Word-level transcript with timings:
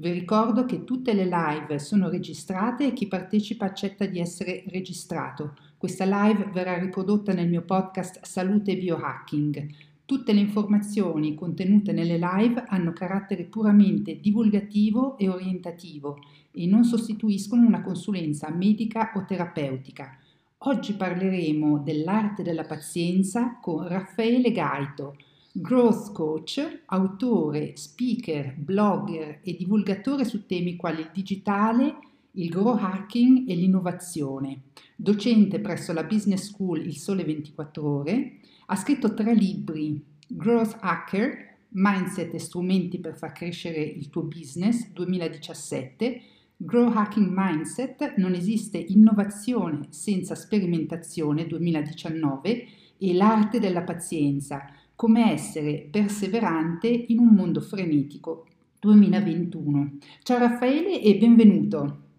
Vi 0.00 0.10
ricordo 0.12 0.64
che 0.64 0.84
tutte 0.84 1.12
le 1.12 1.26
live 1.26 1.78
sono 1.78 2.08
registrate 2.08 2.86
e 2.86 2.92
chi 2.94 3.06
partecipa 3.06 3.66
accetta 3.66 4.06
di 4.06 4.18
essere 4.18 4.64
registrato. 4.68 5.58
Questa 5.76 6.06
live 6.06 6.48
verrà 6.54 6.78
riprodotta 6.78 7.34
nel 7.34 7.50
mio 7.50 7.60
podcast 7.60 8.24
Salute 8.24 8.78
Biohacking. 8.78 9.68
Tutte 10.06 10.32
le 10.32 10.40
informazioni 10.40 11.34
contenute 11.34 11.92
nelle 11.92 12.16
live 12.18 12.64
hanno 12.68 12.94
carattere 12.94 13.44
puramente 13.44 14.18
divulgativo 14.18 15.18
e 15.18 15.28
orientativo 15.28 16.16
e 16.50 16.64
non 16.64 16.84
sostituiscono 16.84 17.66
una 17.66 17.82
consulenza 17.82 18.48
medica 18.48 19.12
o 19.16 19.26
terapeutica. 19.26 20.16
Oggi 20.60 20.94
parleremo 20.94 21.76
dell'arte 21.76 22.42
della 22.42 22.64
pazienza 22.64 23.58
con 23.60 23.86
Raffaele 23.86 24.50
Gaito 24.50 25.16
growth 25.52 26.12
coach, 26.12 26.82
autore, 26.86 27.72
speaker, 27.76 28.54
blogger 28.56 29.40
e 29.42 29.56
divulgatore 29.56 30.24
su 30.24 30.46
temi 30.46 30.76
quali 30.76 31.00
il 31.00 31.10
digitale, 31.12 31.98
il 32.32 32.48
grow 32.48 32.76
hacking 32.76 33.48
e 33.48 33.54
l'innovazione. 33.54 34.60
Docente 34.94 35.58
presso 35.58 35.92
la 35.92 36.04
Business 36.04 36.50
School 36.50 36.84
Il 36.84 36.96
Sole 36.96 37.24
24 37.24 37.88
Ore, 37.88 38.38
ha 38.66 38.76
scritto 38.76 39.12
tre 39.14 39.34
libri, 39.34 40.00
Growth 40.28 40.76
Hacker, 40.80 41.48
Mindset 41.72 42.34
e 42.34 42.38
strumenti 42.38 42.98
per 42.98 43.16
far 43.16 43.32
crescere 43.32 43.80
il 43.80 44.08
tuo 44.10 44.22
business 44.22 44.90
2017, 44.92 46.22
Grow 46.56 46.92
Hacking 46.92 47.28
Mindset, 47.32 48.14
non 48.16 48.34
esiste 48.34 48.76
innovazione 48.76 49.86
senza 49.90 50.34
sperimentazione 50.34 51.46
2019 51.46 52.66
e 52.98 53.14
l'arte 53.14 53.58
della 53.58 53.82
pazienza, 53.82 54.66
come 55.00 55.32
essere 55.32 55.88
perseverante 55.90 56.86
in 56.86 57.20
un 57.20 57.28
mondo 57.28 57.62
frenetico 57.62 58.44
2021. 58.80 59.96
Ciao 60.22 60.36
Raffaele 60.36 61.00
e 61.00 61.16
benvenuto. 61.16 62.09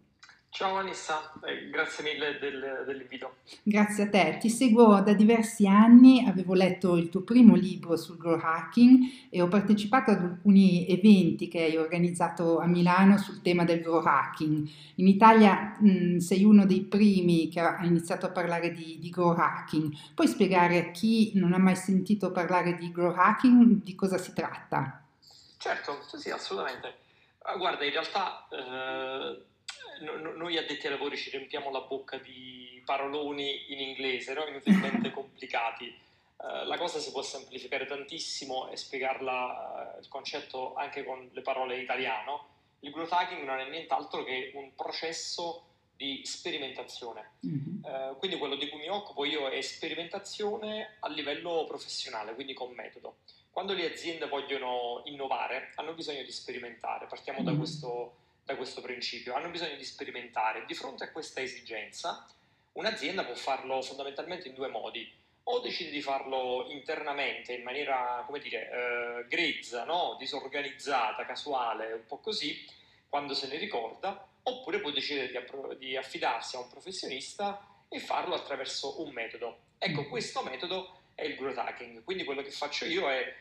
Ciao 0.53 0.75
Anissa, 0.75 1.31
eh, 1.45 1.69
grazie 1.69 2.03
mille 2.03 2.37
del, 2.37 2.83
dell'invito. 2.85 3.35
Grazie 3.63 4.03
a 4.03 4.09
te, 4.09 4.37
ti 4.37 4.49
seguo 4.49 4.99
da 4.99 5.13
diversi 5.13 5.65
anni, 5.65 6.27
avevo 6.27 6.53
letto 6.53 6.97
il 6.97 7.07
tuo 7.07 7.21
primo 7.21 7.55
libro 7.55 7.95
sul 7.95 8.17
grow 8.17 8.37
hacking 8.37 9.29
e 9.29 9.41
ho 9.41 9.47
partecipato 9.47 10.11
ad 10.11 10.21
alcuni 10.21 10.85
eventi 10.89 11.47
che 11.47 11.63
hai 11.63 11.77
organizzato 11.77 12.59
a 12.59 12.65
Milano 12.65 13.17
sul 13.17 13.41
tema 13.41 13.63
del 13.63 13.79
grow 13.79 14.03
hacking. 14.03 14.69
In 14.95 15.07
Italia 15.07 15.77
mh, 15.79 16.17
sei 16.17 16.43
uno 16.43 16.65
dei 16.65 16.81
primi 16.81 17.47
che 17.47 17.61
ha 17.61 17.85
iniziato 17.85 18.25
a 18.25 18.31
parlare 18.31 18.73
di, 18.73 18.99
di 18.99 19.09
grow 19.09 19.31
hacking. 19.31 19.95
Puoi 20.13 20.27
spiegare 20.27 20.79
a 20.79 20.91
chi 20.91 21.31
non 21.35 21.53
ha 21.53 21.59
mai 21.59 21.77
sentito 21.77 22.29
parlare 22.33 22.75
di 22.75 22.91
grow 22.91 23.13
hacking 23.15 23.83
di 23.83 23.95
cosa 23.95 24.17
si 24.17 24.33
tratta? 24.33 25.01
Certo, 25.57 26.01
sì, 26.17 26.29
assolutamente. 26.29 26.93
Ah, 27.43 27.55
guarda, 27.55 27.85
in 27.85 27.91
realtà... 27.91 28.45
Eh 28.49 29.49
no, 30.01 30.31
noi 30.33 30.57
addetti 30.57 30.87
ai 30.87 30.93
lavori 30.93 31.17
ci 31.17 31.29
riempiamo 31.29 31.71
la 31.71 31.81
bocca 31.81 32.17
di 32.17 32.81
paroloni 32.85 33.71
in 33.73 33.79
inglese, 33.79 34.33
no? 34.33 34.45
inutilmente 34.45 35.11
complicati. 35.11 36.09
Uh, 36.37 36.65
la 36.65 36.77
cosa 36.77 36.99
si 36.99 37.11
può 37.11 37.21
semplificare 37.21 37.85
tantissimo 37.85 38.69
e 38.69 38.77
spiegarla 38.77 39.95
uh, 39.95 39.99
il 39.99 40.07
concetto 40.07 40.73
anche 40.73 41.03
con 41.03 41.29
le 41.31 41.41
parole 41.41 41.77
italiano. 41.77 42.47
Il 42.79 42.91
growth 42.91 43.11
hacking 43.11 43.43
non 43.43 43.59
è 43.59 43.69
nient'altro 43.69 44.23
che 44.23 44.51
un 44.55 44.73
processo 44.73 45.65
di 45.95 46.21
sperimentazione. 46.25 47.33
Mm-hmm. 47.45 47.83
Uh, 47.83 48.17
quindi 48.17 48.37
quello 48.37 48.55
di 48.55 48.69
cui 48.69 48.79
mi 48.79 48.89
occupo 48.89 49.23
io 49.23 49.49
è 49.49 49.61
sperimentazione 49.61 50.97
a 51.01 51.09
livello 51.09 51.63
professionale, 51.67 52.33
quindi 52.33 52.53
con 52.53 52.71
metodo. 52.73 53.17
Quando 53.51 53.73
le 53.73 53.91
aziende 53.91 54.27
vogliono 54.27 55.03
innovare, 55.05 55.73
hanno 55.75 55.93
bisogno 55.93 56.23
di 56.23 56.31
sperimentare. 56.31 57.05
Partiamo 57.05 57.41
mm-hmm. 57.41 57.51
da 57.51 57.57
questo 57.57 58.15
da 58.51 58.57
questo 58.57 58.81
principio, 58.81 59.33
hanno 59.33 59.49
bisogno 59.49 59.75
di 59.75 59.85
sperimentare. 59.85 60.65
Di 60.65 60.73
fronte 60.73 61.05
a 61.05 61.11
questa 61.11 61.41
esigenza, 61.41 62.27
un'azienda 62.73 63.23
può 63.23 63.35
farlo 63.35 63.81
fondamentalmente 63.81 64.47
in 64.47 64.53
due 64.53 64.67
modi. 64.67 65.09
O 65.43 65.59
decide 65.59 65.89
di 65.89 66.01
farlo 66.01 66.67
internamente, 66.69 67.53
in 67.53 67.63
maniera, 67.63 68.23
come 68.25 68.39
dire, 68.39 68.69
eh, 68.69 69.27
grezza, 69.27 69.85
no? 69.85 70.15
disorganizzata, 70.19 71.25
casuale, 71.25 71.93
un 71.93 72.05
po' 72.05 72.17
così, 72.17 72.63
quando 73.09 73.33
se 73.33 73.47
ne 73.47 73.57
ricorda, 73.57 74.27
oppure 74.43 74.79
può 74.79 74.91
decidere 74.91 75.29
di, 75.29 75.37
appro- 75.37 75.73
di 75.73 75.97
affidarsi 75.97 76.55
a 76.55 76.59
un 76.59 76.69
professionista 76.69 77.65
e 77.89 77.99
farlo 77.99 78.35
attraverso 78.35 79.01
un 79.01 79.11
metodo. 79.11 79.59
Ecco, 79.77 80.07
questo 80.07 80.43
metodo 80.43 80.99
è 81.15 81.23
il 81.23 81.35
growth 81.35 81.57
hacking. 81.57 82.03
Quindi 82.03 82.23
quello 82.23 82.43
che 82.43 82.51
faccio 82.51 82.85
io 82.85 83.09
è 83.09 83.33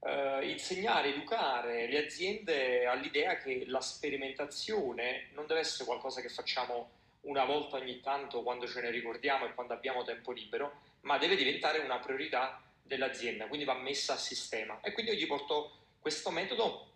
eh, 0.00 0.50
insegnare, 0.50 1.08
educare 1.08 1.88
le 1.88 2.04
aziende 2.04 2.86
all'idea 2.86 3.36
che 3.36 3.64
la 3.66 3.80
sperimentazione 3.80 5.28
non 5.32 5.46
deve 5.46 5.60
essere 5.60 5.84
qualcosa 5.84 6.20
che 6.20 6.28
facciamo 6.28 6.90
una 7.22 7.44
volta 7.44 7.76
ogni 7.76 8.00
tanto 8.00 8.42
quando 8.42 8.66
ce 8.66 8.80
ne 8.80 8.90
ricordiamo 8.90 9.44
e 9.44 9.54
quando 9.54 9.74
abbiamo 9.74 10.04
tempo 10.04 10.32
libero, 10.32 10.80
ma 11.02 11.18
deve 11.18 11.36
diventare 11.36 11.78
una 11.80 11.98
priorità 11.98 12.62
dell'azienda, 12.82 13.46
quindi 13.46 13.66
va 13.66 13.74
messa 13.74 14.14
a 14.14 14.18
sistema. 14.18 14.80
E 14.80 14.92
quindi 14.92 15.12
io 15.12 15.18
gli 15.18 15.26
porto 15.26 15.72
questo 16.00 16.30
metodo, 16.30 16.86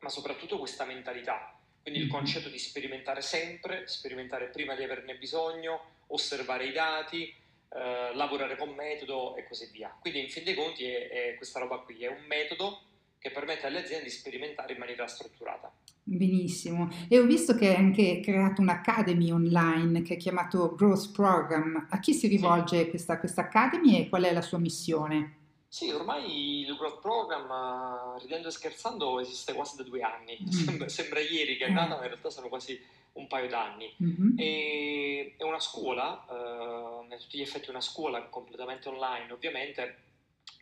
ma 0.00 0.08
soprattutto 0.08 0.58
questa 0.58 0.84
mentalità. 0.84 1.54
Quindi 1.82 2.00
il 2.00 2.06
mm-hmm. 2.06 2.14
concetto 2.14 2.48
di 2.48 2.58
sperimentare 2.58 3.22
sempre, 3.22 3.86
sperimentare 3.88 4.46
prima 4.46 4.74
di 4.74 4.84
averne 4.84 5.16
bisogno, 5.16 5.98
osservare 6.08 6.66
i 6.66 6.72
dati, 6.72 7.34
eh, 7.72 8.14
lavorare 8.14 8.56
con 8.56 8.70
metodo 8.70 9.36
e 9.36 9.46
così 9.46 9.68
via. 9.72 9.96
Quindi 10.00 10.20
in 10.20 10.28
fin 10.28 10.44
dei 10.44 10.54
conti 10.54 10.84
è, 10.84 11.08
è 11.08 11.34
questa 11.36 11.60
roba 11.60 11.78
qui, 11.78 12.02
è 12.02 12.08
un 12.08 12.24
metodo 12.26 12.82
che 13.18 13.30
permette 13.30 13.66
alle 13.66 13.80
aziende 13.80 14.04
di 14.04 14.10
sperimentare 14.10 14.72
in 14.72 14.78
maniera 14.78 15.06
strutturata. 15.06 15.72
Benissimo, 16.02 16.88
e 17.08 17.18
ho 17.18 17.24
visto 17.24 17.54
che 17.54 17.68
hai 17.68 17.76
anche 17.76 18.20
creato 18.20 18.62
un'academy 18.62 19.30
online 19.30 20.02
che 20.02 20.14
è 20.14 20.16
chiamato 20.16 20.74
Growth 20.74 21.12
Program. 21.12 21.86
A 21.90 22.00
chi 22.00 22.14
si 22.14 22.26
rivolge 22.26 22.84
sì. 22.84 22.90
questa, 22.90 23.18
questa 23.20 23.42
academy 23.42 24.00
e 24.00 24.08
qual 24.08 24.24
è 24.24 24.32
la 24.32 24.42
sua 24.42 24.58
missione? 24.58 25.36
Sì, 25.68 25.90
ormai 25.90 26.62
il 26.62 26.74
Growth 26.74 27.00
Program, 27.00 28.18
ridendo 28.18 28.48
e 28.48 28.50
scherzando, 28.50 29.20
esiste 29.20 29.52
quasi 29.52 29.76
da 29.76 29.84
due 29.84 30.00
anni. 30.00 30.38
Mm. 30.42 30.48
Sembra, 30.50 30.88
sembra, 30.88 31.20
ieri 31.20 31.56
che 31.56 31.66
è 31.66 31.70
nata, 31.70 31.94
ma 31.94 32.02
in 32.02 32.08
realtà 32.08 32.30
sono 32.30 32.48
quasi 32.48 32.80
un 33.12 33.26
paio 33.26 33.48
d'anni. 33.48 33.94
Mm-hmm. 34.02 34.38
E, 34.38 35.34
è 35.36 35.42
una 35.42 35.60
scuola, 35.60 36.24
eh, 36.30 37.14
a 37.14 37.18
tutti 37.18 37.38
gli 37.38 37.42
effetti 37.42 37.70
una 37.70 37.80
scuola 37.80 38.22
completamente 38.24 38.88
online 38.88 39.32
ovviamente, 39.32 39.96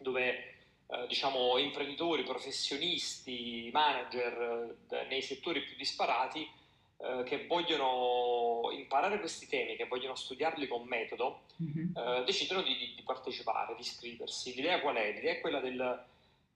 dove 0.00 0.54
eh, 0.90 1.06
diciamo 1.06 1.58
imprenditori, 1.58 2.22
professionisti, 2.22 3.68
manager 3.72 4.76
eh, 4.90 5.06
nei 5.08 5.20
settori 5.20 5.60
più 5.62 5.76
disparati 5.76 6.48
eh, 6.96 7.22
che 7.24 7.46
vogliono 7.46 8.70
imparare 8.72 9.20
questi 9.20 9.46
temi, 9.46 9.76
che 9.76 9.86
vogliono 9.86 10.14
studiarli 10.14 10.66
con 10.66 10.86
metodo, 10.86 11.42
mm-hmm. 11.62 12.24
decidono 12.24 12.62
di, 12.62 12.94
di, 12.96 13.02
partecipare, 13.02 13.74
di 13.74 13.82
iscriversi. 13.82 14.54
L'idea 14.54 14.80
qual 14.80 14.96
è? 14.96 15.12
L'idea 15.12 15.32
è 15.32 15.40
quella 15.40 15.60
del 15.60 16.04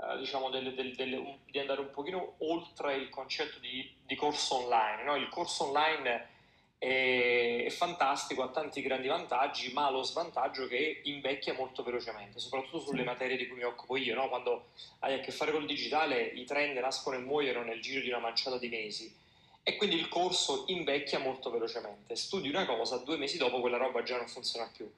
eh, 0.02 0.18
diciamo 0.18 0.50
del, 0.50 0.74
del, 0.74 0.96
del, 0.96 1.38
di 1.48 1.58
andare 1.60 1.80
un 1.80 1.90
pochino 1.90 2.34
oltre 2.38 2.96
il 2.96 3.08
concetto 3.08 3.60
di, 3.60 3.88
di 4.04 4.16
corso 4.16 4.56
online. 4.56 5.04
No? 5.04 5.14
Il 5.14 5.28
corso 5.28 5.68
online 5.68 6.28
è, 6.76 7.64
è, 7.66 7.70
fantastico, 7.70 8.42
ha 8.42 8.48
tanti 8.48 8.82
grandi 8.82 9.06
vantaggi, 9.06 9.72
ma 9.72 9.86
ha 9.86 9.90
lo 9.90 10.02
svantaggio 10.02 10.66
che 10.66 11.02
invecchia 11.04 11.54
molto 11.54 11.84
velocemente, 11.84 12.40
soprattutto 12.40 12.80
sulle 12.80 13.04
materie 13.04 13.36
di 13.36 13.46
cui 13.46 13.58
mi 13.58 13.62
occupo 13.62 13.96
io. 13.96 14.16
No? 14.16 14.28
Quando 14.28 14.70
hai 15.00 15.14
a 15.14 15.20
che 15.20 15.30
fare 15.30 15.52
col 15.52 15.66
digitale, 15.66 16.20
i 16.20 16.44
trend 16.44 16.76
nascono 16.78 17.16
e 17.16 17.20
muoiono 17.20 17.62
nel 17.62 17.80
giro 17.80 18.00
di 18.00 18.08
una 18.08 18.18
manciata 18.18 18.58
di 18.58 18.68
mesi. 18.68 19.20
E 19.62 19.76
quindi 19.76 19.94
il 19.94 20.08
corso 20.08 20.64
invecchia 20.66 21.20
molto 21.20 21.48
velocemente. 21.48 22.16
Studi 22.16 22.48
una 22.48 22.66
cosa, 22.66 22.96
due 22.96 23.16
mesi 23.16 23.38
dopo 23.38 23.60
quella 23.60 23.76
roba 23.76 24.02
già 24.02 24.16
non 24.16 24.26
funziona 24.26 24.68
più. 24.76 24.90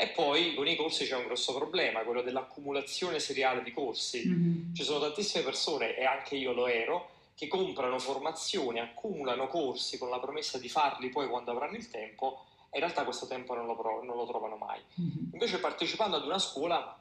E 0.00 0.08
poi 0.08 0.54
con 0.54 0.66
i 0.66 0.76
corsi 0.76 1.04
c'è 1.04 1.14
un 1.14 1.26
grosso 1.26 1.54
problema, 1.54 2.00
quello 2.00 2.22
dell'accumulazione 2.22 3.18
seriale 3.18 3.62
di 3.62 3.70
corsi. 3.70 4.26
Mm-hmm. 4.26 4.72
Ci 4.72 4.82
sono 4.82 4.98
tantissime 4.98 5.44
persone, 5.44 5.94
e 5.94 6.06
anche 6.06 6.36
io 6.36 6.52
lo 6.52 6.66
ero, 6.68 7.10
che 7.34 7.48
comprano 7.48 7.98
formazioni, 7.98 8.80
accumulano 8.80 9.46
corsi 9.48 9.98
con 9.98 10.08
la 10.08 10.18
promessa 10.18 10.56
di 10.56 10.70
farli 10.70 11.10
poi 11.10 11.28
quando 11.28 11.50
avranno 11.50 11.76
il 11.76 11.90
tempo, 11.90 12.46
e 12.70 12.78
in 12.78 12.84
realtà 12.84 13.04
questo 13.04 13.26
tempo 13.26 13.54
non 13.54 13.66
lo, 13.66 13.76
prov- 13.76 14.02
non 14.04 14.16
lo 14.16 14.26
trovano 14.26 14.56
mai. 14.56 14.80
Mm-hmm. 14.98 15.32
Invece 15.34 15.58
partecipando 15.58 16.16
ad 16.16 16.24
una 16.24 16.38
scuola 16.38 16.98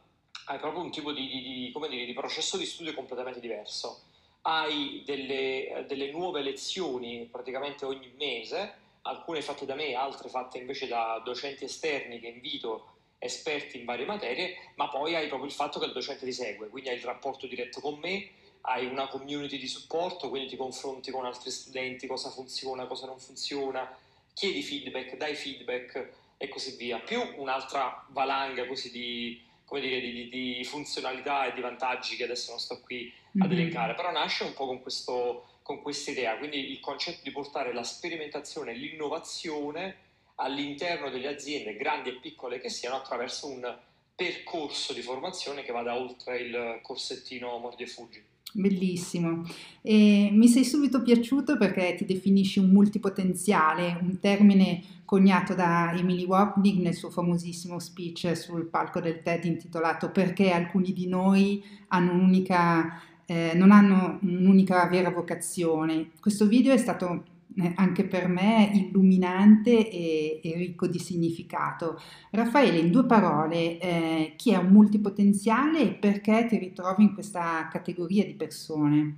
hai 0.48 0.60
proprio 0.60 0.84
un 0.84 0.92
tipo 0.92 1.14
di, 1.14 1.26
di, 1.26 1.42
di, 1.42 1.88
dire, 1.88 2.06
di 2.06 2.14
processo 2.14 2.58
di 2.58 2.66
studio 2.66 2.94
completamente 2.94 3.40
diverso. 3.40 4.02
hai 4.42 5.04
delle, 5.06 5.86
delle 5.88 6.12
nuove 6.12 6.42
lezioni 6.42 7.28
praticamente 7.30 7.86
ogni 7.86 8.12
mese, 8.18 8.79
alcune 9.04 9.42
fatte 9.42 9.66
da 9.66 9.76
me, 9.76 9.94
altre 9.94 10.30
fatte 10.30 10.58
invece 10.58 10.88
da 10.88 11.22
docenti 11.24 11.66
esterni 11.66 12.20
che 12.20 12.28
invito 12.28 12.96
esperti 13.20 13.78
in 13.78 13.86
varie 13.86 14.06
materie, 14.06 14.72
ma 14.76 14.88
poi 14.88 15.16
hai 15.16 15.28
proprio 15.28 15.48
il 15.50 15.56
fatto 15.56 15.80
che 15.80 15.86
il 15.86 15.94
docente 15.94 16.26
ti 16.26 16.32
segue, 16.32 16.70
quindi 16.70 16.90
hai 16.90 16.96
il 16.96 17.04
rapporto 17.04 17.48
diretto 17.48 17.82
con 17.82 18.00
me, 18.00 18.30
hai 18.62 18.86
una 18.86 19.08
community 19.08 19.58
di 19.58 19.68
supporto, 19.68 20.30
quindi 20.30 20.50
ti 20.50 20.58
confronti 20.58 21.12
con 21.12 21.26
altri 21.26 21.52
studenti, 21.52 22.08
cosa 22.08 22.30
funziona, 22.30 22.88
cosa 22.88 23.06
non 23.06 23.20
funziona, 23.20 23.98
chiedi 24.34 24.62
feedback, 24.64 25.18
dai 25.18 25.36
feedback 25.36 26.12
e 26.38 26.48
così 26.48 26.76
via, 26.78 27.00
più 27.00 27.22
un'altra 27.38 28.06
valanga 28.10 28.66
così 28.66 28.92
di, 28.92 29.42
dire, 29.70 30.00
di, 30.00 30.30
di 30.30 30.64
funzionalità 30.64 31.46
e 31.46 31.54
di 31.54 31.62
vantaggi 31.62 32.16
che 32.16 32.24
adesso 32.24 32.52
non 32.52 32.60
sto 32.60 32.80
qui 32.80 33.12
ad 33.40 33.50
mm-hmm. 33.50 33.60
elencare, 33.60 33.94
però 33.96 34.12
nasce 34.12 34.46
un 34.46 34.54
po' 34.54 34.66
con 34.66 34.82
questo 34.82 35.49
con 35.70 35.84
questa 35.84 36.10
idea, 36.10 36.36
quindi 36.36 36.72
il 36.72 36.80
concetto 36.80 37.20
di 37.22 37.30
portare 37.30 37.72
la 37.76 37.84
sperimentazione 37.84 38.72
e 38.72 38.76
l'innovazione 38.76 39.96
all'interno 40.38 41.12
delle 41.12 41.28
aziende, 41.28 41.78
grandi 41.78 42.10
e 42.10 42.14
piccole 42.20 42.60
che 42.60 42.70
siano, 42.70 42.96
attraverso 42.96 43.46
un 43.46 43.78
percorso 44.16 44.94
di 44.94 45.04
formazione 45.04 45.62
che 45.62 45.72
vada 45.72 45.96
oltre 45.96 46.40
il 46.40 46.80
corsettino 46.82 47.60
mordi 47.60 47.84
e 47.84 47.86
fuggi. 47.86 48.24
Bellissimo. 48.52 49.44
E 49.84 50.30
mi 50.32 50.48
sei 50.48 50.66
subito 50.66 51.04
piaciuto 51.04 51.56
perché 51.56 51.94
ti 51.94 52.06
definisci 52.06 52.58
un 52.58 52.72
multipotenziale, 52.72 53.96
un 54.02 54.20
termine 54.20 55.02
coniato 55.06 55.54
da 55.54 55.94
Emily 55.96 56.26
Wapnick 56.26 56.82
nel 56.82 56.96
suo 56.96 57.12
famosissimo 57.12 57.78
speech 57.78 58.36
sul 58.36 58.66
palco 58.66 59.00
del 59.00 59.22
TED 59.22 59.44
intitolato 59.46 60.10
Perché 60.10 60.50
alcuni 60.50 60.94
di 60.94 61.06
noi 61.06 61.64
hanno 61.90 62.14
un'unica 62.14 63.04
eh, 63.30 63.52
non 63.54 63.70
hanno 63.72 64.18
un'unica 64.24 64.88
vera 64.88 65.12
vocazione. 65.12 66.14
Questo 66.20 66.48
video 66.48 66.74
è 66.74 66.78
stato 66.78 67.26
eh, 67.58 67.74
anche 67.76 68.04
per 68.06 68.28
me 68.28 68.72
illuminante 68.74 69.88
e, 69.88 70.40
e, 70.44 70.54
ricco 70.56 70.88
di 70.88 70.98
significato. 70.98 72.02
Raffaele, 72.32 72.80
in 72.80 72.90
due 72.90 73.06
parole, 73.06 73.78
eh, 73.78 74.34
chi 74.36 74.52
è 74.52 74.58
un 74.58 74.72
multipotenziale 74.72 75.80
e 75.82 75.94
perché 75.94 76.48
ti 76.48 76.58
ritrovi 76.58 77.04
in 77.04 77.14
questa 77.14 77.68
categoria 77.72 78.26
di 78.26 78.34
persone? 78.34 79.18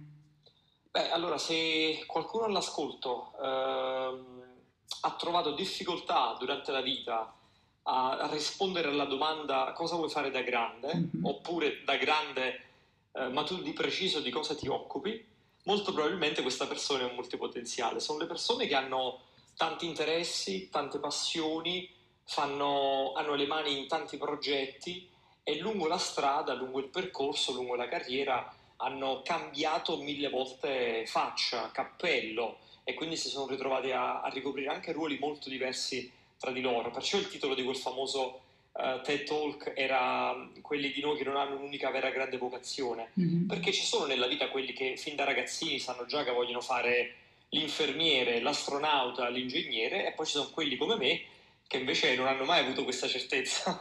Beh, 0.92 1.10
allora, 1.12 1.38
se 1.38 2.04
qualcuno 2.06 2.44
all'ascolto 2.44 3.32
ehm, 3.42 4.26
ha 5.04 5.16
trovato 5.18 5.56
difficoltà 5.56 6.36
durante 6.38 6.74
la 6.74 6.82
vita 6.82 7.34
a 7.84 8.30
rispondere 8.32 8.90
alla 8.90 9.06
domanda 9.06 9.72
cosa 9.74 9.96
vuoi 9.96 10.10
fare 10.10 10.30
da 10.32 10.42
grande, 10.42 10.94
mm-hmm. 10.96 11.26
oppure 11.26 11.82
da 11.86 11.96
grande 11.96 12.71
eh, 13.14 13.28
ma 13.30 13.44
tu 13.44 13.62
di 13.62 13.74
preciso 13.74 14.20
di 14.20 14.30
cosa 14.30 14.56
ti 14.56 14.68
occupi, 14.68 15.26
molto 15.64 15.94
probabilmente 15.94 16.42
questa 16.42 16.68
persona 16.68 17.02
è 17.02 17.10
un 17.10 17.16
multipotenziale. 17.16 18.00
Sono 18.00 18.20
le 18.20 18.26
persone 18.26 18.68
che 18.68 18.76
hanno 18.76 19.22
tanti 19.56 19.86
interessi, 19.86 20.70
tante 20.70 21.00
passioni, 21.00 21.90
fanno, 22.26 23.14
hanno 23.14 23.36
le 23.36 23.46
mani 23.46 23.78
in 23.78 23.88
tanti 23.88 24.18
progetti 24.18 25.08
e 25.44 25.58
lungo 25.58 25.88
la 25.88 25.98
strada, 25.98 26.54
lungo 26.54 26.80
il 26.80 26.90
percorso, 26.90 27.54
lungo 27.54 27.76
la 27.76 27.88
carriera 27.88 28.56
hanno 28.78 29.22
cambiato 29.24 29.98
mille 29.98 30.30
volte 30.30 31.06
faccia, 31.06 31.70
cappello 31.72 32.58
e 32.84 32.94
quindi 32.96 33.16
si 33.16 33.30
sono 33.30 33.48
ritrovati 33.48 33.92
a, 33.92 34.22
a 34.22 34.30
ricoprire 34.30 34.72
anche 34.72 34.92
ruoli 34.92 35.20
molto 35.20 35.50
diversi 35.50 36.12
tra 36.40 36.52
di 36.52 36.62
loro. 36.62 36.90
Perciò 36.90 37.18
il 37.18 37.28
titolo 37.28 37.54
di 37.54 37.64
quel 37.64 37.76
famoso 37.76 38.42
uh, 38.74 39.02
TED 39.02 39.24
Talk 39.24 39.74
era 39.76 40.34
mm, 40.34 40.62
quelli 40.62 40.92
di 40.92 41.02
noi 41.02 41.18
che 41.18 41.24
non 41.24 41.36
hanno 41.36 41.56
un'unica 41.56 41.90
vera 41.92 42.10
grande 42.10 42.38
vocazione, 42.38 43.12
mm-hmm. 43.20 43.48
perché 43.48 43.72
ci 43.72 43.84
sono 43.84 44.06
nella 44.06 44.28
vita 44.28 44.50
quelli 44.50 44.74
che 44.74 44.96
fin 44.98 45.16
da 45.16 45.24
ragazzini 45.24 45.80
sanno 45.80 46.06
già 46.06 46.24
che 46.24 46.32
vogliono 46.32 46.62
fare 46.62 47.16
l'infermiere, 47.50 48.40
l'astronauta, 48.40 49.28
l'ingegnere 49.30 50.08
e 50.08 50.12
poi 50.14 50.26
ci 50.26 50.34
sono 50.34 50.50
quelli 50.52 50.78
come 50.78 50.96
me 50.96 51.22
che 51.68 51.78
invece 51.78 52.16
non 52.16 52.28
hanno 52.28 52.44
mai 52.44 52.60
avuto 52.60 52.84
questa 52.84 53.08
certezza 53.08 53.80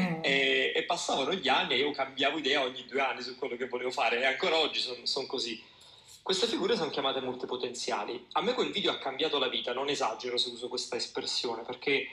mm. 0.00 0.18
e, 0.22 0.72
e, 0.74 0.82
passavano 0.82 1.32
gli 1.32 1.46
anni 1.46 1.74
e 1.74 1.78
io 1.78 1.92
cambiavo 1.92 2.38
idea 2.38 2.62
ogni 2.62 2.84
due 2.86 3.00
anni 3.00 3.22
su 3.22 3.36
quello 3.36 3.56
che 3.56 3.68
volevo 3.68 3.92
fare 3.92 4.18
e 4.18 4.24
ancora 4.24 4.58
oggi 4.58 4.80
sono 4.80 5.06
son 5.06 5.26
così. 5.26 5.62
Queste 6.22 6.46
figure 6.46 6.76
sono 6.76 6.90
chiamate 6.90 7.20
multipotenziali. 7.20 8.26
A 8.32 8.42
me 8.42 8.52
quel 8.52 8.70
video 8.70 8.90
ha 8.90 8.98
cambiato 8.98 9.38
la 9.38 9.48
vita, 9.48 9.72
non 9.72 9.88
esagero 9.88 10.36
se 10.36 10.50
uso 10.50 10.68
questa 10.68 10.96
espressione, 10.96 11.62
perché 11.62 12.06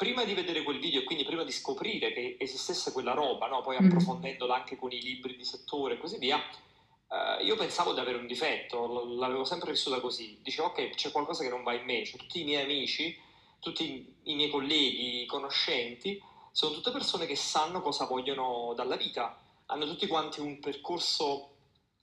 prima 0.00 0.24
di 0.24 0.32
vedere 0.32 0.62
quel 0.62 0.78
video 0.78 1.02
e 1.02 1.04
quindi 1.04 1.26
prima 1.26 1.44
di 1.44 1.52
scoprire 1.52 2.10
che 2.14 2.36
esistesse 2.38 2.90
quella 2.90 3.12
roba, 3.12 3.48
no? 3.48 3.60
poi 3.60 3.76
mm. 3.78 3.84
approfondendola 3.84 4.54
anche 4.54 4.78
con 4.78 4.90
i 4.90 5.02
libri 5.02 5.36
di 5.36 5.44
settore 5.44 5.92
e 5.92 5.98
così 5.98 6.16
via, 6.16 6.40
eh, 6.40 7.44
io 7.44 7.54
pensavo 7.54 7.92
di 7.92 8.00
avere 8.00 8.16
un 8.16 8.26
difetto, 8.26 9.04
l'avevo 9.18 9.44
sempre 9.44 9.72
vissuta 9.72 10.00
così. 10.00 10.40
Dicevo, 10.42 10.68
ok, 10.68 10.88
c'è 10.94 11.10
qualcosa 11.10 11.42
che 11.42 11.50
non 11.50 11.62
va 11.62 11.74
in 11.74 11.84
me. 11.84 12.06
Cioè, 12.06 12.18
tutti 12.18 12.40
i 12.40 12.44
miei 12.44 12.64
amici, 12.64 13.14
tutti 13.58 14.16
i 14.22 14.34
miei 14.36 14.48
colleghi, 14.48 15.20
i 15.20 15.26
conoscenti, 15.26 16.18
sono 16.50 16.72
tutte 16.72 16.92
persone 16.92 17.26
che 17.26 17.36
sanno 17.36 17.82
cosa 17.82 18.06
vogliono 18.06 18.72
dalla 18.74 18.96
vita, 18.96 19.38
hanno 19.66 19.84
tutti 19.84 20.06
quanti 20.06 20.40
un 20.40 20.60
percorso 20.60 21.56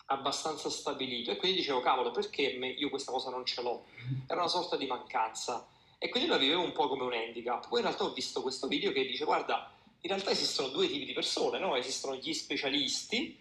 abbastanza 0.06 0.70
stabilito 0.70 1.32
e 1.32 1.38
quindi 1.38 1.58
dicevo, 1.58 1.80
cavolo, 1.80 2.12
perché 2.12 2.44
io 2.44 2.90
questa 2.90 3.12
cosa 3.12 3.32
non 3.32 3.44
ce 3.44 3.64
l'ho? 3.64 3.86
Era 4.28 4.42
una 4.42 4.50
sorta 4.50 4.78
di 4.78 4.86
mancanza. 4.86 5.68
E 6.00 6.10
quindi 6.10 6.30
la 6.30 6.38
vivevo 6.38 6.62
un 6.62 6.74
po' 6.74 6.88
come 6.88 7.04
un 7.04 7.14
handicap. 7.14 7.68
Poi 7.68 7.80
in 7.80 7.86
realtà 7.86 8.04
ho 8.04 8.14
visto 8.14 8.42
questo 8.42 8.68
video 8.68 8.92
che 8.92 9.06
dice, 9.06 9.26
guarda, 9.26 9.72
in 10.02 10.10
realtà 10.10 10.30
esistono 10.30 10.68
due 10.68 10.88
tipi 10.88 11.06
di 11.06 11.14
persone, 11.14 11.58
no? 11.58 11.76
Esistono 11.76 12.16
gli 12.16 12.34
specialisti, 12.34 13.40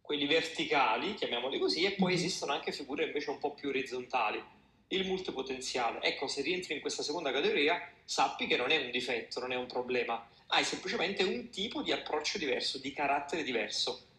quelli 0.00 0.26
verticali, 0.26 1.14
chiamiamoli 1.14 1.58
così, 1.58 1.84
e 1.84 1.92
poi 1.92 2.12
mhm. 2.12 2.18
esistono 2.18 2.52
anche 2.52 2.72
figure 2.72 3.04
invece 3.04 3.30
un 3.30 3.38
po' 3.38 3.52
più 3.52 3.68
orizzontali. 3.68 4.42
Il 4.88 5.06
multipotenziale. 5.06 6.02
Ecco, 6.02 6.26
se 6.26 6.42
rientri 6.42 6.74
in 6.74 6.80
questa 6.80 7.02
seconda 7.02 7.30
categoria, 7.30 7.80
sappi 8.04 8.46
che 8.46 8.56
non 8.56 8.70
è 8.70 8.76
un 8.76 8.90
difetto, 8.90 9.40
non 9.40 9.52
è 9.52 9.56
un 9.56 9.66
problema. 9.66 10.28
Hai 10.48 10.64
semplicemente 10.64 11.22
un 11.22 11.48
tipo 11.50 11.82
di 11.82 11.92
approccio 11.92 12.36
diverso, 12.36 12.78
di 12.78 12.92
carattere 12.92 13.42
diverso 13.42 14.10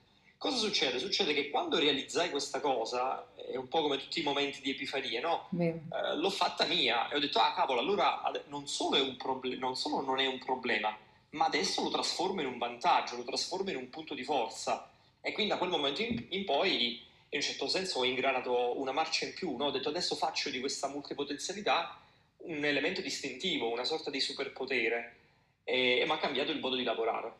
Cosa 0.43 0.57
succede? 0.57 0.99
Succede 0.99 1.33
che 1.33 1.49
quando 1.49 1.79
realizzai 1.79 2.29
questa 2.29 2.59
cosa, 2.59 3.33
è 3.49 3.55
un 3.55 3.69
po' 3.69 3.81
come 3.81 3.95
tutti 3.95 4.19
i 4.19 4.23
momenti 4.23 4.59
di 4.59 4.71
epifania, 4.71 5.21
no? 5.21 5.47
Eh, 5.89 6.17
l'ho 6.17 6.29
fatta 6.29 6.65
mia 6.65 7.07
e 7.07 7.15
ho 7.15 7.19
detto, 7.19 7.39
ah 7.39 7.53
cavolo, 7.53 7.79
allora 7.79 8.21
non 8.47 8.67
solo, 8.67 8.97
proble- 9.15 9.55
non 9.55 9.77
solo 9.77 10.01
non 10.01 10.19
è 10.19 10.25
un 10.25 10.39
problema, 10.39 10.97
ma 11.29 11.45
adesso 11.45 11.81
lo 11.81 11.89
trasformo 11.89 12.41
in 12.41 12.47
un 12.47 12.57
vantaggio, 12.57 13.15
lo 13.15 13.23
trasformo 13.23 13.69
in 13.69 13.77
un 13.77 13.89
punto 13.89 14.13
di 14.13 14.25
forza. 14.25 14.91
E 15.21 15.31
quindi 15.31 15.53
da 15.53 15.57
quel 15.57 15.69
momento 15.69 16.01
in, 16.01 16.25
in 16.31 16.43
poi, 16.43 17.01
in 17.29 17.37
un 17.37 17.41
certo 17.41 17.69
senso, 17.69 17.99
ho 17.99 18.03
ingranato 18.03 18.77
una 18.81 18.91
marcia 18.91 19.23
in 19.23 19.33
più, 19.33 19.55
no? 19.55 19.67
Ho 19.67 19.71
detto, 19.71 19.87
adesso 19.87 20.13
faccio 20.13 20.49
di 20.49 20.59
questa 20.59 20.89
multipotenzialità 20.89 22.01
un 22.39 22.65
elemento 22.65 22.99
distintivo, 22.99 23.71
una 23.71 23.85
sorta 23.85 24.09
di 24.09 24.19
superpotere. 24.19 25.19
E, 25.63 25.99
e 25.99 26.05
mi 26.05 26.11
ha 26.11 26.17
cambiato 26.17 26.51
il 26.51 26.59
modo 26.59 26.75
di 26.75 26.83
lavorare. 26.83 27.31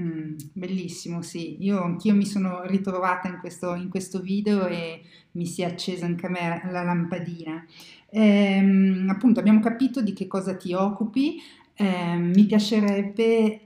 Mm, 0.00 0.36
bellissimo, 0.52 1.22
sì. 1.22 1.56
Io 1.64 1.82
anch'io 1.82 2.14
mi 2.14 2.24
sono 2.24 2.62
ritrovata 2.64 3.26
in 3.28 3.38
questo, 3.40 3.74
in 3.74 3.88
questo 3.88 4.20
video 4.20 4.66
e 4.66 5.02
mi 5.32 5.44
si 5.46 5.62
è 5.62 5.64
accesa 5.64 6.06
anche 6.06 6.26
a 6.26 6.28
me 6.30 6.62
la 6.70 6.82
lampadina. 6.84 7.64
Ehm, 8.10 9.08
appunto, 9.10 9.40
abbiamo 9.40 9.58
capito 9.60 10.00
di 10.00 10.12
che 10.12 10.26
cosa 10.28 10.54
ti 10.56 10.72
occupi. 10.72 11.40
Ehm, 11.74 12.30
mi 12.32 12.46
piacerebbe 12.46 13.24
eh, 13.26 13.60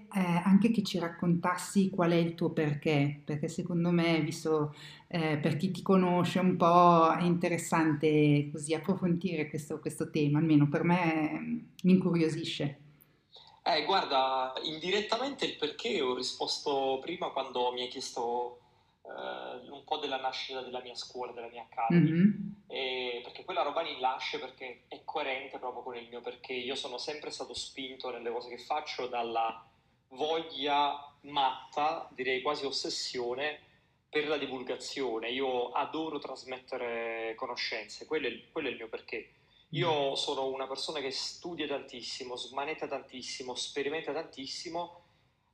anche 0.44 0.70
che 0.70 0.82
ci 0.82 0.98
raccontassi 0.98 1.90
qual 1.90 2.12
è 2.12 2.16
il 2.16 2.34
tuo 2.34 2.50
perché, 2.50 3.20
perché 3.24 3.48
secondo 3.48 3.90
me, 3.90 4.20
visto 4.22 4.74
eh, 5.08 5.36
per 5.38 5.56
chi 5.56 5.70
ti 5.70 5.82
conosce 5.82 6.38
un 6.38 6.56
po', 6.56 7.14
è 7.14 7.22
interessante 7.24 8.48
così 8.50 8.72
approfondire 8.74 9.48
questo, 9.50 9.80
questo 9.80 10.10
tema, 10.10 10.38
almeno 10.38 10.66
per 10.68 10.82
me 10.84 11.30
mm, 11.40 11.58
mi 11.84 11.92
incuriosisce. 11.92 12.78
Eh, 13.64 13.85
guarda, 13.85 14.52
indirettamente 14.62 15.45
il 15.45 15.57
perché 15.57 16.00
ho 16.00 16.14
risposto 16.14 16.99
prima 17.00 17.31
quando 17.31 17.71
mi 17.73 17.83
hai 17.83 17.88
chiesto 17.88 18.59
eh, 19.02 19.71
un 19.71 19.85
po' 19.85 19.99
della 19.99 20.19
nascita 20.19 20.62
della 20.62 20.81
mia 20.81 20.97
scuola, 20.97 21.33
della 21.33 21.49
mia 21.49 21.66
academy, 21.71 22.11
mm-hmm. 22.11 23.23
perché 23.23 23.45
quella 23.45 23.62
roba 23.62 23.83
lì 23.83 24.00
nasce 24.00 24.38
perché 24.38 24.83
è 24.88 25.02
coerente 25.04 25.59
proprio 25.59 25.83
con 25.83 25.97
il 25.97 26.09
mio 26.09 26.21
perché. 26.21 26.54
Io 26.54 26.75
sono 26.75 26.99
sempre 26.99 27.31
stato 27.31 27.54
spinto 27.54 28.11
nelle 28.11 28.31
cose 28.31 28.49
che 28.49 28.59
faccio 28.59 29.07
dalla 29.07 29.64
voglia 30.09 31.14
matta, 31.23 32.09
direi 32.12 32.42
quasi 32.42 32.64
ossessione, 32.64 33.61
per 34.12 34.28
la 34.28 34.37
divulgazione. 34.37 35.31
Io 35.31 35.71
adoro 35.71 36.19
trasmettere 36.19 37.35
conoscenze, 37.37 38.07
quello 38.07 38.26
è, 38.26 38.50
quello 38.50 38.69
è 38.69 38.71
il 38.73 38.76
mio 38.76 38.88
perché. 38.88 39.35
Io 39.75 40.14
sono 40.17 40.49
una 40.49 40.67
persona 40.67 41.00
che 41.00 41.11
studia 41.11 41.67
tantissimo, 41.67 42.37
smanetta 42.37 42.87
tantissimo, 42.87 43.55
sperimenta 43.55 44.12
tantissimo 44.12 45.00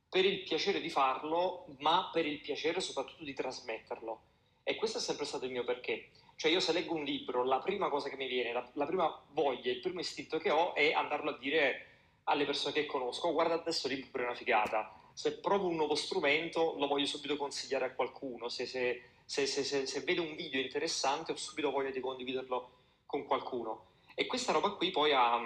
per 0.09 0.25
il 0.25 0.43
piacere 0.43 0.81
di 0.81 0.89
farlo, 0.89 1.67
ma 1.79 2.09
per 2.11 2.25
il 2.25 2.41
piacere 2.41 2.81
soprattutto 2.81 3.23
di 3.23 3.33
trasmetterlo. 3.33 4.21
E 4.63 4.75
questo 4.75 4.97
è 4.97 5.01
sempre 5.01 5.23
stato 5.23 5.45
il 5.45 5.51
mio 5.51 5.63
perché. 5.63 6.09
Cioè 6.35 6.51
io 6.51 6.59
se 6.59 6.73
leggo 6.73 6.95
un 6.95 7.05
libro, 7.05 7.45
la 7.45 7.59
prima 7.59 7.87
cosa 7.87 8.09
che 8.09 8.17
mi 8.17 8.27
viene, 8.27 8.51
la, 8.51 8.69
la 8.73 8.85
prima 8.85 9.23
voglia, 9.31 9.71
il 9.71 9.79
primo 9.79 10.01
istinto 10.01 10.37
che 10.37 10.51
ho 10.51 10.75
è 10.75 10.91
andarlo 10.91 11.29
a 11.29 11.37
dire 11.37 11.85
alle 12.25 12.43
persone 12.43 12.73
che 12.73 12.85
conosco, 12.85 13.31
guarda 13.31 13.53
adesso 13.53 13.87
il 13.87 13.93
libro 13.93 14.23
è 14.23 14.25
una 14.25 14.35
figata. 14.35 14.99
Se 15.13 15.39
provo 15.39 15.67
un 15.67 15.77
nuovo 15.77 15.95
strumento 15.95 16.75
lo 16.77 16.87
voglio 16.87 17.05
subito 17.05 17.37
consigliare 17.37 17.85
a 17.85 17.93
qualcuno, 17.93 18.49
se, 18.49 18.65
se, 18.65 19.01
se, 19.25 19.85
se 19.85 19.99
vedo 20.01 20.23
un 20.23 20.35
video 20.35 20.59
interessante 20.59 21.31
ho 21.31 21.37
subito 21.37 21.71
voglia 21.71 21.89
di 21.89 22.01
condividerlo 22.01 22.71
con 23.05 23.25
qualcuno. 23.25 23.88
E 24.19 24.25
questa 24.25 24.51
roba 24.51 24.71
qui 24.71 24.91
poi 24.91 25.13
ha, 25.13 25.39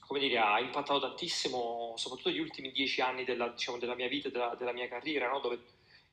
come 0.00 0.18
dire, 0.18 0.36
ha 0.36 0.58
impattato 0.58 0.98
tantissimo, 0.98 1.94
soprattutto 1.94 2.30
gli 2.30 2.40
ultimi 2.40 2.72
dieci 2.72 3.00
anni 3.00 3.22
della, 3.22 3.46
diciamo, 3.46 3.78
della 3.78 3.94
mia 3.94 4.08
vita 4.08 4.26
e 4.26 4.32
della, 4.32 4.56
della, 4.58 4.72
mia 4.72 4.88
carriera, 4.88 5.28
no? 5.28 5.38
dove 5.38 5.60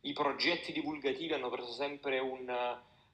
i 0.01 0.13
progetti 0.13 0.72
divulgativi 0.72 1.34
hanno 1.34 1.50
preso 1.50 1.72
sempre 1.72 2.19
un, 2.19 2.46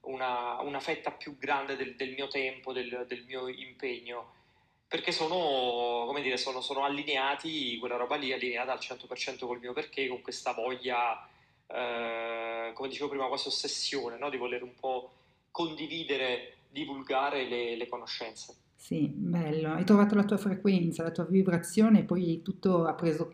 una, 0.02 0.60
una, 0.60 0.80
fetta 0.82 1.12
più 1.12 1.38
grande 1.38 1.78
del, 1.78 1.96
del 1.96 2.12
mio 2.16 2.28
tempo, 2.28 2.74
del, 2.74 3.06
del, 3.08 3.24
mio 3.24 3.48
impegno, 3.48 4.34
perché 4.90 5.14
sono, 5.14 6.04
come 6.06 6.22
dire, 6.22 6.36
sono, 6.36 6.60
sono 6.60 6.84
allineati, 6.84 7.78
quella 7.78 7.96
roba 7.96 8.18
lì 8.18 8.34
allineata 8.34 8.74
al 8.74 8.80
100% 8.80 9.46
col 9.46 9.60
mio 9.60 9.72
perché, 9.72 10.10
con 10.10 10.22
questa 10.22 10.52
voglia, 10.52 11.26
eh, 11.68 12.72
come 12.74 12.90
dicevo 12.90 13.08
prima, 13.08 13.28
quasi 13.28 13.48
ossessione, 13.48 14.18
no? 14.18 14.30
di 14.30 14.36
voler 14.36 14.64
un 14.64 14.76
po' 14.78 15.14
condividere, 15.50 16.58
divulgare 16.70 17.46
le, 17.46 17.78
le 17.78 17.88
conoscenze. 17.88 18.64
Sì, 18.86 19.08
bello. 19.08 19.74
Hai 19.74 19.84
trovato 19.84 20.14
la 20.14 20.26
tua 20.26 20.38
frequenza, 20.38 21.02
la 21.02 21.10
tua 21.10 21.26
vibrazione 21.26 22.02
e 22.02 22.04
poi 22.04 22.44
tutto 22.44 22.86
ha 22.86 22.94
preso, 22.94 23.34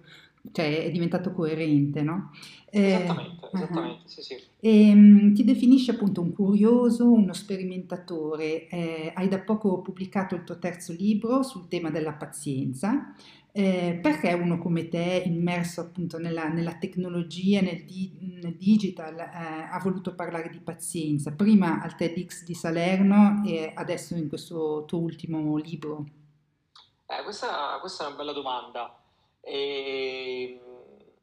cioè 0.54 0.86
è 0.86 0.90
diventato 0.92 1.34
coerente, 1.34 2.02
no? 2.02 2.32
Eh, 2.70 2.94
esattamente, 2.94 3.50
esattamente, 3.52 4.02
uh-huh. 4.04 4.08
sì, 4.08 4.22
sì. 4.22 4.36
E, 4.62 4.92
um, 4.94 5.34
ti 5.34 5.44
definisci 5.44 5.90
appunto 5.92 6.22
un 6.22 6.32
curioso, 6.32 7.12
uno 7.12 7.34
sperimentatore. 7.34 8.70
Eh, 8.70 9.12
hai 9.14 9.28
da 9.28 9.40
poco 9.40 9.82
pubblicato 9.82 10.36
il 10.36 10.46
tuo 10.46 10.58
terzo 10.58 10.94
libro 10.94 11.44
sul 11.44 11.68
tema 11.68 11.90
della 11.90 12.14
pazienza 12.14 13.14
eh, 13.54 14.00
perché 14.02 14.32
uno 14.34 14.58
come 14.58 14.88
te, 14.88 15.24
immerso 15.26 15.82
appunto 15.82 16.18
nella, 16.18 16.48
nella 16.48 16.76
tecnologia, 16.76 17.60
nel, 17.62 17.84
di, 17.84 18.40
nel 18.42 18.56
digital, 18.56 19.18
eh, 19.20 19.68
ha 19.70 19.80
voluto 19.84 20.16
parlare 20.16 20.50
di 20.50 20.60
pazienza, 20.60 21.32
prima 21.32 21.82
al 21.82 21.96
TEDx 21.96 22.44
di 22.44 22.54
Salerno 22.54 23.44
e 23.46 23.74
adesso 23.76 24.16
in 24.16 24.30
questo 24.30 24.86
tuo 24.86 25.00
ultimo 25.00 25.58
libro? 25.58 26.06
Eh, 27.06 27.24
questa, 27.24 27.78
questa, 27.82 28.06
è 28.06 28.08
una 28.08 28.16
bella 28.16 28.32
domanda 28.32 29.04
e, 29.42 30.62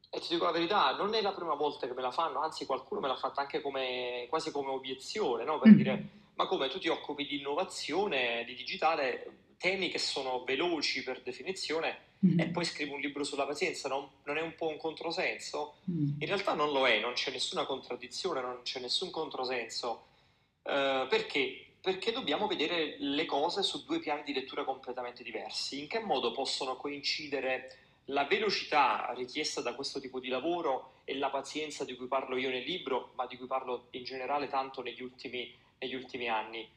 e, 0.09 0.19
ti 0.19 0.27
dico 0.29 0.45
la 0.45 0.51
verità, 0.51 0.95
non 0.95 1.15
è 1.15 1.21
la 1.21 1.33
prima 1.33 1.55
volta 1.55 1.87
che 1.87 1.93
me 1.93 2.01
la 2.01 2.11
fanno, 2.11 2.41
anzi 2.41 2.67
qualcuno 2.67 3.01
me 3.01 3.07
l'ha 3.07 3.15
fatta 3.15 3.41
anche 3.41 3.59
come, 3.61 4.27
quasi 4.29 4.51
come 4.51 4.69
obiezione, 4.69 5.43
no? 5.43 5.57
per 5.57 5.71
mm. 5.71 5.75
dire 5.75 6.09
ma 6.39 6.47
come 6.47 6.69
tu 6.69 6.79
ti 6.79 6.87
occupi 6.87 7.25
di 7.25 7.39
innovazione, 7.39 8.45
di 8.45 8.55
digitale, 8.55 9.48
temi 9.59 9.89
che 9.89 9.99
sono 9.99 10.43
veloci 10.45 11.03
per 11.03 11.21
definizione 11.21 11.97
mm-hmm. 12.25 12.39
e 12.39 12.47
poi 12.47 12.63
scrivi 12.65 12.91
un 12.91 12.99
libro 12.99 13.23
sulla 13.23 13.45
pazienza, 13.45 13.89
non, 13.89 14.07
non 14.23 14.37
è 14.37 14.41
un 14.41 14.55
po' 14.55 14.69
un 14.69 14.77
controsenso? 14.77 15.75
Mm. 15.91 16.21
In 16.21 16.27
realtà 16.27 16.53
non 16.53 16.71
lo 16.71 16.87
è, 16.87 16.99
non 16.99 17.13
c'è 17.13 17.29
nessuna 17.29 17.65
contraddizione, 17.65 18.41
non 18.41 18.61
c'è 18.63 18.79
nessun 18.79 19.11
controsenso. 19.11 20.05
Uh, 20.63 21.07
perché? 21.07 21.65
Perché 21.81 22.11
dobbiamo 22.11 22.47
vedere 22.47 22.95
le 22.99 23.25
cose 23.25 23.61
su 23.61 23.85
due 23.85 23.99
piani 23.99 24.23
di 24.23 24.33
lettura 24.33 24.63
completamente 24.63 25.23
diversi. 25.23 25.79
In 25.79 25.87
che 25.87 25.99
modo 25.99 26.31
possono 26.31 26.77
coincidere 26.77 27.77
la 28.05 28.25
velocità 28.25 29.13
richiesta 29.15 29.61
da 29.61 29.75
questo 29.75 29.99
tipo 29.99 30.19
di 30.19 30.29
lavoro 30.29 31.01
e 31.03 31.17
la 31.17 31.29
pazienza 31.29 31.83
di 31.83 31.95
cui 31.95 32.07
parlo 32.07 32.37
io 32.37 32.49
nel 32.49 32.63
libro, 32.63 33.11
ma 33.15 33.25
di 33.27 33.37
cui 33.37 33.47
parlo 33.47 33.87
in 33.91 34.03
generale 34.03 34.47
tanto 34.47 34.81
negli 34.81 35.01
ultimi, 35.01 35.53
negli 35.79 35.95
ultimi 35.95 36.27
anni? 36.27 36.67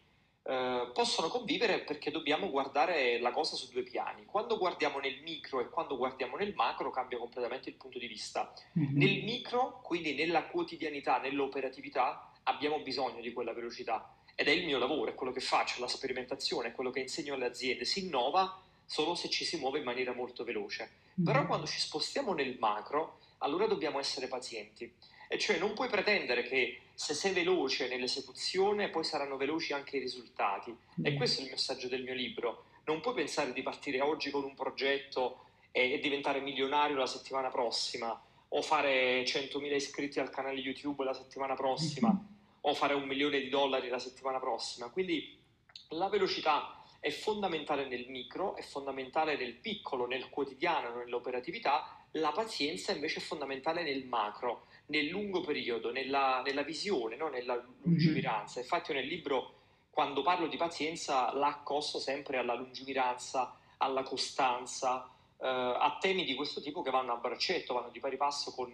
Eh, 0.45 0.91
possono 0.93 1.29
convivere 1.29 1.83
perché 1.83 2.11
dobbiamo 2.11 2.51
guardare 2.51 3.21
la 3.21 3.31
cosa 3.31 3.55
su 3.55 3.71
due 3.71 3.83
piani. 3.83 4.25
Quando 4.25 4.59
guardiamo 4.59 4.99
nel 4.99 5.21
micro 5.23 5.61
e 5.61 5.69
quando 5.69 5.97
guardiamo 5.97 6.37
nel 6.37 6.53
macro 6.55 6.91
cambia 6.91 7.19
completamente 7.19 7.69
il 7.69 7.77
punto 7.77 7.99
di 7.99 8.09
vista. 8.09 8.53
Mm-hmm. 8.79 8.97
Nel 8.97 9.23
micro, 9.23 9.81
quindi 9.83 10.15
nella 10.15 10.45
quotidianità, 10.45 11.19
nell'operatività, 11.19 12.33
abbiamo 12.45 12.81
bisogno 12.81 13.21
di 13.21 13.33
quella 13.33 13.53
velocità 13.53 14.17
ed 14.35 14.49
è 14.49 14.51
il 14.51 14.65
mio 14.65 14.79
lavoro, 14.79 15.11
è 15.11 15.15
quello 15.15 15.33
che 15.33 15.41
faccio, 15.41 15.81
la 15.81 15.87
sperimentazione, 15.87 16.69
è 16.69 16.73
quello 16.73 16.91
che 16.91 17.01
insegno 17.01 17.35
alle 17.35 17.47
aziende. 17.47 17.85
Si 17.85 18.05
innova 18.05 18.61
solo 18.85 19.15
se 19.15 19.29
ci 19.29 19.45
si 19.45 19.59
muove 19.59 19.79
in 19.79 19.85
maniera 19.85 20.13
molto 20.13 20.43
veloce. 20.43 20.91
Mm-hmm. 21.21 21.25
Però 21.25 21.47
quando 21.47 21.67
ci 21.67 21.79
spostiamo 21.79 22.33
nel 22.33 22.57
macro, 22.59 23.21
allora 23.39 23.67
dobbiamo 23.67 24.01
essere 24.01 24.27
pazienti. 24.27 24.93
E 25.29 25.39
cioè 25.39 25.59
non 25.59 25.73
puoi 25.73 25.89
pretendere 25.89 26.43
che 26.43 26.82
se 26.95 27.15
sei 27.15 27.33
veloce 27.33 27.89
nell'esecuzione 27.89 28.89
poi 28.89 29.05
saranno 29.05 29.37
veloci 29.37 29.73
anche 29.73 29.97
i 29.97 30.01
risultati. 30.01 30.71
Mm. 30.71 31.07
E 31.07 31.15
questo 31.15 31.41
è 31.41 31.45
il 31.45 31.51
messaggio 31.51 31.89
del 31.89 32.03
mio 32.03 32.15
libro. 32.15 32.65
Non 32.85 33.01
puoi 33.01 33.15
pensare 33.15 33.53
di 33.53 33.63
partire 33.63 34.01
oggi 34.01 34.31
con 34.31 34.45
un 34.45 34.55
progetto 34.55 35.45
e, 35.71 35.93
e 35.93 35.99
diventare 35.99 36.41
milionario 36.41 36.97
la 36.97 37.07
settimana 37.07 37.49
prossima, 37.49 38.21
o 38.55 38.63
fare 38.63 39.23
100.000 39.25 39.75
iscritti 39.75 40.21
al 40.21 40.31
canale 40.31 40.61
YouTube 40.61 41.05
la 41.05 41.15
settimana 41.15 41.55
prossima, 41.55 42.09
mm-hmm. 42.09 42.25
o 42.63 42.75
fare 42.75 42.95
un 42.95 43.05
milione 43.05 43.41
di 43.41 43.49
dollari 43.49 43.89
la 43.89 43.99
settimana 43.99 44.39
prossima. 44.39 44.89
Quindi 44.91 45.39
la 45.91 46.09
velocità 46.09 46.83
è 47.01 47.11
fondamentale 47.11 47.89
nel 47.89 48.09
micro, 48.09 48.55
è 48.55 48.63
fondamentale 48.63 49.37
nel 49.37 49.55
piccolo, 49.55 50.07
nel 50.07 50.29
quotidiano, 50.29 50.97
nell'operatività, 50.97 52.05
la 52.13 52.31
pazienza 52.31 52.93
invece 52.93 53.19
è 53.19 53.23
fondamentale 53.23 53.83
nel 53.83 54.05
macro 54.05 54.67
nel 54.87 55.07
lungo 55.07 55.41
periodo, 55.41 55.91
nella, 55.91 56.43
nella 56.45 56.63
visione, 56.63 57.17
no? 57.17 57.29
nella 57.29 57.63
lungimiranza. 57.83 58.61
Mm-hmm. 58.61 58.69
Infatti 58.69 58.93
nel 58.93 59.07
libro, 59.07 59.55
quando 59.91 60.23
parlo 60.23 60.47
di 60.47 60.57
pazienza, 60.57 61.33
la 61.35 61.49
accosto 61.49 61.99
sempre 61.99 62.39
alla 62.39 62.55
lungimiranza, 62.55 63.57
alla 63.79 64.03
costanza, 64.03 65.09
eh, 65.41 65.47
a 65.47 65.99
temi 66.01 66.25
di 66.25 66.35
questo 66.35 66.61
tipo 66.61 66.83
che 66.83 66.91
vanno 66.91 67.13
a 67.13 67.17
braccetto, 67.17 67.75
vanno 67.75 67.91
di 67.91 68.01
pari 68.01 68.17
passo 68.17 68.53
con, 68.53 68.73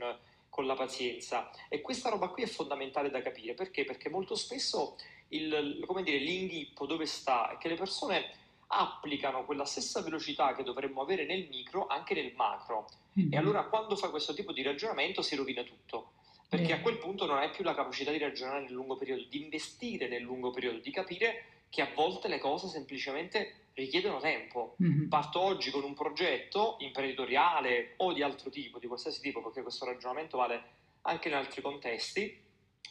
con 0.49 0.67
la 0.67 0.75
pazienza. 0.75 1.50
E 1.69 1.81
questa 1.81 2.11
roba 2.11 2.29
qui 2.29 2.43
è 2.43 2.47
fondamentale 2.47 3.11
da 3.11 3.23
capire, 3.23 3.55
perché? 3.55 3.85
Perché 3.85 4.09
molto 4.09 4.35
spesso 4.35 4.97
il, 5.29 5.83
come 5.87 6.03
dire, 6.03 6.19
l'inghippo 6.19 6.87
dove 6.87 7.07
sta 7.07 7.50
è 7.50 7.59
che 7.59 7.69
le 7.69 7.77
persone 7.77 8.38
applicano 8.69 9.45
quella 9.45 9.65
stessa 9.65 10.03
velocità 10.03 10.55
che 10.55 10.63
dovremmo 10.63 11.01
avere 11.03 11.25
nel 11.25 11.49
micro 11.49 11.87
anche 11.87 12.15
nel 12.15 12.33
macro. 12.35 12.89
Mm-hmm. 13.19 13.33
E 13.33 13.37
allora 13.37 13.65
quando 13.65 13.97
fa 13.97 14.11
questo 14.11 14.35
tipo 14.35 14.53
di 14.53 14.63
ragionamento 14.63 15.23
si 15.23 15.37
rovina 15.37 15.63
tutto, 15.63 16.13
perché 16.49 16.73
a 16.73 16.81
quel 16.81 16.99
punto 16.99 17.27
non 17.27 17.39
hai 17.39 17.51
più 17.51 17.65
la 17.65 17.75
capacità 17.75 18.11
di 18.11 18.19
ragionare 18.19 18.63
nel 18.63 18.73
lungo 18.73 18.97
periodo, 18.97 19.25
di 19.29 19.43
investire 19.43 20.09
nel 20.09 20.23
lungo 20.23 20.51
periodo, 20.51 20.79
di 20.79 20.91
capire 20.91 21.45
che 21.71 21.83
a 21.83 21.91
volte 21.95 22.29
le 22.29 22.39
cose 22.39 22.69
semplicemente 22.69 23.67
richiedono 23.75 24.19
tempo. 24.19 24.77
Mm-hmm. 24.83 25.09
Parto 25.09 25.41
oggi 25.41 25.71
con 25.71 25.85
un 25.85 25.95
progetto 25.95 26.77
imprenditoriale 26.81 27.95
o 27.99 28.13
di 28.13 28.23
altro 28.23 28.51
tipo, 28.51 28.79
di 28.79 28.87
qualsiasi 28.87 29.21
tipo, 29.21 29.43
perché 29.43 29.63
questo 29.63 29.85
ragionamento 29.85 30.37
vale 30.37 30.77
anche 31.03 31.29
in 31.29 31.35
altri 31.35 31.63
contesti, 31.63 32.43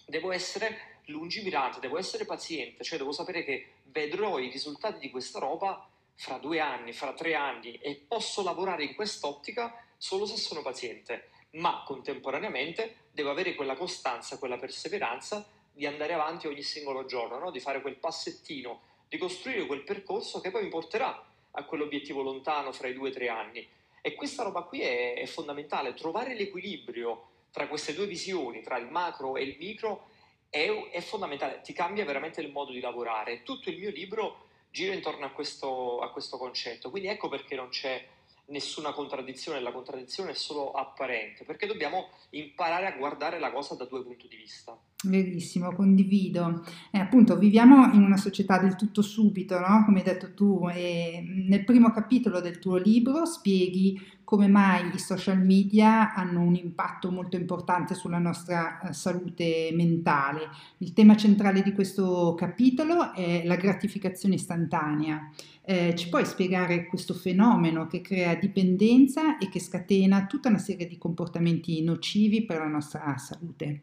devo 0.06 0.32
essere 0.32 0.97
lungimirante, 1.08 1.80
devo 1.80 1.98
essere 1.98 2.26
paziente, 2.26 2.84
cioè 2.84 2.98
devo 2.98 3.12
sapere 3.12 3.44
che 3.44 3.74
vedrò 3.86 4.40
i 4.40 4.50
risultati 4.50 5.00
di 5.00 5.10
questa 5.10 5.40
roba 5.40 5.88
fra 6.16 6.38
due 6.38 6.60
anni, 6.60 6.94
fra 6.94 7.14
tre 7.14 7.36
anni 7.36 7.76
e 7.76 7.96
posso 8.08 8.44
lavorare 8.44 8.84
in 8.84 8.96
quest'ottica 8.96 9.84
solo 9.98 10.26
se 10.26 10.38
sono 10.38 10.62
paziente, 10.62 11.30
ma 11.52 11.84
contemporaneamente 11.86 13.06
devo 13.12 13.30
avere 13.30 13.56
quella 13.56 13.76
costanza, 13.76 14.38
quella 14.38 14.58
perseveranza 14.58 15.48
di 15.72 15.86
andare 15.86 16.14
avanti 16.14 16.48
ogni 16.48 16.64
singolo 16.64 17.06
giorno, 17.06 17.38
no? 17.38 17.52
di 17.52 17.60
fare 17.60 17.82
quel 17.82 17.98
passettino, 17.98 18.82
di 19.08 19.18
costruire 19.18 19.66
quel 19.66 19.84
percorso 19.84 20.42
che 20.42 20.52
poi 20.52 20.64
mi 20.64 20.70
porterà 20.70 21.24
a 21.52 21.64
quell'obiettivo 21.64 22.22
lontano 22.22 22.72
fra 22.72 22.88
i 22.88 22.94
due 22.94 23.10
o 23.10 23.14
tre 23.14 23.30
anni. 23.30 23.68
E 24.02 24.16
questa 24.16 24.44
roba 24.44 24.64
qui 24.64 24.82
è, 24.82 25.16
è 25.16 25.26
fondamentale, 25.26 25.94
trovare 25.94 26.36
l'equilibrio 26.36 27.30
tra 27.52 27.68
queste 27.68 27.94
due 27.94 28.06
visioni, 28.06 28.62
tra 28.62 28.78
il 28.78 28.88
macro 28.88 29.36
e 29.36 29.44
il 29.44 29.56
micro, 29.58 30.10
è, 30.50 30.90
è, 30.92 31.02
fondamentale, 31.02 31.62
ti 31.62 31.74
cambia 31.74 32.06
veramente 32.06 32.42
il 32.42 32.52
modo 32.52 32.72
di 32.72 32.80
lavorare. 32.80 33.44
Tutto 33.44 33.70
il 33.70 33.78
mio 33.78 33.90
libro 33.90 34.48
gira 34.72 34.94
intorno 34.94 35.26
a 35.26 35.30
questo, 35.30 36.00
a 36.00 36.12
questo 36.12 36.38
concetto, 36.38 36.90
quindi 36.90 37.10
ecco 37.10 37.30
perché 37.30 37.56
non 37.56 37.70
c'è 37.70 38.06
nessuna 38.48 38.94
contraddizione, 38.94 39.60
la 39.60 39.72
contraddizione 39.72 40.32
è 40.32 40.36
solo 40.36 40.72
apparente, 40.72 41.44
perché 41.44 41.68
dobbiamo 41.68 42.10
imparare 42.32 42.88
a 42.88 42.98
guardare 42.98 43.40
la 43.40 43.52
cosa 43.52 43.76
da 43.76 43.86
due 43.86 44.04
punti 44.04 44.28
di 44.28 44.36
vista. 44.36 44.78
Verissimo, 45.04 45.74
condivido. 45.74 46.64
Eh, 46.92 46.98
appunto, 46.98 47.38
viviamo 47.38 47.94
in 47.94 48.02
una 48.02 48.18
società 48.18 48.58
del 48.58 48.76
tutto 48.76 49.02
subito, 49.02 49.60
no? 49.60 49.84
come 49.86 50.00
hai 50.00 50.06
detto 50.06 50.34
tu, 50.34 50.68
e 50.70 51.24
nel 51.48 51.64
primo 51.64 51.92
capitolo 51.92 52.40
del 52.40 52.60
tuo 52.60 52.78
libro 52.78 53.26
spieghi 53.26 54.16
come 54.28 54.50
mai 54.50 54.94
i 54.94 55.00
social 55.00 55.40
media 55.40 56.14
hanno 56.14 56.42
un 56.42 56.56
impatto 56.56 57.10
molto 57.12 57.38
importante 57.38 57.94
sulla 57.94 58.18
nostra 58.18 58.82
eh, 58.82 58.92
salute 58.92 59.70
mentale. 59.72 60.50
Il 60.80 60.92
tema 60.92 61.16
centrale 61.16 61.62
di 61.62 61.72
questo 61.72 62.36
capitolo 62.36 63.14
è 63.14 63.46
la 63.46 63.56
gratificazione 63.56 64.36
istantanea. 64.36 65.32
Eh, 65.70 65.94
ci 65.98 66.08
puoi 66.08 66.24
spiegare 66.24 66.86
questo 66.86 67.14
fenomeno 67.14 67.88
che 67.88 68.00
crea 68.00 68.36
dipendenza 68.36 69.38
e 69.38 69.50
che 69.50 69.60
scatena 69.60 70.26
tutta 70.26 70.48
una 70.48 70.60
serie 70.60 70.88
di 70.88 70.98
comportamenti 70.98 71.84
nocivi 71.84 72.46
per 72.46 72.60
la 72.60 72.68
nostra 72.68 73.18
salute? 73.18 73.82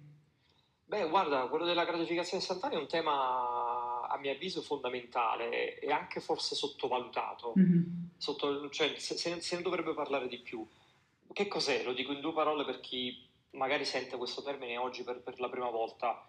Beh, 0.86 1.06
guarda, 1.10 1.46
quello 1.48 1.66
della 1.66 1.84
gratificazione 1.84 2.42
istantanea 2.42 2.78
è 2.78 2.80
un 2.80 2.88
tema 2.88 4.08
a 4.08 4.18
mio 4.18 4.32
avviso 4.32 4.62
fondamentale 4.62 5.78
e 5.78 5.92
anche 5.92 6.20
forse 6.20 6.54
sottovalutato, 6.54 7.52
mm-hmm. 7.58 7.82
Sotto, 8.16 8.70
cioè, 8.70 8.94
se, 8.96 9.18
se, 9.18 9.56
ne 9.56 9.62
dovrebbe 9.62 9.92
parlare 9.92 10.26
di 10.26 10.38
più. 10.38 10.66
Che 11.30 11.48
cos'è? 11.48 11.84
Lo 11.84 11.92
dico 11.92 12.12
in 12.12 12.20
due 12.22 12.32
parole 12.32 12.64
per 12.64 12.80
chi 12.80 13.28
magari 13.50 13.84
sente 13.84 14.16
questo 14.16 14.42
termine 14.42 14.78
oggi 14.78 15.02
per, 15.02 15.20
per 15.20 15.38
la 15.38 15.50
prima 15.50 15.68
volta. 15.68 16.26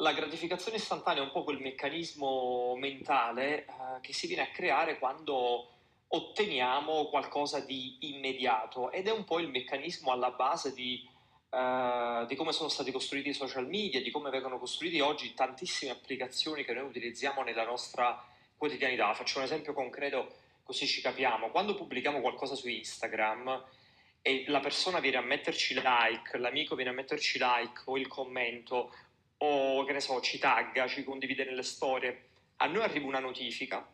La 0.00 0.12
gratificazione 0.12 0.76
istantanea 0.76 1.22
è 1.22 1.24
un 1.24 1.32
po' 1.32 1.42
quel 1.42 1.60
meccanismo 1.60 2.76
mentale 2.76 3.64
eh, 3.64 3.66
che 4.00 4.12
si 4.12 4.26
viene 4.26 4.42
a 4.42 4.50
creare 4.50 4.98
quando 4.98 5.72
otteniamo 6.08 7.06
qualcosa 7.06 7.60
di 7.60 7.96
immediato 8.00 8.90
ed 8.92 9.08
è 9.08 9.10
un 9.10 9.24
po' 9.24 9.40
il 9.40 9.48
meccanismo 9.48 10.12
alla 10.12 10.30
base 10.30 10.72
di, 10.72 11.06
uh, 11.50 12.24
di, 12.26 12.34
come 12.34 12.52
sono 12.52 12.70
stati 12.70 12.92
costruiti 12.92 13.28
i 13.28 13.34
social 13.34 13.66
media, 13.66 14.00
di 14.00 14.10
come 14.10 14.30
vengono 14.30 14.58
costruiti 14.58 15.00
oggi 15.00 15.34
tantissime 15.34 15.90
applicazioni 15.90 16.64
che 16.64 16.72
noi 16.72 16.84
utilizziamo 16.84 17.42
nella 17.42 17.64
nostra 17.64 18.24
quotidianità. 18.56 19.12
Faccio 19.12 19.38
un 19.38 19.44
esempio 19.44 19.74
concreto 19.74 20.32
così 20.62 20.86
ci 20.86 21.02
capiamo. 21.02 21.50
Quando 21.50 21.74
pubblichiamo 21.74 22.20
qualcosa 22.20 22.54
su 22.54 22.68
Instagram 22.68 23.64
e 24.22 24.44
la 24.48 24.60
persona 24.60 25.00
viene 25.00 25.18
a 25.18 25.22
metterci 25.22 25.74
like, 25.74 26.38
l'amico 26.38 26.74
viene 26.74 26.90
a 26.90 26.94
metterci 26.94 27.38
like 27.38 27.82
o 27.84 27.98
il 27.98 28.06
commento 28.06 28.92
o 29.38 29.84
che 29.84 29.92
ne 29.92 30.00
so, 30.00 30.20
ci 30.20 30.38
tagga, 30.38 30.86
ci 30.86 31.04
condivide 31.04 31.44
nelle 31.44 31.62
storie, 31.62 32.28
a 32.56 32.66
noi 32.66 32.82
arriva 32.82 33.06
una 33.06 33.20
notifica, 33.20 33.86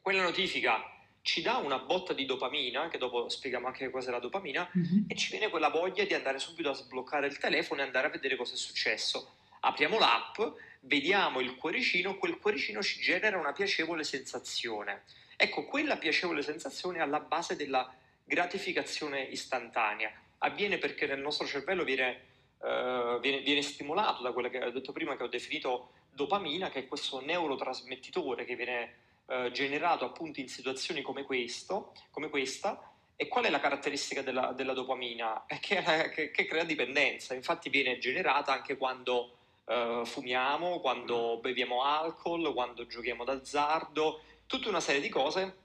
quella 0.00 0.22
notifica 0.22 0.92
ci 1.26 1.42
dà 1.42 1.56
una 1.56 1.80
botta 1.80 2.12
di 2.12 2.24
dopamina, 2.24 2.88
che 2.88 2.98
dopo 2.98 3.28
spieghiamo 3.28 3.66
anche 3.66 3.90
cos'è 3.90 4.12
la 4.12 4.20
dopamina, 4.20 4.70
mm-hmm. 4.78 5.04
e 5.08 5.16
ci 5.16 5.30
viene 5.30 5.50
quella 5.50 5.70
voglia 5.70 6.04
di 6.04 6.14
andare 6.14 6.38
subito 6.38 6.70
a 6.70 6.72
sbloccare 6.72 7.26
il 7.26 7.38
telefono 7.38 7.80
e 7.80 7.84
andare 7.84 8.06
a 8.06 8.10
vedere 8.10 8.36
cosa 8.36 8.54
è 8.54 8.56
successo. 8.56 9.34
Apriamo 9.60 9.98
l'app, 9.98 10.40
vediamo 10.82 11.40
il 11.40 11.56
cuoricino, 11.56 12.16
quel 12.16 12.38
cuoricino 12.38 12.80
ci 12.80 13.00
genera 13.00 13.38
una 13.38 13.50
piacevole 13.50 14.04
sensazione. 14.04 15.02
Ecco, 15.36 15.64
quella 15.64 15.96
piacevole 15.96 16.42
sensazione 16.42 16.98
è 16.98 17.00
alla 17.00 17.18
base 17.18 17.56
della 17.56 17.92
gratificazione 18.22 19.22
istantanea. 19.22 20.12
Avviene 20.38 20.78
perché 20.78 21.06
nel 21.06 21.18
nostro 21.18 21.44
cervello 21.44 21.82
viene, 21.82 22.35
uh, 22.58 23.20
viene, 23.20 23.40
viene 23.40 23.62
stimolato 23.62 24.22
da 24.22 24.32
quello 24.32 24.48
che 24.48 24.64
ho 24.64 24.70
detto 24.70 24.92
prima, 24.92 25.16
che 25.16 25.22
ho 25.22 25.28
definito 25.28 25.90
dopamina, 26.12 26.70
che 26.70 26.80
è 26.80 26.86
questo 26.86 27.20
neurotrasmettitore 27.20 28.44
che 28.44 28.56
viene 28.56 28.94
eh, 29.28 29.50
generato 29.52 30.04
appunto 30.04 30.40
in 30.40 30.48
situazioni 30.48 31.02
come, 31.02 31.24
questo, 31.24 31.92
come 32.10 32.30
questa. 32.30 32.90
E 33.16 33.28
qual 33.28 33.44
è 33.44 33.50
la 33.50 33.60
caratteristica 33.60 34.22
della, 34.22 34.52
della 34.52 34.72
dopamina? 34.72 35.46
È 35.48 35.58
che, 35.58 35.82
che, 36.14 36.30
che, 36.30 36.44
crea 36.46 36.64
dipendenza, 36.64 37.34
infatti 37.34 37.70
viene 37.70 37.98
generata 37.98 38.52
anche 38.52 38.76
quando 38.76 39.36
eh, 39.66 40.02
fumiamo, 40.04 40.80
quando 40.80 41.38
beviamo 41.40 41.82
alcol, 41.82 42.52
quando 42.52 42.86
giochiamo 42.86 43.24
d'azzardo, 43.24 44.20
tutta 44.46 44.68
una 44.68 44.80
serie 44.80 45.00
di 45.00 45.08
cose 45.08 45.56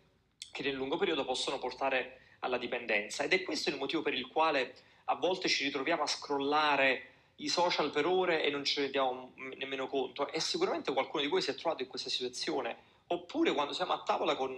che 0.52 0.64
nel 0.64 0.76
lungo 0.76 0.98
periodo 0.98 1.26
possono 1.26 1.60
portare 1.60 2.20
alla 2.40 2.58
dipendenza. 2.58 3.24
Ed 3.24 3.34
è 3.34 3.44
questo 3.44 3.70
il 3.70 3.78
motivo 3.78 4.02
per 4.02 4.14
il 4.14 4.28
quale 4.28 4.74
a 5.06 5.16
volte 5.16 5.48
ci 5.48 5.64
ritroviamo 5.64 6.04
a 6.04 6.08
scrollare 6.08 7.08
i 7.38 7.50
social 7.50 7.92
per 7.92 8.06
ore 8.06 8.44
e 8.44 8.50
non 8.50 8.62
ne 8.62 8.74
rendiamo 8.76 9.34
nemmeno 9.58 9.88
conto. 9.88 10.32
E 10.32 10.40
sicuramente 10.40 10.94
qualcuno 10.94 11.24
di 11.24 11.30
voi 11.30 11.42
si 11.42 11.50
è 11.50 11.56
trovato 11.56 11.82
in 11.82 11.90
questa 11.90 12.10
situazione 12.10 12.90
oppure 13.08 13.54
quando 13.54 13.74
siamo 13.74 13.94
a 13.94 14.04
tavola 14.04 14.36
con 14.36 14.56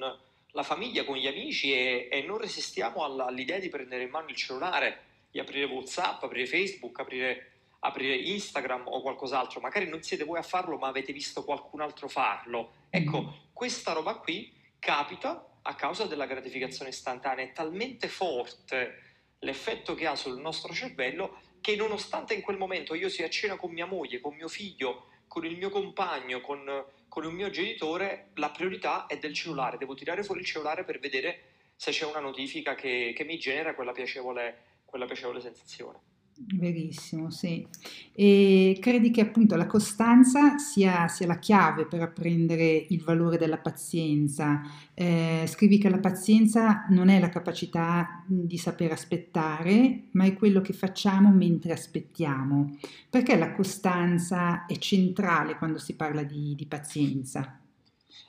la 0.51 0.63
famiglia, 0.63 1.03
con 1.03 1.15
gli 1.15 1.27
amici 1.27 1.73
e, 1.73 2.07
e 2.12 2.21
non 2.21 2.38
resistiamo 2.38 3.03
alla, 3.03 3.25
all'idea 3.25 3.57
di 3.57 3.69
prendere 3.69 4.03
in 4.03 4.09
mano 4.09 4.29
il 4.29 4.35
cellulare, 4.35 5.01
di 5.31 5.39
aprire 5.39 5.65
Whatsapp, 5.65 6.21
aprire 6.23 6.45
Facebook, 6.45 7.00
aprire, 7.00 7.51
aprire, 7.79 8.15
Instagram 8.15 8.83
o 8.88 9.01
qualcos'altro. 9.01 9.59
Magari 9.59 9.88
non 9.88 10.03
siete 10.03 10.23
voi 10.23 10.38
a 10.38 10.43
farlo, 10.43 10.77
ma 10.77 10.88
avete 10.88 11.12
visto 11.12 11.43
qualcun 11.43 11.81
altro 11.81 12.07
farlo. 12.07 12.73
Ecco, 12.89 13.21
mm-hmm. 13.21 13.33
questa 13.51 13.93
roba 13.93 14.15
qui 14.15 14.53
capita 14.77 15.47
a 15.63 15.73
causa 15.75 16.05
della 16.05 16.27
gratificazione 16.27 16.91
istantanea. 16.91 17.45
È 17.45 17.51
talmente 17.51 18.07
forte 18.07 19.12
l'effetto 19.43 19.93
che 19.93 20.07
ha 20.07 20.15
sul 20.15 20.39
nostro 20.39 20.73
cervello 20.73 21.39
che 21.62 21.75
nonostante 21.75 22.33
in 22.33 22.41
quel 22.41 22.57
momento 22.57 22.93
io 22.93 23.07
sia 23.07 23.27
a 23.27 23.29
cena 23.29 23.55
con 23.55 23.71
mia 23.71 23.85
moglie, 23.85 24.19
con 24.19 24.35
mio 24.35 24.50
figlio, 24.50 25.07
con 25.27 25.45
il 25.45 25.55
mio 25.57 25.69
compagno, 25.69 26.41
con, 26.41 26.85
con 27.07 27.23
un 27.25 27.33
mio 27.33 27.50
genitore, 27.50 28.31
la 28.35 28.51
priorità 28.51 29.05
è 29.05 29.17
del 29.17 29.33
cellulare. 29.33 29.77
Devo 29.77 29.93
tirare 29.93 30.23
fuori 30.23 30.41
il 30.41 30.45
cellulare 30.45 30.83
per 30.83 31.00
vedere 31.00 31.53
se 31.75 31.91
c'è 31.91 32.05
una 32.05 32.19
notifica 32.19 32.75
che, 32.75 33.13
che 33.15 33.23
mi 33.23 33.38
genera 33.38 33.75
quella 33.75 33.93
piacevole, 33.93 34.82
quella 34.86 35.06
piacevole 35.06 35.39
sensazione. 35.39 36.12
Verissimo, 36.36 37.30
sì. 37.30 37.65
E 38.12 38.78
credi 38.82 39.12
che 39.12 39.22
appunto 39.22 39.56
la 39.56 39.67
costanza 39.67 40.58
sia, 40.58 41.08
sia 41.08 41.28
la 41.28 41.38
chiave 41.38 41.86
per 41.86 42.02
apprendere 42.02 42.86
il 42.89 43.04
valore 43.04 43.38
della 43.38 43.60
pazienza? 43.60 44.62
Eh, 44.93 45.46
scrivi 45.48 45.78
che 45.78 45.89
la 45.89 46.00
pazienza 46.00 46.86
non 46.89 47.10
è 47.10 47.19
la 47.19 47.30
capacità 47.30 48.24
di 48.26 48.58
saper 48.58 48.91
aspettare, 48.91 50.06
ma 50.12 50.26
è 50.26 50.34
quello 50.34 50.62
che 50.62 50.74
facciamo 50.74 51.30
mentre 51.30 51.72
aspettiamo. 51.72 52.78
Perché 53.10 53.38
la 53.38 53.54
costanza 53.54 54.65
è 54.65 54.78
centrale 54.78 55.58
quando 55.58 55.78
si 55.78 55.96
parla 55.96 56.24
di, 56.24 56.56
di 56.56 56.65
pazienza? 56.65 57.60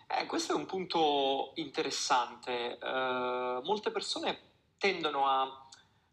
Eh, 0.06 0.26
questo 0.26 0.52
è 0.52 0.56
un 0.56 0.66
punto 0.66 1.52
interessante. 1.56 2.78
Uh, 2.80 3.64
molte 3.64 3.90
persone 3.90 4.38
tendono 4.78 5.26
a 5.26 5.63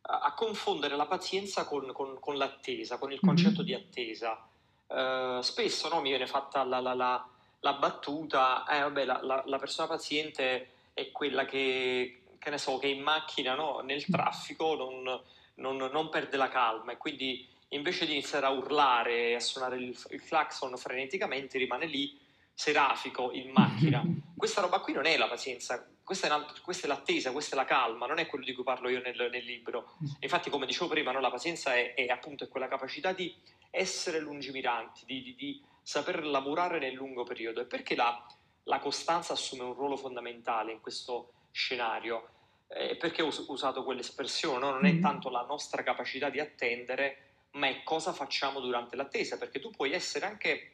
a 0.02 0.34
confondere 0.34 0.96
la 0.96 1.06
pazienza 1.06 1.66
con, 1.66 1.92
con, 1.94 2.20
con 2.20 2.38
l'attesa, 2.38 2.98
con 2.98 3.12
il 3.12 3.20
concetto 3.20 3.64
mm-hmm. 3.64 3.66
di 3.66 3.74
attesa. 3.74 4.48
Uh, 4.88 5.42
spesso 5.42 5.88
no, 5.88 6.02
mi 6.02 6.10
viene 6.10 6.28
fatta 6.28 6.64
la, 6.64 6.80
la, 6.80 6.94
la, 6.94 7.26
la 7.60 7.74
battuta, 7.74 8.66
eh, 8.68 8.82
vabbè, 8.82 9.06
la, 9.06 9.58
persona 9.60 9.88
paziente 9.88 10.70
è 10.94 11.12
quella 11.12 11.46
che, 11.46 12.24
che, 12.38 12.50
ne 12.50 12.58
so, 12.58 12.78
che 12.78 12.88
in 12.88 13.02
macchina 13.02 13.56
no, 13.56 13.80
nel 13.80 14.04
mm. 14.08 14.12
traffico 14.12 14.76
non, 14.76 15.22
non, 15.56 15.78
non, 15.78 16.10
perde 16.10 16.36
la 16.38 16.50
calma 16.50 16.92
e 16.92 16.98
quindi 16.98 17.48
invece 17.70 18.06
di 18.06 18.14
iniziare 18.14 18.48
a 18.48 18.50
urlare 18.50 19.30
e 19.30 19.36
a 19.36 19.40
suonare 19.40 19.78
il, 19.78 19.98
il 20.10 20.24
clacson 20.24 20.76
freneticamente 20.76 21.58
rimane 21.58 21.86
lì 21.86 22.20
serafico 22.54 23.32
in 23.32 23.52
macchina. 23.52 24.04
Questa 24.36 24.62
roba 24.62 24.80
qui 24.80 24.94
non 24.94 25.06
è 25.06 25.16
la 25.18 25.28
pazienza, 25.28 25.88
questa 26.12 26.28
è, 26.28 26.30
una, 26.30 26.46
questa 26.62 26.88
è, 26.88 26.90
l'attesa, 26.90 27.32
questa 27.32 27.56
è 27.56 27.58
la 27.58 27.64
calma, 27.64 28.06
non 28.06 28.18
è 28.18 28.28
quello 28.28 28.44
di 28.44 28.54
cui 28.54 28.66
parlo 28.66 28.90
io 28.90 29.00
nel, 29.00 29.30
nel 29.32 29.46
libro. 29.46 29.94
Mm. 30.04 30.08
Infatti, 30.20 30.50
come 30.50 30.66
dicevo 30.66 30.90
prima, 30.90 31.14
no, 31.14 31.22
la 31.22 31.30
pazienza 31.30 31.74
è, 31.74 31.94
è, 31.94 32.08
appunto 32.08 32.46
quella 32.50 32.68
capacità 32.68 33.14
di 33.14 33.34
essere 33.70 34.20
lungimiranti, 34.20 35.06
di, 35.06 35.22
di, 35.24 35.36
di, 35.36 35.64
saper 35.82 36.26
lavorare 36.26 36.80
nel 36.80 36.96
lungo 36.96 37.24
periodo. 37.24 37.62
E 37.62 37.66
perché 37.66 37.96
la, 37.96 38.26
la 38.64 38.80
costanza 38.80 39.32
assume 39.32 39.64
un 39.64 39.74
ruolo 39.74 39.96
fondamentale 39.96 40.74
in 40.74 40.82
questo 40.82 41.32
scenario? 41.52 42.28
Eh, 42.68 42.98
perché 42.98 43.22
ho 43.22 43.32
usato 43.48 43.86
quell'espressione? 43.86 44.60
No? 44.60 44.72
Non 44.72 44.86
è 44.86 44.92
mm. 44.92 45.02
tanto 45.02 45.30
la 45.30 45.46
nostra 45.48 45.82
capacità 45.82 46.30
di 46.30 46.42
attendere, 46.42 47.36
ma 47.52 47.68
è 47.68 47.84
cosa 47.84 48.12
facciamo 48.12 48.60
durante 48.60 48.98
l'attesa, 48.98 49.38
perché 49.38 49.62
tu 49.62 49.70
puoi 49.70 49.94
essere 49.94 50.26
anche 50.26 50.72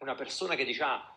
una 0.00 0.14
persona 0.14 0.54
che 0.54 0.66
dice 0.66 0.82
ah, 0.82 1.10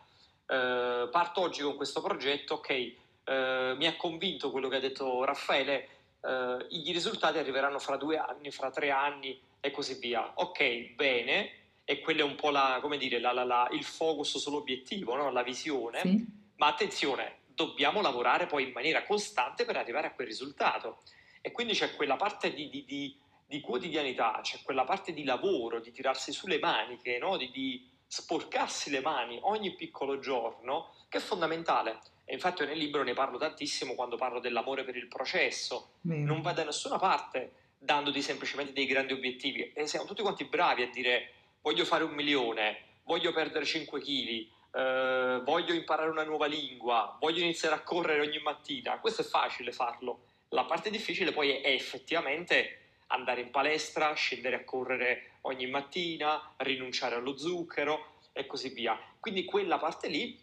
eh, 0.46 1.08
parto 1.10 1.42
oggi 1.42 1.60
con 1.60 1.76
questo 1.76 2.00
progetto, 2.00 2.54
ok, 2.54 3.06
eh, 3.28 3.74
mi 3.76 3.86
ha 3.86 3.94
convinto 3.96 4.50
quello 4.50 4.68
che 4.68 4.76
ha 4.76 4.80
detto 4.80 5.22
Raffaele, 5.24 5.88
eh, 6.22 6.66
i 6.70 6.92
risultati 6.92 7.36
arriveranno 7.38 7.78
fra 7.78 7.96
due 7.96 8.16
anni, 8.16 8.50
fra 8.50 8.70
tre 8.70 8.90
anni 8.90 9.38
e 9.60 9.70
così 9.70 9.98
via. 9.98 10.32
Ok, 10.36 10.94
bene, 10.94 11.50
e 11.84 12.00
quello 12.00 12.20
è 12.20 12.24
un 12.24 12.36
po' 12.36 12.50
la, 12.50 12.80
dire, 12.98 13.18
la, 13.18 13.32
la, 13.32 13.68
il 13.72 13.84
focus 13.84 14.38
sull'obiettivo, 14.38 15.14
no? 15.14 15.30
la 15.30 15.42
visione, 15.42 16.00
sì. 16.00 16.26
ma 16.56 16.68
attenzione, 16.68 17.40
dobbiamo 17.46 18.00
lavorare 18.00 18.46
poi 18.46 18.64
in 18.64 18.72
maniera 18.72 19.04
costante 19.04 19.64
per 19.64 19.76
arrivare 19.76 20.06
a 20.06 20.12
quel 20.12 20.26
risultato. 20.26 21.02
E 21.40 21.52
quindi 21.52 21.74
c'è 21.74 21.94
quella 21.96 22.16
parte 22.16 22.52
di, 22.52 22.68
di, 22.70 22.84
di, 22.86 23.16
di 23.46 23.60
quotidianità, 23.60 24.40
c'è 24.42 24.58
quella 24.62 24.84
parte 24.84 25.12
di 25.12 25.24
lavoro, 25.24 25.80
di 25.80 25.92
tirarsi 25.92 26.32
sulle 26.32 26.58
maniche, 26.58 27.18
no? 27.18 27.36
di 27.36 27.86
sporcarsi 28.06 28.90
le 28.90 29.00
mani 29.00 29.38
ogni 29.42 29.74
piccolo 29.74 30.18
giorno, 30.18 30.94
che 31.08 31.18
è 31.18 31.20
fondamentale. 31.20 32.00
E 32.30 32.34
infatti 32.34 32.62
nel 32.66 32.76
libro 32.76 33.02
ne 33.02 33.14
parlo 33.14 33.38
tantissimo 33.38 33.94
quando 33.94 34.16
parlo 34.16 34.38
dell'amore 34.38 34.84
per 34.84 34.96
il 34.96 35.08
processo. 35.08 35.92
Bene. 36.02 36.24
Non 36.24 36.42
va 36.42 36.52
da 36.52 36.62
nessuna 36.62 36.98
parte 36.98 37.52
dandoti 37.78 38.20
semplicemente 38.20 38.74
dei 38.74 38.84
grandi 38.84 39.14
obiettivi. 39.14 39.72
E 39.72 39.86
siamo 39.86 40.04
tutti 40.04 40.20
quanti 40.20 40.44
bravi 40.44 40.82
a 40.82 40.90
dire 40.90 41.32
voglio 41.62 41.86
fare 41.86 42.04
un 42.04 42.12
milione, 42.12 42.82
voglio 43.04 43.32
perdere 43.32 43.64
5 43.64 44.00
kg, 44.02 44.46
eh, 44.74 45.40
voglio 45.42 45.72
imparare 45.72 46.10
una 46.10 46.24
nuova 46.24 46.44
lingua, 46.44 47.16
voglio 47.18 47.40
iniziare 47.40 47.76
a 47.76 47.80
correre 47.80 48.20
ogni 48.20 48.40
mattina. 48.40 48.98
Questo 48.98 49.22
è 49.22 49.24
facile 49.24 49.72
farlo. 49.72 50.24
La 50.50 50.64
parte 50.64 50.90
difficile 50.90 51.32
poi 51.32 51.52
è 51.52 51.70
effettivamente 51.70 52.80
andare 53.06 53.40
in 53.40 53.50
palestra, 53.50 54.12
scendere 54.12 54.56
a 54.56 54.64
correre 54.64 55.38
ogni 55.42 55.66
mattina, 55.66 56.52
rinunciare 56.58 57.14
allo 57.14 57.38
zucchero 57.38 58.16
e 58.32 58.44
così 58.44 58.68
via. 58.68 58.98
Quindi 59.18 59.46
quella 59.46 59.78
parte 59.78 60.08
lì 60.08 60.38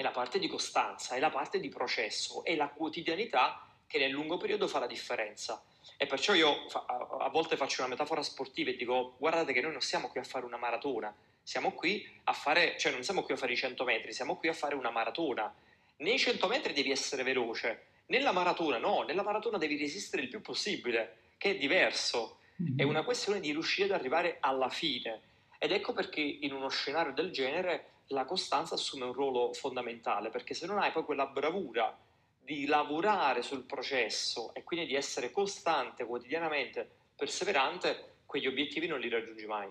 è 0.00 0.02
la 0.02 0.12
parte 0.12 0.38
di 0.38 0.48
costanza, 0.48 1.14
è 1.14 1.20
la 1.20 1.28
parte 1.28 1.60
di 1.60 1.68
processo, 1.68 2.42
è 2.42 2.56
la 2.56 2.68
quotidianità 2.68 3.68
che 3.86 3.98
nel 3.98 4.10
lungo 4.10 4.38
periodo 4.38 4.66
fa 4.66 4.78
la 4.78 4.86
differenza. 4.86 5.62
E 5.98 6.06
perciò 6.06 6.32
io 6.32 6.64
a 6.68 7.28
volte 7.28 7.58
faccio 7.58 7.82
una 7.82 7.90
metafora 7.90 8.22
sportiva 8.22 8.70
e 8.70 8.76
dico 8.76 9.16
guardate 9.18 9.52
che 9.52 9.60
noi 9.60 9.72
non 9.72 9.82
siamo 9.82 10.08
qui 10.08 10.18
a 10.18 10.24
fare 10.24 10.46
una 10.46 10.56
maratona, 10.56 11.14
siamo 11.42 11.72
qui 11.72 12.08
a 12.24 12.32
fare, 12.32 12.78
cioè 12.78 12.92
non 12.92 13.02
siamo 13.02 13.22
qui 13.22 13.34
a 13.34 13.36
fare 13.36 13.52
i 13.52 13.56
100 13.56 13.84
metri, 13.84 14.14
siamo 14.14 14.36
qui 14.36 14.48
a 14.48 14.54
fare 14.54 14.74
una 14.74 14.90
maratona. 14.90 15.54
Nei 15.98 16.18
100 16.18 16.46
metri 16.46 16.72
devi 16.72 16.90
essere 16.90 17.22
veloce, 17.22 17.84
nella 18.06 18.32
maratona 18.32 18.78
no, 18.78 19.02
nella 19.02 19.22
maratona 19.22 19.58
devi 19.58 19.76
resistere 19.76 20.22
il 20.22 20.28
più 20.30 20.40
possibile 20.40 21.16
che 21.36 21.50
è 21.50 21.56
diverso. 21.58 22.38
È 22.56 22.62
mm-hmm. 22.62 22.88
una 22.88 23.04
questione 23.04 23.38
di 23.38 23.52
riuscire 23.52 23.92
ad 23.92 24.00
arrivare 24.00 24.38
alla 24.40 24.70
fine. 24.70 25.20
Ed 25.58 25.72
ecco 25.72 25.92
perché 25.92 26.22
in 26.22 26.54
uno 26.54 26.70
scenario 26.70 27.12
del 27.12 27.30
genere 27.32 27.99
la 28.10 28.24
costanza 28.24 28.74
assume 28.74 29.04
un 29.04 29.12
ruolo 29.12 29.52
fondamentale, 29.52 30.30
perché 30.30 30.54
se 30.54 30.66
non 30.66 30.78
hai 30.78 30.92
poi 30.92 31.04
quella 31.04 31.26
bravura 31.26 31.96
di 32.42 32.66
lavorare 32.66 33.42
sul 33.42 33.64
processo 33.64 34.52
e 34.54 34.64
quindi 34.64 34.86
di 34.86 34.94
essere 34.94 35.30
costante 35.30 36.04
quotidianamente, 36.04 36.88
perseverante, 37.16 38.14
quegli 38.26 38.46
obiettivi 38.46 38.86
non 38.86 39.00
li 39.00 39.08
raggiungi 39.08 39.46
mai. 39.46 39.68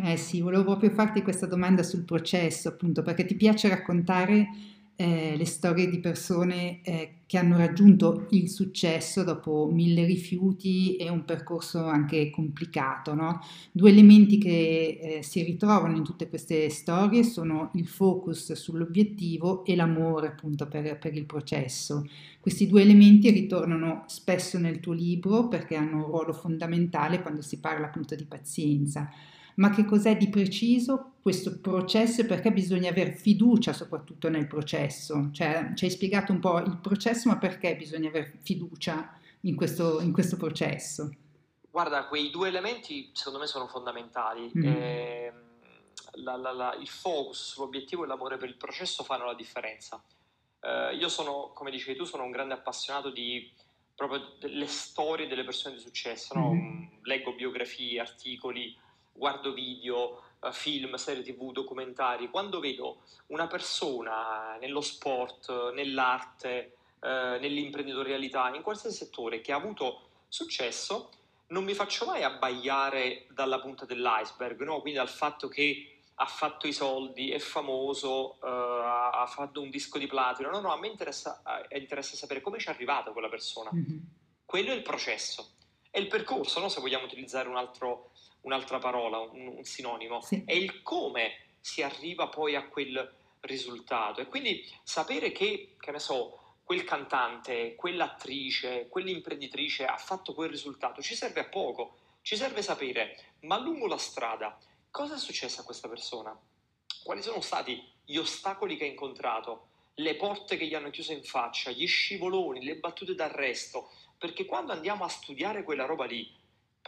Eh 0.00 0.16
sì, 0.16 0.40
volevo 0.40 0.64
proprio 0.64 0.90
farti 0.90 1.22
questa 1.22 1.46
domanda 1.46 1.82
sul 1.82 2.04
processo, 2.04 2.68
appunto, 2.68 3.02
perché 3.02 3.24
ti 3.24 3.34
piace 3.34 3.68
raccontare 3.68 4.48
eh, 5.00 5.36
le 5.36 5.44
storie 5.44 5.88
di 5.88 6.00
persone 6.00 6.80
eh, 6.82 7.18
che 7.24 7.38
hanno 7.38 7.56
raggiunto 7.56 8.26
il 8.30 8.48
successo 8.48 9.22
dopo 9.22 9.70
mille 9.70 10.04
rifiuti 10.04 10.96
e 10.96 11.08
un 11.08 11.24
percorso 11.24 11.84
anche 11.84 12.30
complicato. 12.30 13.14
No? 13.14 13.38
Due 13.70 13.90
elementi 13.90 14.38
che 14.38 14.98
eh, 15.00 15.22
si 15.22 15.44
ritrovano 15.44 15.96
in 15.96 16.02
tutte 16.02 16.28
queste 16.28 16.68
storie 16.68 17.22
sono 17.22 17.70
il 17.74 17.86
focus 17.86 18.54
sull'obiettivo 18.54 19.64
e 19.64 19.76
l'amore 19.76 20.26
appunto 20.26 20.66
per, 20.66 20.98
per 20.98 21.14
il 21.14 21.26
processo. 21.26 22.04
Questi 22.40 22.66
due 22.66 22.82
elementi 22.82 23.30
ritornano 23.30 24.02
spesso 24.08 24.58
nel 24.58 24.80
tuo 24.80 24.94
libro 24.94 25.46
perché 25.46 25.76
hanno 25.76 25.98
un 25.98 26.06
ruolo 26.06 26.32
fondamentale 26.32 27.22
quando 27.22 27.40
si 27.40 27.60
parla 27.60 27.86
appunto 27.86 28.16
di 28.16 28.24
pazienza 28.24 29.08
ma 29.58 29.70
che 29.70 29.84
cos'è 29.84 30.16
di 30.16 30.28
preciso 30.28 31.14
questo 31.20 31.60
processo 31.60 32.22
e 32.22 32.26
perché 32.26 32.52
bisogna 32.52 32.90
avere 32.90 33.12
fiducia 33.12 33.72
soprattutto 33.72 34.28
nel 34.28 34.46
processo. 34.46 35.30
Cioè, 35.32 35.72
ci 35.74 35.84
hai 35.84 35.90
spiegato 35.90 36.32
un 36.32 36.40
po' 36.40 36.58
il 36.58 36.78
processo, 36.78 37.28
ma 37.28 37.38
perché 37.38 37.76
bisogna 37.76 38.08
avere 38.08 38.38
fiducia 38.42 39.18
in 39.42 39.56
questo, 39.56 40.00
in 40.00 40.12
questo 40.12 40.36
processo? 40.36 41.10
Guarda, 41.70 42.06
quei 42.06 42.30
due 42.30 42.48
elementi 42.48 43.10
secondo 43.12 43.40
me 43.40 43.46
sono 43.46 43.66
fondamentali. 43.66 44.50
Mm. 44.56 44.64
Eh, 44.64 45.32
la, 46.22 46.36
la, 46.36 46.52
la, 46.52 46.74
il 46.80 46.88
focus 46.88 47.52
sull'obiettivo 47.52 48.04
e 48.04 48.06
l'amore 48.06 48.36
per 48.36 48.48
il 48.48 48.56
processo 48.56 49.02
fanno 49.02 49.26
la 49.26 49.34
differenza. 49.34 50.02
Eh, 50.60 50.96
io 50.96 51.08
sono, 51.08 51.50
come 51.52 51.70
dicevi 51.70 51.98
tu, 51.98 52.04
sono 52.04 52.24
un 52.24 52.30
grande 52.30 52.54
appassionato 52.54 53.10
di 53.10 53.52
proprio 53.94 54.34
delle 54.38 54.66
storie 54.66 55.26
delle 55.26 55.42
persone 55.42 55.74
di 55.74 55.80
successo, 55.80 56.32
no? 56.38 56.54
mm. 56.54 56.84
leggo 57.02 57.34
biografie, 57.34 57.98
articoli, 57.98 58.76
guardo 59.18 59.52
video, 59.52 60.22
eh, 60.40 60.52
film, 60.52 60.94
serie 60.94 61.22
tv, 61.22 61.52
documentari, 61.52 62.30
quando 62.30 62.60
vedo 62.60 63.02
una 63.26 63.46
persona 63.46 64.56
nello 64.60 64.80
sport, 64.80 65.72
nell'arte, 65.72 66.76
eh, 67.00 67.38
nell'imprenditorialità, 67.40 68.54
in 68.54 68.62
qualsiasi 68.62 68.96
settore 68.96 69.40
che 69.40 69.52
ha 69.52 69.56
avuto 69.56 70.02
successo, 70.28 71.10
non 71.48 71.64
mi 71.64 71.74
faccio 71.74 72.04
mai 72.04 72.22
abbagliare 72.22 73.26
dalla 73.30 73.60
punta 73.60 73.84
dell'iceberg, 73.84 74.62
no? 74.62 74.80
quindi 74.80 74.98
dal 74.98 75.08
fatto 75.08 75.48
che 75.48 75.98
ha 76.20 76.26
fatto 76.26 76.66
i 76.66 76.72
soldi, 76.72 77.30
è 77.30 77.38
famoso, 77.38 78.38
uh, 78.40 78.46
ha 78.46 79.26
fatto 79.28 79.60
un 79.60 79.70
disco 79.70 79.98
di 79.98 80.08
platino. 80.08 80.50
No, 80.50 80.60
no, 80.60 80.72
a 80.72 80.78
me 80.78 80.88
interessa, 80.88 81.40
uh, 81.44 81.76
interessa 81.76 82.16
sapere 82.16 82.40
come 82.40 82.58
ci 82.58 82.66
è 82.66 82.70
arrivata 82.70 83.12
quella 83.12 83.28
persona. 83.28 83.70
Mm-hmm. 83.72 83.98
Quello 84.44 84.72
è 84.72 84.74
il 84.74 84.82
processo. 84.82 85.52
È 85.88 85.98
il 85.98 86.08
percorso, 86.08 86.58
no? 86.58 86.68
se 86.68 86.80
vogliamo 86.80 87.04
utilizzare 87.04 87.48
un 87.48 87.56
altro, 87.56 88.10
un'altra 88.48 88.78
parola, 88.78 89.18
un, 89.18 89.46
un 89.58 89.64
sinonimo, 89.64 90.22
sì. 90.22 90.42
è 90.44 90.52
il 90.52 90.82
come 90.82 91.56
si 91.60 91.82
arriva 91.82 92.28
poi 92.28 92.54
a 92.56 92.66
quel 92.66 93.14
risultato. 93.40 94.20
E 94.20 94.26
quindi 94.26 94.66
sapere 94.82 95.30
che, 95.32 95.76
che 95.78 95.90
ne 95.90 95.98
so, 95.98 96.56
quel 96.64 96.84
cantante, 96.84 97.74
quell'attrice, 97.76 98.88
quell'imprenditrice 98.88 99.84
ha 99.84 99.96
fatto 99.96 100.34
quel 100.34 100.50
risultato 100.50 101.00
ci 101.02 101.14
serve 101.14 101.40
a 101.40 101.48
poco. 101.48 101.96
Ci 102.20 102.36
serve 102.36 102.60
sapere, 102.60 103.36
ma 103.42 103.58
lungo 103.58 103.86
la 103.86 103.96
strada, 103.96 104.58
cosa 104.90 105.14
è 105.14 105.18
successo 105.18 105.62
a 105.62 105.64
questa 105.64 105.88
persona? 105.88 106.38
Quali 107.02 107.22
sono 107.22 107.40
stati 107.40 107.82
gli 108.04 108.16
ostacoli 108.16 108.76
che 108.76 108.84
ha 108.84 108.88
incontrato? 108.88 109.68
Le 109.94 110.14
porte 110.16 110.58
che 110.58 110.66
gli 110.66 110.74
hanno 110.74 110.90
chiuso 110.90 111.12
in 111.12 111.22
faccia, 111.22 111.70
gli 111.70 111.86
scivoloni, 111.86 112.62
le 112.62 112.76
battute 112.76 113.14
d'arresto, 113.14 113.90
perché 114.18 114.44
quando 114.44 114.72
andiamo 114.72 115.04
a 115.04 115.08
studiare 115.08 115.62
quella 115.62 115.86
roba 115.86 116.04
lì, 116.04 116.30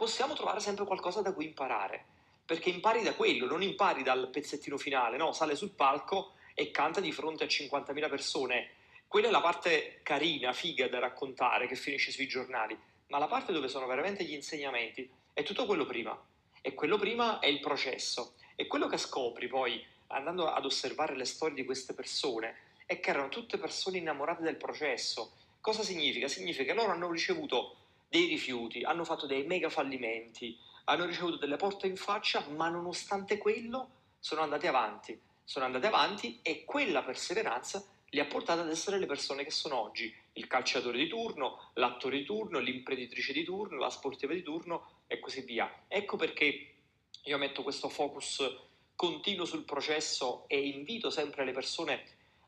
possiamo 0.01 0.33
trovare 0.33 0.59
sempre 0.59 0.83
qualcosa 0.83 1.21
da 1.21 1.31
cui 1.31 1.45
imparare, 1.45 2.03
perché 2.43 2.71
impari 2.71 3.03
da 3.03 3.13
quello, 3.13 3.45
non 3.45 3.61
impari 3.61 4.01
dal 4.01 4.31
pezzettino 4.31 4.75
finale, 4.75 5.15
no? 5.15 5.31
Sale 5.31 5.55
sul 5.55 5.69
palco 5.69 6.31
e 6.55 6.71
canta 6.71 6.99
di 6.99 7.11
fronte 7.11 7.43
a 7.43 7.47
50.000 7.47 8.09
persone. 8.09 8.71
Quella 9.07 9.27
è 9.27 9.29
la 9.29 9.41
parte 9.41 9.99
carina, 10.01 10.53
figa 10.53 10.87
da 10.87 10.97
raccontare, 10.97 11.67
che 11.67 11.75
finisce 11.75 12.09
sui 12.09 12.27
giornali, 12.27 12.75
ma 13.09 13.19
la 13.19 13.27
parte 13.27 13.53
dove 13.53 13.67
sono 13.67 13.85
veramente 13.85 14.23
gli 14.23 14.33
insegnamenti 14.33 15.07
è 15.33 15.43
tutto 15.43 15.67
quello 15.67 15.85
prima. 15.85 16.19
E 16.63 16.73
quello 16.73 16.97
prima 16.97 17.37
è 17.37 17.45
il 17.45 17.59
processo. 17.59 18.33
E 18.55 18.65
quello 18.65 18.87
che 18.87 18.97
scopri 18.97 19.47
poi, 19.47 19.85
andando 20.07 20.51
ad 20.51 20.65
osservare 20.65 21.15
le 21.15 21.25
storie 21.25 21.53
di 21.53 21.63
queste 21.63 21.93
persone, 21.93 22.55
è 22.87 22.99
che 22.99 23.11
erano 23.11 23.29
tutte 23.29 23.59
persone 23.59 23.99
innamorate 23.99 24.41
del 24.41 24.57
processo. 24.57 25.33
Cosa 25.61 25.83
significa? 25.83 26.27
Significa 26.27 26.73
che 26.73 26.73
loro 26.73 26.91
hanno 26.91 27.11
ricevuto 27.11 27.75
dei 28.11 28.25
rifiuti, 28.25 28.83
hanno 28.83 29.05
fatto 29.05 29.25
dei 29.25 29.45
mega 29.45 29.69
fallimenti, 29.69 30.59
hanno 30.83 31.05
ricevuto 31.05 31.37
delle 31.37 31.55
porte 31.55 31.87
in 31.87 31.95
faccia, 31.95 32.45
ma 32.49 32.67
nonostante 32.67 33.37
quello 33.37 33.89
sono 34.19 34.41
andati 34.41 34.67
avanti, 34.67 35.17
sono 35.45 35.63
andati 35.63 35.85
avanti 35.85 36.39
e 36.41 36.65
quella 36.65 37.03
perseveranza 37.03 37.81
li 38.09 38.19
ha 38.19 38.25
portati 38.25 38.59
ad 38.59 38.69
essere 38.69 38.99
le 38.99 39.05
persone 39.05 39.45
che 39.45 39.51
sono 39.51 39.79
oggi, 39.79 40.13
il 40.33 40.45
calciatore 40.47 40.97
di 40.97 41.07
turno, 41.07 41.71
l'attore 41.75 42.17
di 42.17 42.25
turno, 42.25 42.59
l'imprenditrice 42.59 43.31
di 43.31 43.45
turno, 43.45 43.79
la 43.79 43.89
sportiva 43.89 44.33
di 44.33 44.43
turno 44.43 45.03
e 45.07 45.21
così 45.21 45.39
via. 45.43 45.83
Ecco 45.87 46.17
perché 46.17 46.73
io 47.23 47.37
metto 47.37 47.63
questo 47.63 47.87
focus 47.87 48.45
continuo 48.93 49.45
sul 49.45 49.63
processo 49.63 50.43
e 50.49 50.59
invito 50.67 51.09
sempre 51.09 51.45
le 51.45 51.53
persone 51.53 52.03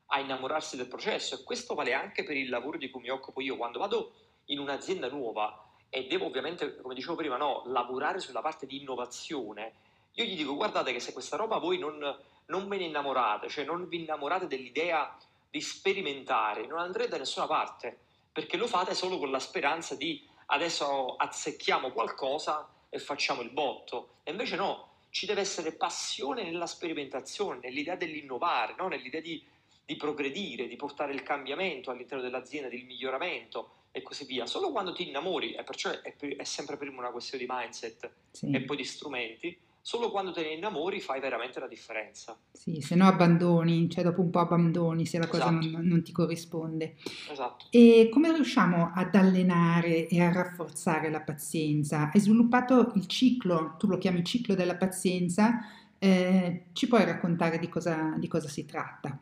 a 0.08 0.20
innamorarsi 0.20 0.76
del 0.76 0.88
processo 0.88 1.36
e 1.36 1.44
questo 1.44 1.74
vale 1.74 1.94
anche 1.94 2.26
per 2.26 2.36
il 2.36 2.50
lavoro 2.50 2.78
di 2.78 2.90
cui 2.90 3.00
mi 3.00 3.10
occupo 3.10 3.40
io. 3.40 3.56
Quando 3.56 3.80
vado 3.80 4.14
in 4.46 4.60
un'azienda 4.60 5.10
nuova 5.10 5.64
e 5.90 6.08
devo 6.08 6.26
ovviamente, 6.26 6.82
come 6.82 6.96
dicevo 6.96 7.16
prima, 7.16 7.38
no, 7.38 7.62
lavorare 7.68 8.20
sulla 8.20 8.42
parte 8.42 8.66
di 8.66 8.82
innovazione, 8.82 9.74
io 10.14 10.26
gli 10.26 10.36
dico 10.36 10.56
guardate 10.56 10.92
che 10.92 11.00
se 11.00 11.14
questa 11.14 11.38
roba 11.38 11.58
voi 11.58 11.78
non, 11.78 12.00
non 12.48 12.68
ve 12.68 12.78
ne 12.78 12.86
innamorate, 12.86 13.48
cioè 13.48 13.64
non 13.64 13.88
vi 13.88 14.02
innamorate 14.02 14.48
dell'idea 14.48 15.16
di 15.52 15.62
sperimentare, 15.62 16.66
non 16.66 16.80
andrete 16.80 17.10
da 17.10 17.18
nessuna 17.18 17.46
parte, 17.46 17.96
perché 18.32 18.58
lo 18.58 18.66
fate 18.66 18.96
solo 18.96 19.20
con 19.20 19.30
la 19.30 19.38
speranza 19.38 19.94
di 19.94 20.28
adesso 20.48 21.16
azzecchiamo 21.16 21.92
qualcosa 21.92 22.68
e 22.90 22.98
facciamo 22.98 23.42
il 23.42 23.52
botto. 23.52 24.16
E 24.24 24.32
invece 24.32 24.56
no, 24.56 24.88
ci 25.12 25.28
deve 25.28 25.42
essere 25.42 25.74
passione 25.74 26.44
nella 26.44 26.66
sperimentazione, 26.66 27.60
nell'idea 27.62 27.96
dell'innovare, 27.96 28.74
no? 28.78 28.88
nell'idea 28.88 29.22
di, 29.22 29.44
di 29.86 29.96
progredire, 29.96 30.68
di 30.68 30.76
portare 30.76 31.14
il 31.14 31.22
cambiamento 31.22 31.92
all'interno 31.92 32.24
dell'azienda, 32.24 32.68
del 32.68 32.84
miglioramento 32.84 33.82
e 33.96 34.02
così 34.02 34.26
via. 34.26 34.48
Solo 34.48 34.72
quando 34.72 34.92
ti 34.92 35.08
innamori, 35.08 35.54
e 35.54 35.64
perciò 35.64 35.92
è, 35.92 36.16
è 36.16 36.44
sempre 36.44 36.78
prima 36.78 36.98
una 36.98 37.12
questione 37.12 37.46
di 37.46 37.50
mindset 37.50 38.12
sì. 38.32 38.50
e 38.50 38.64
poi 38.64 38.76
di 38.76 38.84
strumenti, 38.84 39.56
solo 39.80 40.10
quando 40.10 40.32
te 40.32 40.42
ne 40.42 40.54
innamori 40.54 41.00
fai 41.00 41.20
veramente 41.20 41.60
la 41.60 41.68
differenza. 41.68 42.36
Sì, 42.52 42.82
se 42.82 42.96
no 42.96 43.06
abbandoni, 43.06 43.88
cioè 43.92 44.04
dopo 44.04 44.22
un 44.22 44.32
po' 44.32 44.40
abbandoni 44.40 45.06
se 45.06 45.20
la 45.20 45.28
cosa 45.28 45.50
esatto. 45.50 45.68
non, 45.68 45.86
non, 45.86 46.04
ti 46.04 46.12
corrisponde. 46.12 46.96
Esatto. 47.30 47.68
E 47.70 48.10
come 48.12 48.34
riusciamo 48.34 48.94
ad 48.96 49.14
allenare 49.14 50.08
e 50.08 50.22
a 50.22 50.32
rafforzare 50.32 51.12
la 51.12 51.22
pazienza? 51.22 52.10
Hai 52.12 52.20
sviluppato 52.20 52.94
il 52.96 53.06
ciclo, 53.06 53.76
tu 53.78 53.86
lo 53.86 54.00
chiami 54.00 54.24
ciclo 54.24 54.56
della 54.56 54.76
pazienza, 54.76 55.60
eh, 56.00 56.66
ci 56.74 56.88
puoi 56.88 57.06
raccontare 57.06 57.60
di 57.60 57.70
cosa, 57.70 58.16
di 58.18 58.28
cosa 58.28 58.48
si 58.48 58.66
tratta? 58.66 59.20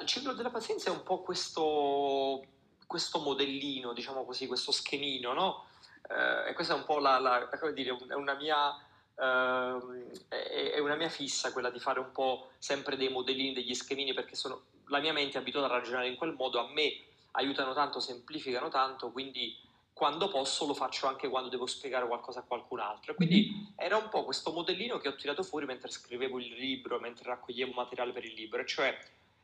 Il 0.00 0.06
ciclo 0.06 0.32
della 0.32 0.50
pazienza 0.50 0.90
è 0.90 0.92
un 0.92 1.02
po' 1.04 1.20
questo 1.20 2.46
questo 2.92 3.18
modellino, 3.20 3.94
diciamo 3.94 4.24
così, 4.24 4.46
questo 4.46 4.70
schemino, 4.70 5.32
no? 5.32 5.64
Eh, 6.08 6.50
e 6.50 6.52
questa 6.52 6.74
è 6.74 6.76
un 6.76 6.84
po' 6.84 6.98
la, 6.98 7.18
la 7.18 7.48
come 7.58 7.72
dire, 7.72 7.96
è 8.08 8.14
una 8.14 8.34
mia... 8.34 8.76
Uh, 9.14 10.10
è, 10.28 10.78
una 10.78 10.96
mia 10.96 11.10
fissa 11.10 11.52
quella 11.52 11.70
di 11.70 11.78
fare 11.78 12.00
un 12.00 12.10
po' 12.12 12.50
sempre 12.58 12.96
dei 12.96 13.08
modellini, 13.08 13.52
degli 13.52 13.74
schemini, 13.74 14.14
perché 14.14 14.34
sono, 14.34 14.62
la 14.86 15.00
mia 15.00 15.12
mente 15.12 15.36
è 15.36 15.40
abituata 15.40 15.66
a 15.66 15.76
ragionare 15.76 16.08
in 16.08 16.16
quel 16.16 16.32
modo, 16.32 16.58
a 16.58 16.68
me 16.72 16.96
aiutano 17.32 17.72
tanto, 17.74 18.00
semplificano 18.00 18.68
tanto, 18.68 19.10
quindi 19.10 19.56
quando 19.92 20.28
posso 20.28 20.66
lo 20.66 20.74
faccio 20.74 21.06
anche 21.06 21.28
quando 21.28 21.50
devo 21.50 21.66
spiegare 21.66 22.06
qualcosa 22.06 22.40
a 22.40 22.44
qualcun 22.44 22.80
altro. 22.80 23.14
Quindi 23.14 23.72
era 23.76 23.96
un 23.96 24.08
po' 24.08 24.24
questo 24.24 24.50
modellino 24.50 24.98
che 24.98 25.08
ho 25.08 25.14
tirato 25.14 25.42
fuori 25.42 25.66
mentre 25.66 25.90
scrivevo 25.90 26.38
il 26.38 26.54
libro, 26.54 26.98
mentre 26.98 27.28
raccoglievo 27.28 27.72
materiale 27.72 28.12
per 28.12 28.24
il 28.24 28.34
libro, 28.34 28.64
cioè 28.64 28.98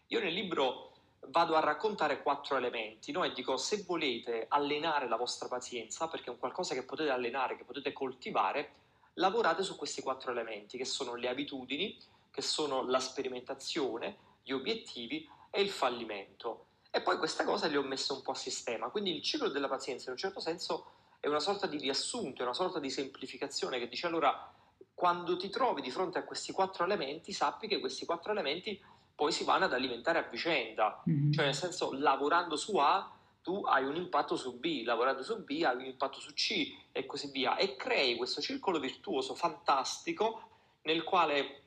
io 0.09 0.21
nel 0.21 0.33
libro 0.33 0.93
vado 1.27 1.57
a 1.57 1.61
raccontare 1.61 2.23
quattro 2.23 2.57
elementi 2.57 3.13
no? 3.13 3.25
e 3.25 3.33
dico 3.33 3.57
se 3.57 3.83
volete 3.87 4.47
allenare 4.49 5.09
la 5.09 5.17
vostra 5.17 5.49
pazienza, 5.49 6.09
perché 6.09 6.27
è 6.27 6.31
un 6.31 6.39
qualcosa 6.39 6.75
che 6.75 6.85
potete 6.85 7.11
allenare, 7.11 7.57
che 7.57 7.65
potete 7.65 7.93
coltivare, 7.93 8.75
lavorate 9.15 9.63
su 9.63 9.77
questi 9.77 10.03
quattro 10.03 10.31
elementi 10.31 10.79
che 10.79 10.85
sono 10.85 11.15
le 11.15 11.29
abitudini, 11.29 11.99
che 12.31 12.43
sono 12.43 12.87
la 12.87 13.01
sperimentazione, 13.01 14.17
gli 14.43 14.53
obiettivi 14.53 15.29
e 15.51 15.61
il 15.61 15.71
fallimento. 15.71 16.67
E 16.91 17.03
poi 17.03 17.19
questa 17.19 17.45
cosa 17.45 17.67
le 17.67 17.77
ho 17.77 17.83
messe 17.83 18.13
un 18.13 18.23
po' 18.23 18.31
a 18.31 18.37
sistema, 18.37 18.89
quindi 18.89 19.15
il 19.15 19.23
ciclo 19.23 19.49
della 19.49 19.69
pazienza 19.69 20.07
in 20.07 20.13
un 20.13 20.19
certo 20.19 20.41
senso 20.41 20.93
è 21.21 21.27
una 21.27 21.41
sorta 21.41 21.67
di 21.67 21.79
riassunto, 21.79 22.41
è 22.41 22.45
una 22.45 22.55
sorta 22.55 22.79
di 22.79 22.91
semplificazione 22.91 23.79
che 23.79 23.89
dice 23.89 24.07
allora 24.07 24.53
quando 24.95 25.37
ti 25.37 25.49
trovi 25.49 25.83
di 25.83 25.91
fronte 25.91 26.19
a 26.19 26.25
questi 26.25 26.53
quattro 26.53 26.85
elementi, 26.85 27.33
sappi 27.33 27.69
che 27.69 27.79
questi 27.79 28.05
quattro 28.05 28.33
elementi 28.33 28.81
poi 29.19 29.33
si 29.33 29.43
vanno 29.43 29.65
ad 29.65 29.73
alimentare 29.73 30.21
a 30.21 30.29
vicenda, 30.31 31.03
mm-hmm. 31.11 31.33
cioè 31.33 31.47
nel 31.47 31.55
senso 31.57 31.91
lavorando 31.93 32.55
su 32.55 32.77
A 32.77 33.13
tu 33.43 33.65
hai 33.65 33.83
un 33.85 33.97
impatto 33.97 34.37
su 34.37 34.61
B, 34.61 34.83
lavorando 34.85 35.25
su 35.25 35.43
B 35.43 35.65
hai 35.65 35.75
un 35.75 35.87
impatto 35.87 36.21
su 36.21 36.33
C 36.35 36.73
e 36.93 37.05
così 37.05 37.33
via 37.33 37.57
e 37.57 37.75
crei 37.75 38.15
questo 38.15 38.41
circolo 38.41 38.79
virtuoso 38.79 39.35
fantastico 39.35 40.43
nel 40.83 41.03
quale 41.03 41.63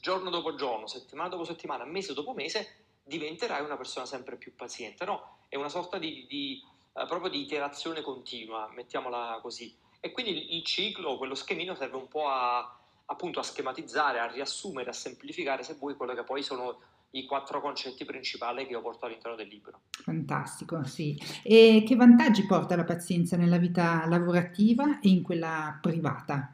giorno 0.00 0.30
dopo 0.30 0.54
giorno, 0.54 0.86
settimana 0.86 1.28
dopo 1.28 1.44
settimana, 1.44 1.84
mese 1.84 2.14
dopo 2.14 2.32
mese 2.32 2.84
diventerai 3.04 3.62
una 3.62 3.76
persona 3.76 4.06
sempre 4.06 4.36
più 4.36 4.54
paziente, 4.56 5.04
no? 5.04 5.40
È 5.50 5.56
una 5.56 5.68
sorta 5.68 5.98
di, 5.98 6.24
di 6.26 6.62
uh, 6.94 7.04
proprio 7.06 7.28
di 7.28 7.42
iterazione 7.42 8.00
continua, 8.00 8.70
mettiamola 8.72 9.38
così. 9.42 9.76
E 10.00 10.12
quindi 10.12 10.56
il 10.56 10.64
ciclo, 10.64 11.18
quello 11.18 11.34
schemino 11.34 11.74
serve 11.74 11.96
un 11.96 12.08
po' 12.08 12.26
a, 12.26 12.74
appunto 13.06 13.40
a 13.40 13.42
schematizzare, 13.42 14.18
a 14.18 14.26
riassumere, 14.26 14.90
a 14.90 14.92
semplificare, 14.92 15.62
se 15.62 15.74
vuoi, 15.74 15.94
quello 15.94 16.14
che 16.14 16.24
poi 16.24 16.42
sono 16.42 16.80
i 17.10 17.24
quattro 17.24 17.60
concetti 17.60 18.04
principali 18.04 18.66
che 18.66 18.74
ho 18.74 18.82
portato 18.82 19.06
all'interno 19.06 19.36
del 19.36 19.48
libro. 19.48 19.80
Fantastico, 19.90 20.84
sì. 20.84 21.18
E 21.42 21.84
che 21.86 21.96
vantaggi 21.96 22.44
porta 22.46 22.76
la 22.76 22.84
pazienza 22.84 23.36
nella 23.36 23.58
vita 23.58 24.06
lavorativa 24.06 25.00
e 25.00 25.08
in 25.08 25.22
quella 25.22 25.78
privata? 25.80 26.52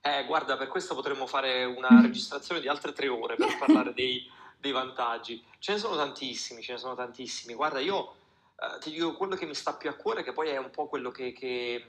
Eh, 0.00 0.24
guarda, 0.26 0.56
per 0.56 0.66
questo 0.68 0.94
potremmo 0.94 1.26
fare 1.26 1.64
una 1.64 1.92
mm. 1.92 2.02
registrazione 2.02 2.60
di 2.60 2.68
altre 2.68 2.92
tre 2.92 3.06
ore 3.06 3.36
per 3.36 3.56
parlare 3.58 3.92
dei, 3.94 4.28
dei, 4.58 4.72
vantaggi. 4.72 5.44
Ce 5.58 5.72
ne 5.72 5.78
sono 5.78 5.94
tantissimi, 5.94 6.62
ce 6.62 6.72
ne 6.72 6.78
sono 6.78 6.94
tantissimi. 6.94 7.54
Guarda, 7.54 7.78
io 7.78 8.14
eh, 8.56 8.80
ti 8.80 8.90
dico 8.90 9.14
quello 9.14 9.36
che 9.36 9.46
mi 9.46 9.54
sta 9.54 9.74
più 9.74 9.88
a 9.88 9.94
cuore, 9.94 10.24
che 10.24 10.32
poi 10.32 10.48
è 10.48 10.56
un 10.56 10.70
po' 10.70 10.88
quello 10.88 11.12
che, 11.12 11.32
che, 11.32 11.84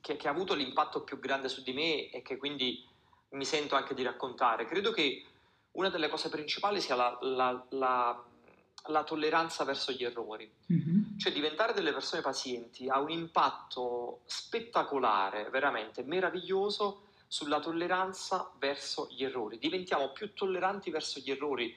che, 0.00 0.16
che 0.16 0.28
ha 0.28 0.30
avuto 0.30 0.54
l'impatto 0.54 1.02
più 1.02 1.18
grande 1.18 1.48
su 1.48 1.62
di 1.62 1.74
me 1.74 2.08
e 2.08 2.22
che 2.22 2.38
quindi 2.38 2.88
mi 3.30 3.44
sento 3.44 3.74
anche 3.76 3.94
di 3.94 4.02
raccontare. 4.02 4.66
Credo 4.66 4.92
che 4.92 5.24
una 5.72 5.88
delle 5.88 6.08
cose 6.08 6.28
principali 6.28 6.80
sia 6.80 6.94
la, 6.94 7.16
la, 7.20 7.64
la, 7.70 8.24
la 8.86 9.04
tolleranza 9.04 9.64
verso 9.64 9.92
gli 9.92 10.04
errori. 10.04 10.50
Mm-hmm. 10.72 11.18
Cioè 11.18 11.32
diventare 11.32 11.72
delle 11.72 11.92
persone 11.92 12.22
pazienti 12.22 12.88
ha 12.88 12.98
un 12.98 13.10
impatto 13.10 14.20
spettacolare, 14.26 15.48
veramente 15.50 16.02
meraviglioso 16.02 17.02
sulla 17.26 17.60
tolleranza 17.60 18.50
verso 18.58 19.06
gli 19.10 19.22
errori. 19.22 19.58
Diventiamo 19.58 20.10
più 20.10 20.32
tolleranti 20.34 20.90
verso 20.90 21.20
gli 21.20 21.30
errori. 21.30 21.76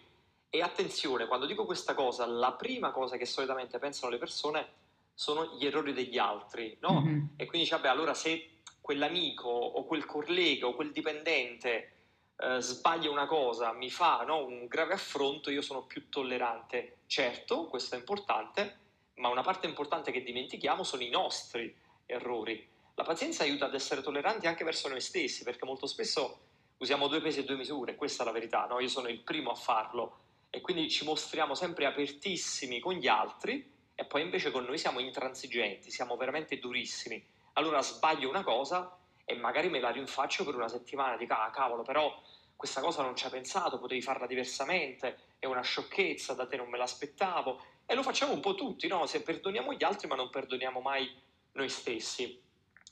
E 0.50 0.62
attenzione, 0.62 1.28
quando 1.28 1.46
dico 1.46 1.66
questa 1.66 1.94
cosa, 1.94 2.26
la 2.26 2.54
prima 2.54 2.92
cosa 2.92 3.18
che 3.18 3.26
solitamente 3.26 3.80
pensano 3.80 4.12
le 4.12 4.20
persone 4.20 4.68
sono 5.14 5.56
gli 5.58 5.66
errori 5.66 5.94
degli 5.94 6.18
altri, 6.18 6.78
no? 6.82 7.02
Mm-hmm. 7.02 7.26
E 7.36 7.46
quindi 7.46 7.60
dice, 7.60 7.76
vabbè, 7.76 7.88
allora 7.88 8.14
se 8.14 8.50
quell'amico 8.84 9.48
o 9.48 9.86
quel 9.86 10.06
collega 10.06 10.68
o 10.68 10.74
quel 10.74 10.92
dipendente 10.92 11.92
eh, 12.36 12.60
sbaglia 12.60 13.10
una 13.10 13.28
cosa, 13.28 13.72
mi 13.72 13.90
fa 13.90 14.24
no, 14.28 14.44
un 14.44 14.68
grave 14.68 14.94
affronto, 14.94 15.50
io 15.50 15.62
sono 15.62 15.84
più 15.84 16.10
tollerante. 16.10 16.98
Certo, 17.08 17.68
questo 17.68 17.96
è 17.96 17.98
importante, 17.98 18.80
ma 19.16 19.30
una 19.30 19.42
parte 19.42 19.68
importante 19.68 20.12
che 20.12 20.22
dimentichiamo 20.22 20.84
sono 20.84 21.02
i 21.02 21.10
nostri 21.10 21.74
errori. 22.06 22.68
La 22.96 23.06
pazienza 23.06 23.44
aiuta 23.44 23.68
ad 23.68 23.74
essere 23.74 24.02
tolleranti 24.02 24.48
anche 24.48 24.66
verso 24.66 24.90
noi 24.90 25.00
stessi, 25.00 25.46
perché 25.46 25.64
molto 25.64 25.88
spesso 25.88 26.40
usiamo 26.80 27.08
due 27.08 27.22
pesi 27.22 27.40
e 27.40 27.46
due 27.46 27.56
misure, 27.56 27.96
questa 27.96 28.24
è 28.24 28.26
la 28.26 28.34
verità, 28.34 28.66
no? 28.66 28.82
io 28.82 28.90
sono 28.90 29.08
il 29.08 29.20
primo 29.20 29.52
a 29.52 29.56
farlo 29.56 30.18
e 30.50 30.60
quindi 30.60 30.90
ci 30.90 31.06
mostriamo 31.06 31.56
sempre 31.56 31.86
apertissimi 31.86 32.82
con 32.82 32.96
gli 32.96 33.08
altri 33.08 33.72
e 33.96 34.04
poi 34.04 34.24
invece 34.24 34.52
con 34.52 34.66
noi 34.66 34.78
siamo 34.78 35.00
intransigenti, 35.00 35.90
siamo 35.90 36.18
veramente 36.18 36.60
durissimi. 36.60 37.26
Allora 37.54 37.82
sbaglio 37.82 38.30
una 38.30 38.44
cosa 38.44 38.98
e 39.26 39.36
magari 39.36 39.70
me 39.70 39.80
la 39.80 39.92
rinfaccio 39.92 40.44
per 40.44 40.56
una 40.56 40.68
settimana, 40.68 41.18
dico 41.18 41.34
ah 41.34 41.50
cavolo 41.52 41.84
però 41.84 42.22
questa 42.56 42.82
cosa 42.82 43.02
non 43.02 43.16
ci 43.16 43.26
ha 43.26 43.30
pensato, 43.30 43.80
potevi 43.80 44.02
farla 44.02 44.26
diversamente, 44.26 45.20
è 45.38 45.46
una 45.46 45.62
sciocchezza, 45.62 46.34
da 46.34 46.48
te 46.48 46.56
non 46.56 46.70
me 46.70 46.78
l'aspettavo 46.78 47.62
e 47.86 47.94
lo 47.94 48.04
facciamo 48.04 48.32
un 48.32 48.40
po' 48.40 48.56
tutti, 48.56 48.88
no? 48.88 49.06
Se 49.06 49.22
perdoniamo 49.22 49.74
gli 49.74 49.84
altri 49.84 50.08
ma 50.08 50.16
non 50.16 50.30
perdoniamo 50.30 50.80
mai 50.80 51.14
noi 51.54 51.70
stessi. 51.70 52.42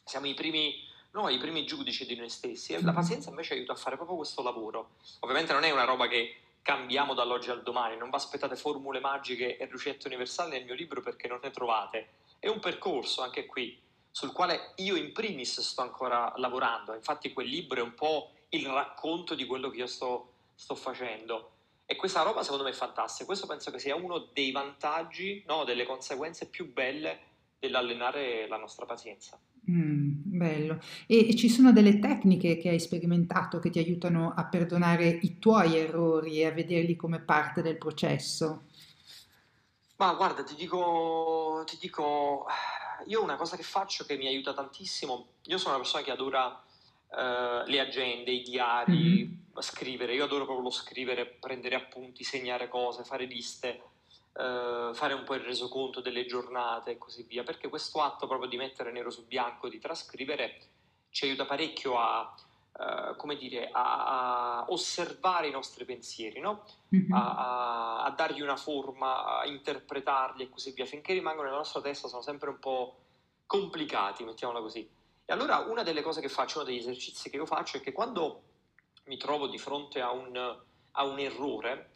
Siamo 0.04 0.28
i 0.28 0.34
primi, 0.34 0.88
no, 1.12 1.30
i 1.30 1.38
primi 1.38 1.66
giudici 1.66 2.06
di 2.06 2.16
noi 2.16 2.30
stessi 2.30 2.74
e 2.74 2.82
la 2.82 2.92
pazienza 2.92 3.30
invece 3.30 3.54
aiuta 3.54 3.72
a 3.72 3.78
fare 3.78 3.96
proprio 3.96 4.18
questo 4.18 4.44
lavoro. 4.44 4.96
Ovviamente 5.22 5.54
non 5.54 5.64
è 5.64 5.72
una 5.72 5.86
roba 5.86 6.08
che 6.08 6.36
cambiamo 6.62 7.14
dall'oggi 7.14 7.50
al 7.50 7.64
domani, 7.64 7.98
non 7.98 8.10
vi 8.10 8.16
aspettate 8.16 8.56
formule 8.56 9.00
magiche 9.00 9.58
e 9.58 9.66
ricette 9.72 10.08
universali 10.08 10.52
nel 10.52 10.66
mio 10.66 10.76
libro 10.76 11.02
perché 11.02 11.28
non 11.28 11.40
ne 11.42 11.50
trovate. 11.50 12.10
È 12.38 12.48
un 12.48 12.60
percorso 12.60 13.22
anche 13.22 13.46
qui 13.46 13.90
sul 14.12 14.34
quale 14.34 14.74
io 14.76 14.96
in 14.96 15.14
primis 15.14 15.62
sto 15.62 15.82
ancora 15.82 16.34
lavorando. 16.36 16.94
Infatti 16.94 17.32
quel 17.34 17.48
libro 17.48 17.80
è 17.80 17.84
un 17.84 17.94
po' 17.94 18.32
il 18.50 18.68
racconto 18.68 19.34
di 19.36 19.46
quello 19.46 19.70
che 19.70 19.78
io 19.78 19.88
sto, 19.88 20.34
sto 20.54 20.76
facendo. 20.76 21.52
E 21.86 21.96
questa 21.96 22.22
roba 22.22 22.44
secondo 22.44 22.64
me 22.64 22.72
è 22.72 22.74
fantastica. 22.74 23.26
Questo 23.26 23.48
penso 23.48 23.72
che 23.72 23.80
sia 23.80 23.96
uno 23.96 24.30
dei 24.34 24.52
vantaggi, 24.52 25.44
no, 25.48 25.64
delle 25.64 25.86
conseguenze 25.86 26.48
più 26.48 26.72
belle 26.72 27.20
dell'allenare 27.60 28.48
la 28.48 28.58
nostra 28.58 28.86
pazienza. 28.86 29.40
Mm, 29.70 30.14
bello. 30.24 30.80
E, 31.06 31.30
e, 31.30 31.36
ci 31.36 31.48
sono 31.48 31.72
delle 31.72 32.00
tecniche 32.00 32.58
che 32.58 32.70
hai 32.70 32.80
sperimentato 32.80 33.60
che 33.60 33.70
ti 33.70 33.80
aiutano 33.80 34.34
a 34.36 34.46
perdonare 34.46 35.08
i 35.08 35.38
tuoi 35.38 35.78
errori 35.78 36.40
e 36.40 36.48
a 36.48 36.52
vederli 36.52 36.96
come 36.96 37.20
parte 37.20 37.62
del 37.62 37.78
processo? 37.78 38.64
Ma 39.98 40.14
guarda, 40.16 40.44
ti 40.44 40.56
dico, 40.56 41.64
ti 41.68 41.78
dico 41.80 42.48
io 43.08 43.22
una 43.22 43.36
cosa 43.36 43.56
che 43.56 43.64
faccio 43.64 44.06
che 44.06 44.18
mi 44.18 44.28
aiuta 44.28 44.54
tantissimo, 44.54 45.28
io 45.44 45.58
sono 45.58 45.76
una 45.76 45.84
persona 45.84 46.04
che 46.04 46.12
adora 46.12 46.48
uh, 46.48 47.66
le 47.66 47.80
agende, 47.80 48.32
i 48.32 48.42
diari, 48.42 48.94
mm-hmm. 48.94 49.60
scrivere, 49.60 50.14
io 50.14 50.26
adoro 50.26 50.46
proprio 50.46 50.66
lo 50.66 50.72
scrivere, 50.72 51.26
prendere 51.26 51.76
appunti, 51.76 52.24
segnare 52.24 52.68
cose, 52.68 53.04
fare 53.04 53.26
liste, 53.26 53.82
uh, 54.34 54.94
fare 54.94 55.14
un 55.14 55.24
po' 55.24 55.36
il 55.36 55.42
resoconto 55.42 56.02
delle 56.02 56.26
giornate 56.26 56.92
e 56.92 56.98
così 56.98 57.24
via, 57.24 57.44
perché 57.44 57.70
questo 57.70 58.02
atto 58.02 58.28
proprio 58.28 58.50
di 58.50 58.58
mettere 58.58 58.92
nero 58.92 59.10
su 59.10 59.26
bianco, 59.26 59.70
di 59.70 59.80
trascrivere, 59.80 60.60
ci 61.10 61.26
aiuta 61.26 61.46
parecchio 61.46 62.00
a, 62.00 62.34
uh, 62.74 63.16
come 63.16 63.36
dire, 63.36 63.70
a, 63.72 64.60
a, 64.60 64.66
osservare 64.70 65.48
i 65.48 65.52
nostri 65.52 65.86
pensieri, 65.86 66.40
no? 66.40 66.64
mm-hmm. 66.96 67.12
a, 67.12 68.04
a, 68.04 68.10
dargli 68.12 68.42
una 68.42 68.56
forma, 68.56 69.40
a 69.40 69.46
interpretarli 69.46 70.44
e 70.44 70.50
così 70.50 70.72
via, 70.72 70.86
finché 70.86 71.14
rimangono 71.14 71.46
nella 71.46 71.58
nostra 71.58 71.82
testa 71.82 72.08
sono 72.08 72.22
sempre 72.22 72.50
un 72.50 72.60
po' 72.60 72.98
complicati, 73.46 74.24
mettiamola 74.24 74.62
così. 74.62 74.90
E 75.26 75.34
allora 75.34 75.60
una 75.60 75.84
delle 75.84 76.02
cose 76.02 76.22
che 76.22 76.30
faccio, 76.30 76.60
uno 76.60 76.68
degli 76.68 76.80
esercizi 76.80 77.30
che 77.30 77.38
io 77.38 77.46
faccio 77.46 77.78
è 77.78 77.82
che 77.82 77.92
quando 77.92 78.44
mi 79.06 79.18
trovo 79.18 79.48
di 79.48 79.58
fronte 79.58 80.02
a 80.02 80.12
un, 80.12 80.36
a 80.92 81.04
un 81.04 81.20
errore, 81.20 81.92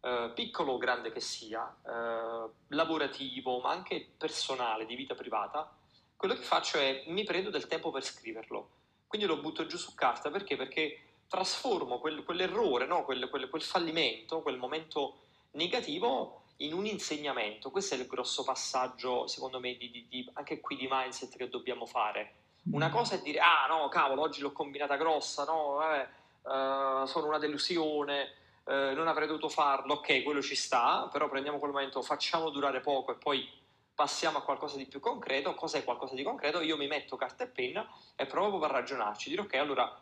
eh, 0.00 0.30
piccolo 0.34 0.72
o 0.72 0.78
grande 0.78 1.10
che 1.10 1.20
sia, 1.20 1.76
eh, 1.84 2.50
lavorativo 2.68 3.60
ma 3.60 3.70
anche 3.70 4.12
personale, 4.16 4.86
di 4.86 4.94
vita 4.94 5.14
privata, 5.14 5.74
quello 6.16 6.34
che 6.34 6.42
faccio 6.42 6.78
è 6.78 7.04
mi 7.08 7.24
prendo 7.24 7.50
del 7.50 7.66
tempo 7.66 7.90
per 7.90 8.02
scriverlo 8.02 8.70
quindi 9.08 9.26
lo 9.26 9.38
butto 9.38 9.66
giù 9.66 9.76
su 9.76 9.94
carta 9.94 10.30
perché? 10.30 10.56
Perché 10.56 11.00
trasformo 11.28 11.98
quel, 11.98 12.22
quell'errore, 12.24 12.86
no? 12.86 13.04
quel, 13.04 13.28
quel, 13.28 13.48
quel, 13.48 13.62
fallimento, 13.62 14.42
quel 14.42 14.58
momento 14.58 15.18
negativo 15.52 16.42
in 16.58 16.72
un 16.72 16.86
insegnamento. 16.86 17.70
Questo 17.70 17.94
è 17.94 17.98
il 17.98 18.06
grosso 18.06 18.44
passaggio, 18.44 19.26
secondo 19.26 19.60
me, 19.60 19.76
di, 19.76 19.90
di, 19.90 20.06
di, 20.08 20.30
anche 20.34 20.60
qui 20.60 20.76
di 20.76 20.88
mindset 20.90 21.36
che 21.36 21.48
dobbiamo 21.48 21.86
fare. 21.86 22.34
Una 22.70 22.90
cosa 22.90 23.14
è 23.14 23.20
dire, 23.22 23.38
ah 23.38 23.66
no, 23.68 23.88
cavolo, 23.88 24.22
oggi 24.22 24.40
l'ho 24.40 24.52
combinata 24.52 24.96
grossa, 24.96 25.44
no, 25.44 25.74
vabbè, 25.76 26.08
uh, 26.42 27.06
sono 27.06 27.28
una 27.28 27.38
delusione, 27.38 28.32
uh, 28.64 28.94
non 28.94 29.08
avrei 29.08 29.26
dovuto 29.26 29.48
farlo, 29.48 29.94
ok, 29.94 30.22
quello 30.22 30.42
ci 30.42 30.54
sta, 30.54 31.08
però 31.10 31.28
prendiamo 31.28 31.58
quel 31.58 31.70
momento, 31.70 32.02
facciamo 32.02 32.50
durare 32.50 32.80
poco 32.80 33.12
e 33.12 33.14
poi 33.14 33.48
passiamo 33.98 34.38
a 34.38 34.42
qualcosa 34.42 34.76
di 34.76 34.86
più 34.86 35.00
concreto. 35.00 35.56
Cos'è 35.56 35.82
qualcosa 35.82 36.14
di 36.14 36.22
concreto? 36.22 36.60
Io 36.60 36.76
mi 36.76 36.86
metto 36.86 37.16
carta 37.16 37.42
e 37.42 37.48
penna 37.48 37.84
e 38.14 38.26
provo 38.26 38.60
a 38.64 38.68
ragionarci, 38.68 39.28
dire 39.28 39.42
ok, 39.42 39.54
allora 39.54 40.00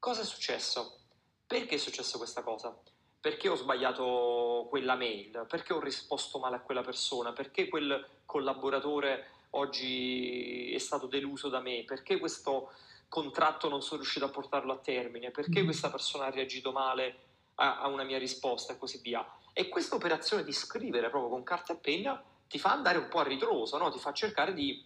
cosa 0.00 0.22
è 0.22 0.24
successo? 0.24 0.98
Perché 1.46 1.76
è 1.76 1.78
successo 1.78 2.18
questa 2.18 2.42
cosa? 2.42 2.76
Perché 3.20 3.48
ho 3.48 3.54
sbagliato 3.54 4.66
quella 4.68 4.96
mail? 4.96 5.46
Perché 5.48 5.72
ho 5.72 5.78
risposto 5.78 6.40
male 6.40 6.56
a 6.56 6.60
quella 6.60 6.82
persona? 6.82 7.32
Perché 7.32 7.68
quel 7.68 8.22
collaboratore 8.24 9.28
oggi 9.50 10.72
è 10.74 10.78
stato 10.78 11.06
deluso 11.06 11.48
da 11.48 11.60
me? 11.60 11.84
Perché 11.86 12.18
questo 12.18 12.72
contratto 13.08 13.68
non 13.68 13.80
sono 13.80 14.00
riuscito 14.00 14.24
a 14.24 14.30
portarlo 14.30 14.72
a 14.72 14.78
termine? 14.78 15.30
Perché 15.30 15.62
mm. 15.62 15.64
questa 15.66 15.88
persona 15.88 16.24
ha 16.24 16.30
reagito 16.30 16.72
male 16.72 17.18
a, 17.54 17.78
a 17.78 17.86
una 17.86 18.02
mia 18.02 18.18
risposta 18.18 18.72
e 18.72 18.76
così 18.76 18.98
via? 19.00 19.24
E 19.52 19.68
questa 19.68 19.94
operazione 19.94 20.42
di 20.42 20.52
scrivere 20.52 21.10
proprio 21.10 21.30
con 21.30 21.44
carta 21.44 21.74
e 21.74 21.76
penna 21.76 22.20
ti 22.48 22.58
fa 22.58 22.72
andare 22.72 22.98
un 22.98 23.08
po' 23.08 23.20
a 23.20 23.24
ritroso, 23.24 23.78
no? 23.78 23.90
ti 23.90 23.98
fa 23.98 24.12
cercare 24.12 24.52
di, 24.52 24.84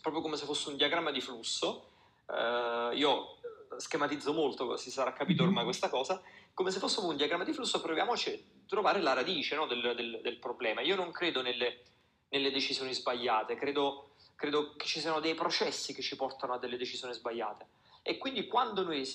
proprio 0.00 0.22
come 0.22 0.36
se 0.36 0.44
fosse 0.44 0.68
un 0.70 0.76
diagramma 0.76 1.10
di 1.10 1.20
flusso, 1.20 1.90
eh, 2.30 2.90
io 2.94 3.38
schematizzo 3.76 4.32
molto, 4.32 4.76
si 4.76 4.90
sarà 4.90 5.12
capito 5.12 5.42
ormai 5.42 5.64
mhm. 5.64 5.64
questa 5.64 5.88
cosa, 5.88 6.22
come 6.52 6.70
se 6.70 6.78
fosse 6.78 7.00
un 7.00 7.16
diagramma 7.16 7.44
di 7.44 7.52
flusso 7.52 7.80
proviamoci 7.80 8.30
a 8.30 8.68
trovare 8.68 9.00
la 9.00 9.12
radice 9.12 9.56
no? 9.56 9.66
del, 9.66 9.94
del, 9.96 10.20
del, 10.22 10.38
problema. 10.38 10.80
Io 10.80 10.96
non 10.96 11.10
credo 11.10 11.42
nelle, 11.42 11.82
nelle 12.28 12.50
decisioni 12.50 12.94
sbagliate, 12.94 13.56
credo, 13.56 14.10
credo, 14.36 14.74
che 14.76 14.86
ci 14.86 15.00
siano 15.00 15.20
dei 15.20 15.34
processi 15.34 15.92
che 15.92 16.02
ci 16.02 16.16
portano 16.16 16.54
a 16.54 16.58
delle 16.58 16.76
decisioni 16.76 17.12
sbagliate. 17.12 17.66
E 18.02 18.18
quindi 18.18 18.46
quando 18.46 18.82
noi 18.82 19.08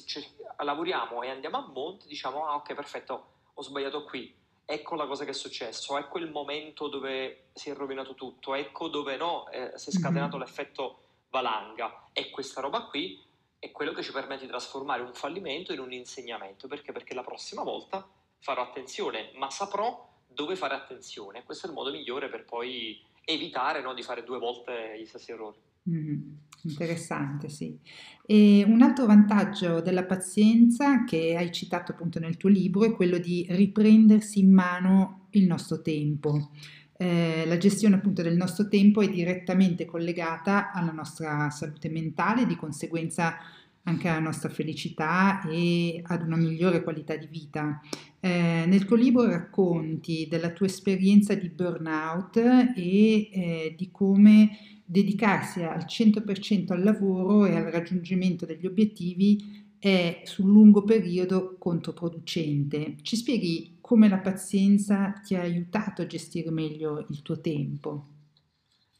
lavoriamo 0.57 1.21
e 1.21 1.29
andiamo 1.29 1.57
a 1.57 1.67
monte 1.67 2.07
diciamo 2.07 2.47
ah 2.47 2.55
ok 2.55 2.73
perfetto 2.73 3.27
ho 3.53 3.61
sbagliato 3.61 4.03
qui, 4.03 4.33
ecco 4.71 4.93
la 4.93 5.07
cosa 5.07 5.25
che 5.25 5.31
è 5.31 5.33
successo, 5.33 5.97
ecco 5.97 6.19
il 6.19 6.29
momento 6.29 6.89
dove 6.89 7.45
si 7.53 7.71
è 7.71 7.73
rovinato 7.73 8.13
tutto, 8.13 8.53
ecco 8.53 8.87
dove 8.87 9.17
no, 9.17 9.49
eh, 9.49 9.71
si 9.73 9.89
è 9.89 9.91
scatenato 9.91 10.37
mm-hmm. 10.37 10.45
l'effetto 10.45 10.99
valanga 11.31 12.09
e 12.13 12.29
questa 12.29 12.61
roba 12.61 12.83
qui 12.83 13.19
è 13.57 13.71
quello 13.71 13.93
che 13.93 14.03
ci 14.03 14.11
permette 14.11 14.43
di 14.43 14.49
trasformare 14.49 15.01
un 15.01 15.15
fallimento 15.15 15.73
in 15.73 15.79
un 15.79 15.91
insegnamento, 15.91 16.67
perché? 16.67 16.91
Perché 16.91 17.15
la 17.15 17.23
prossima 17.23 17.63
volta 17.63 18.07
farò 18.37 18.61
attenzione, 18.61 19.31
ma 19.33 19.49
saprò 19.49 20.07
dove 20.27 20.55
fare 20.55 20.75
attenzione. 20.75 21.43
Questo 21.43 21.65
è 21.65 21.69
il 21.69 21.75
modo 21.75 21.89
migliore 21.89 22.29
per 22.29 22.45
poi 22.45 23.03
evitare 23.25 23.81
no, 23.81 23.95
di 23.95 24.03
fare 24.03 24.23
due 24.23 24.37
volte 24.37 24.99
gli 24.99 25.05
stessi 25.05 25.31
errori. 25.31 25.57
Mm, 25.89 26.35
interessante, 26.63 27.49
sì. 27.49 27.77
E 28.25 28.63
un 28.67 28.81
altro 28.81 29.05
vantaggio 29.05 29.81
della 29.81 30.05
pazienza 30.05 31.03
che 31.03 31.35
hai 31.35 31.51
citato 31.51 31.93
appunto 31.93 32.19
nel 32.19 32.37
tuo 32.37 32.49
libro 32.49 32.83
è 32.83 32.93
quello 32.93 33.17
di 33.17 33.45
riprendersi 33.49 34.39
in 34.39 34.51
mano 34.51 35.27
il 35.31 35.45
nostro 35.45 35.81
tempo. 35.81 36.51
Eh, 36.97 37.45
la 37.45 37.57
gestione 37.57 37.95
appunto 37.95 38.21
del 38.21 38.35
nostro 38.35 38.67
tempo 38.67 39.01
è 39.01 39.09
direttamente 39.09 39.85
collegata 39.85 40.71
alla 40.71 40.91
nostra 40.91 41.49
salute 41.49 41.89
mentale, 41.89 42.45
di 42.45 42.55
conseguenza 42.55 43.37
anche 43.83 44.07
alla 44.07 44.19
nostra 44.19 44.49
felicità 44.49 45.41
e 45.49 46.01
ad 46.03 46.21
una 46.23 46.35
migliore 46.35 46.83
qualità 46.83 47.15
di 47.15 47.27
vita. 47.29 47.81
Eh, 48.19 48.65
nel 48.67 48.85
tuo 48.85 48.97
libro 48.97 49.25
racconti 49.25 50.27
della 50.29 50.51
tua 50.51 50.65
esperienza 50.65 51.33
di 51.33 51.49
burnout 51.49 52.35
e 52.35 53.29
eh, 53.31 53.75
di 53.77 53.89
come 53.91 54.49
dedicarsi 54.91 55.61
al 55.61 55.85
100% 55.85 56.73
al 56.73 56.81
lavoro 56.81 57.45
e 57.45 57.55
al 57.55 57.65
raggiungimento 57.65 58.47
degli 58.47 58.65
obiettivi 58.65 59.77
è 59.77 60.23
sul 60.25 60.45
lungo 60.45 60.83
periodo 60.83 61.57
controproducente. 61.59 62.95
Ci 63.03 63.15
spieghi 63.15 63.77
come 63.79 64.09
la 64.09 64.17
pazienza 64.17 65.11
ti 65.23 65.35
ha 65.35 65.41
aiutato 65.41 66.01
a 66.01 66.07
gestire 66.07 66.49
meglio 66.49 67.05
il 67.07 67.21
tuo 67.21 67.39
tempo? 67.39 68.05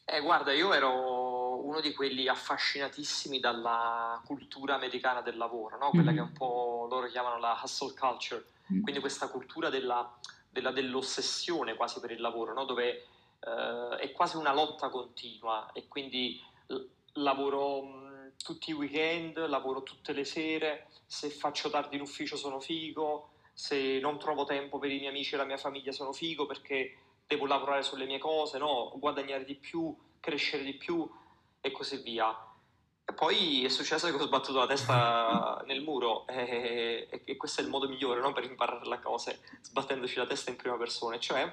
Eh, 0.06 0.22
guarda, 0.22 0.54
io 0.54 0.74
ero 0.74 1.66
uno 1.66 1.82
di 1.82 1.92
quelli 1.94 2.28
affascinatissimi 2.28 3.40
dalla 3.40 4.22
cultura 4.26 4.76
americana 4.76 5.22
del 5.22 5.38
lavoro, 5.38 5.80
no? 5.80 5.90
quella 5.90 6.12
mm-hmm. 6.12 6.24
che 6.24 6.30
un 6.30 6.34
po' 6.34 6.88
loro 6.88 7.08
chiamano 7.08 7.40
la 7.40 7.60
hustle 7.64 7.94
culture, 8.00 8.46
mm-hmm. 8.72 8.84
quindi 8.84 9.02
questa 9.02 9.28
cultura 9.28 9.70
della, 9.70 10.08
della, 10.52 10.72
dell'ossessione 10.72 11.76
quasi 11.76 12.00
per 12.00 12.12
il 12.12 12.22
lavoro, 12.22 12.54
no? 12.54 12.66
dove 12.66 13.06
eh, 13.40 13.98
è 13.98 14.12
quasi 14.12 14.38
una 14.38 14.54
lotta 14.54 14.90
continua 14.90 15.72
e 15.74 15.88
quindi 15.88 16.42
lavoro 17.14 17.82
mh, 17.84 18.32
tutti 18.44 18.70
i 18.70 18.74
weekend, 18.74 19.38
lavoro 19.48 19.84
tutte 19.84 20.14
le 20.14 20.24
sere, 20.24 20.88
se 21.06 21.30
faccio 21.30 21.70
tardi 21.70 21.96
in 21.96 22.02
ufficio 22.02 22.36
sono 22.36 22.60
figo, 22.60 23.32
se 23.54 24.00
non 24.00 24.18
trovo 24.20 24.46
tempo 24.46 24.78
per 24.80 24.92
i 24.92 24.98
miei 24.98 25.10
amici 25.10 25.34
e 25.34 25.38
la 25.38 25.46
mia 25.46 25.58
famiglia 25.58 25.92
sono 25.92 26.14
figo 26.14 26.46
perché 26.46 26.98
devo 27.28 27.46
lavorare 27.46 27.84
sulle 27.84 28.06
mie 28.06 28.18
cose, 28.18 28.58
no? 28.58 28.92
guadagnare 28.96 29.44
di 29.44 29.56
più, 29.56 29.96
crescere 30.20 30.64
di 30.64 30.74
più 30.74 31.08
e 31.62 31.72
così 31.72 31.98
via. 31.98 32.36
E 33.06 33.14
poi 33.14 33.66
è 33.66 33.70
successo 33.70 34.08
che 34.08 34.14
ho 34.14 34.26
sbattuto 34.26 34.60
la 34.60 34.68
testa 34.68 35.62
nel 35.68 35.82
muro 35.82 36.26
e, 36.28 37.08
e, 37.10 37.22
e 37.26 37.36
questo 37.38 37.62
è 37.62 37.64
il 37.64 37.70
modo 37.70 37.88
migliore 37.90 38.22
no? 38.22 38.32
per 38.32 38.44
imparare 38.44 38.88
le 38.88 39.00
cose, 39.00 39.42
sbattendoci 39.62 40.18
la 40.18 40.28
testa 40.28 40.52
in 40.52 40.56
prima 40.56 40.78
persona, 40.78 41.20
cioè 41.20 41.52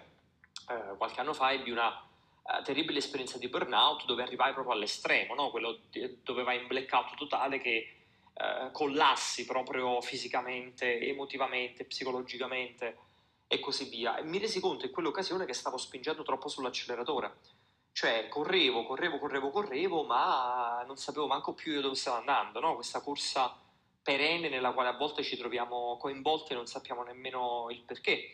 eh, 0.68 0.96
qualche 0.96 1.20
anno 1.20 1.32
fa 1.32 1.52
ebbi 1.52 1.70
una 1.70 1.88
uh, 1.88 2.62
terribile 2.62 2.98
esperienza 2.98 3.38
di 3.38 3.48
burnout 3.48 4.04
dove 4.04 4.22
arrivai 4.22 4.52
proprio 4.52 4.74
all'estremo, 4.74 5.34
no? 5.34 5.50
quello 5.50 5.80
dove 6.22 6.42
vai 6.42 6.60
in 6.60 6.66
blackout 6.66 7.14
totale 7.16 7.58
che 7.58 7.96
uh, 8.34 8.70
collassi 8.72 9.44
proprio 9.44 10.00
fisicamente, 10.00 11.00
emotivamente, 11.00 11.84
psicologicamente 11.84 12.98
e 13.46 13.60
così 13.60 13.88
via. 13.88 14.16
E 14.16 14.24
mi 14.24 14.38
resi 14.38 14.60
conto 14.60 14.86
in 14.86 14.92
quell'occasione 14.92 15.44
che 15.44 15.54
stavo 15.54 15.76
spingendo 15.76 16.22
troppo 16.22 16.48
sull'acceleratore. 16.48 17.34
Cioè, 17.92 18.28
correvo, 18.28 18.84
correvo, 18.84 19.18
correvo, 19.18 19.50
correvo, 19.50 20.04
ma 20.04 20.84
non 20.86 20.96
sapevo 20.96 21.26
manco 21.26 21.54
più 21.54 21.72
io 21.72 21.80
dove 21.80 21.94
stavo 21.94 22.18
andando, 22.18 22.60
no? 22.60 22.74
Questa 22.74 23.00
corsa 23.00 23.58
perenne 24.02 24.48
nella 24.48 24.72
quale 24.72 24.90
a 24.90 24.96
volte 24.96 25.22
ci 25.22 25.36
troviamo 25.36 25.96
coinvolti 25.96 26.52
e 26.52 26.56
non 26.56 26.66
sappiamo 26.66 27.02
nemmeno 27.02 27.68
il 27.70 27.82
perché. 27.82 28.30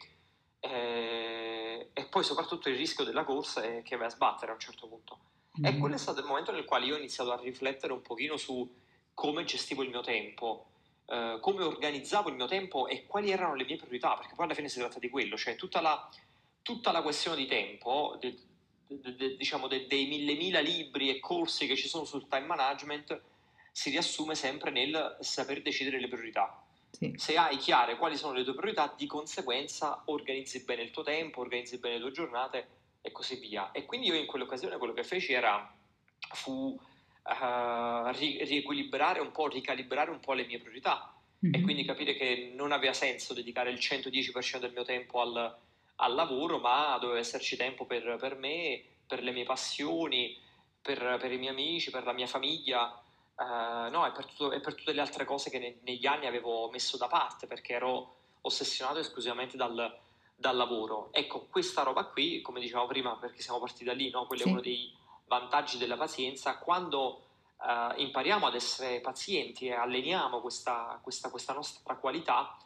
Eh, 0.65 1.91
e 1.93 2.05
poi 2.07 2.23
soprattutto 2.23 2.69
il 2.69 2.77
rischio 2.77 3.03
della 3.03 3.25
corsa 3.25 3.63
è 3.63 3.83
che 3.83 3.97
vai 3.97 4.07
a 4.07 4.11
sbattere 4.11 4.53
a 4.53 4.55
un 4.55 4.61
certo 4.61 4.87
punto. 4.87 5.19
Mm-hmm. 5.61 5.75
E 5.75 5.79
quello 5.79 5.95
è 5.97 5.99
stato 5.99 6.21
il 6.21 6.27
momento 6.27 6.53
nel 6.53 6.65
quale 6.65 6.87
io 6.87 6.95
ho 6.95 6.99
iniziato 6.99 7.33
a 7.33 7.41
riflettere 7.41 7.93
un 7.93 8.01
pochino 8.01 8.37
su 8.37 8.73
come 9.13 9.45
gestivo 9.45 9.83
il 9.83 9.91
mio 9.91 10.03
tempo, 10.03 10.67
eh, 11.07 11.39
come 11.41 11.65
organizzavo 11.65 12.29
il 12.29 12.37
mio 12.37 12.47
tempo 12.47 12.87
e 12.87 13.07
quali 13.07 13.31
erano 13.31 13.55
le 13.55 13.65
mie 13.65 13.77
priorità, 13.77 14.17
perché 14.17 14.35
poi 14.35 14.45
alla 14.45 14.55
fine 14.55 14.69
si 14.69 14.79
tratta 14.79 15.01
di 15.01 15.11
quello, 15.11 15.37
cioè 15.37 15.57
tutta 15.57 15.81
la, 15.81 16.09
tutta 16.63 16.93
la 16.93 17.03
questione 17.03 17.37
di 17.37 17.47
tempo, 17.47 18.17
de, 18.21 18.39
de, 18.87 19.17
de, 19.17 19.37
diciamo 19.37 19.67
dei 19.67 20.07
mille 20.07 20.35
mila 20.35 20.61
libri 20.61 21.11
e 21.11 21.19
corsi 21.19 21.67
che 21.67 21.77
ci 21.77 21.89
sono 21.89 22.05
sul 22.05 22.29
time 22.29 22.47
management, 22.47 23.21
si 23.73 23.91
riassume 23.91 24.37
sempre 24.37 24.71
nel 24.71 25.17
saper 25.21 25.61
decidere 25.61 25.99
le 25.99 26.09
priorità. 26.09 26.65
Sì. 26.93 27.15
Se 27.17 27.37
hai 27.37 27.57
chiare 27.57 27.97
quali 27.97 28.17
sono 28.17 28.35
le 28.35 28.45
tue 28.45 28.55
priorità, 28.55 28.93
di 28.97 29.07
conseguenza 29.07 30.03
organizzi 30.07 30.63
bene 30.63 30.83
il 30.83 30.91
tuo 30.91 31.03
tempo, 31.03 31.41
organizzi 31.41 31.79
bene 31.79 31.95
le 31.95 32.01
tue 32.01 32.13
giornate 32.13 32.69
e 33.01 33.11
così 33.11 33.37
via. 33.37 33.73
E 33.73 33.87
quindi 33.87 34.09
io 34.09 34.15
in 34.15 34.27
quell'occasione 34.27 34.77
quello 34.77 34.93
che 34.93 35.03
feci 35.03 35.33
era 35.33 35.75
fu 36.35 36.79
uh, 37.25 38.09
ri- 38.11 38.45
riequilibrare 38.45 39.21
un 39.21 39.33
po', 39.33 39.49
ricalibrare 39.49 40.11
un 40.11 40.21
po' 40.21 40.35
le 40.35 40.45
mie 40.47 40.59
priorità 40.59 41.13
mm-hmm. 41.45 41.55
e 41.55 41.61
quindi 41.63 41.85
capire 41.85 42.15
che 42.15 42.53
non 42.55 42.73
aveva 42.73 42.93
senso 42.93 43.35
dedicare 43.35 43.71
il 43.71 43.79
110% 43.79 44.59
del 44.59 44.73
mio 44.73 44.85
tempo 44.85 45.21
al, 45.21 45.59
al 45.97 46.15
lavoro, 46.15 46.59
ma 46.59 46.97
doveva 47.01 47.19
esserci 47.19 47.57
tempo 47.57 47.87
per, 47.87 48.17
per 48.21 48.37
me, 48.37 48.83
per 49.07 49.23
le 49.23 49.33
mie 49.33 49.45
passioni, 49.45 50.39
per, 50.81 51.19
per, 51.21 51.33
i 51.33 51.39
miei 51.39 51.53
amici, 51.53 51.91
per 51.91 52.05
la 52.05 52.13
mia 52.13 52.27
famiglia. 52.27 53.02
Uh, 53.35 53.91
no, 53.91 54.07
e 54.07 54.13
per, 54.13 54.27
tutto, 54.27 54.53
e 54.53 54.61
per, 54.61 54.75
tutte 54.75 54.93
le 54.93 55.01
altre 55.01 55.25
cose 55.25 55.51
che 55.51 55.59
ne, 55.59 55.79
negli 55.83 56.07
anni 56.07 56.27
avevo 56.27 56.69
messo 56.71 56.97
da 56.97 57.09
parte 57.09 57.47
perché 57.47 57.73
ero 57.73 58.17
ossessionato 58.43 58.99
esclusivamente 58.99 59.57
dal, 59.57 59.99
dal, 60.35 60.57
lavoro. 60.57 61.09
Ecco, 61.13 61.47
questa 61.51 61.83
roba 61.83 62.05
qui, 62.05 62.41
come 62.43 62.61
dicevo 62.61 62.87
prima, 62.87 63.17
perché 63.17 63.41
siamo 63.41 63.59
partiti 63.59 63.85
da 63.85 63.95
lì, 63.95 64.11
no? 64.11 64.27
quello 64.27 64.43
sì. 64.43 64.49
è 64.49 64.53
uno 64.53 64.61
dei 64.61 64.95
vantaggi 65.27 65.79
della 65.79 65.97
pazienza, 65.97 66.59
quando 66.59 67.23
uh, 67.57 67.99
impariamo 67.99 68.47
ad 68.47 68.55
essere 68.55 69.01
pazienti 69.01 69.67
e 69.67 69.73
alleniamo 69.73 70.41
questa, 70.41 70.99
questa, 71.03 71.31
questa 71.31 71.53
nostra 71.53 71.97
qualità, 71.97 72.57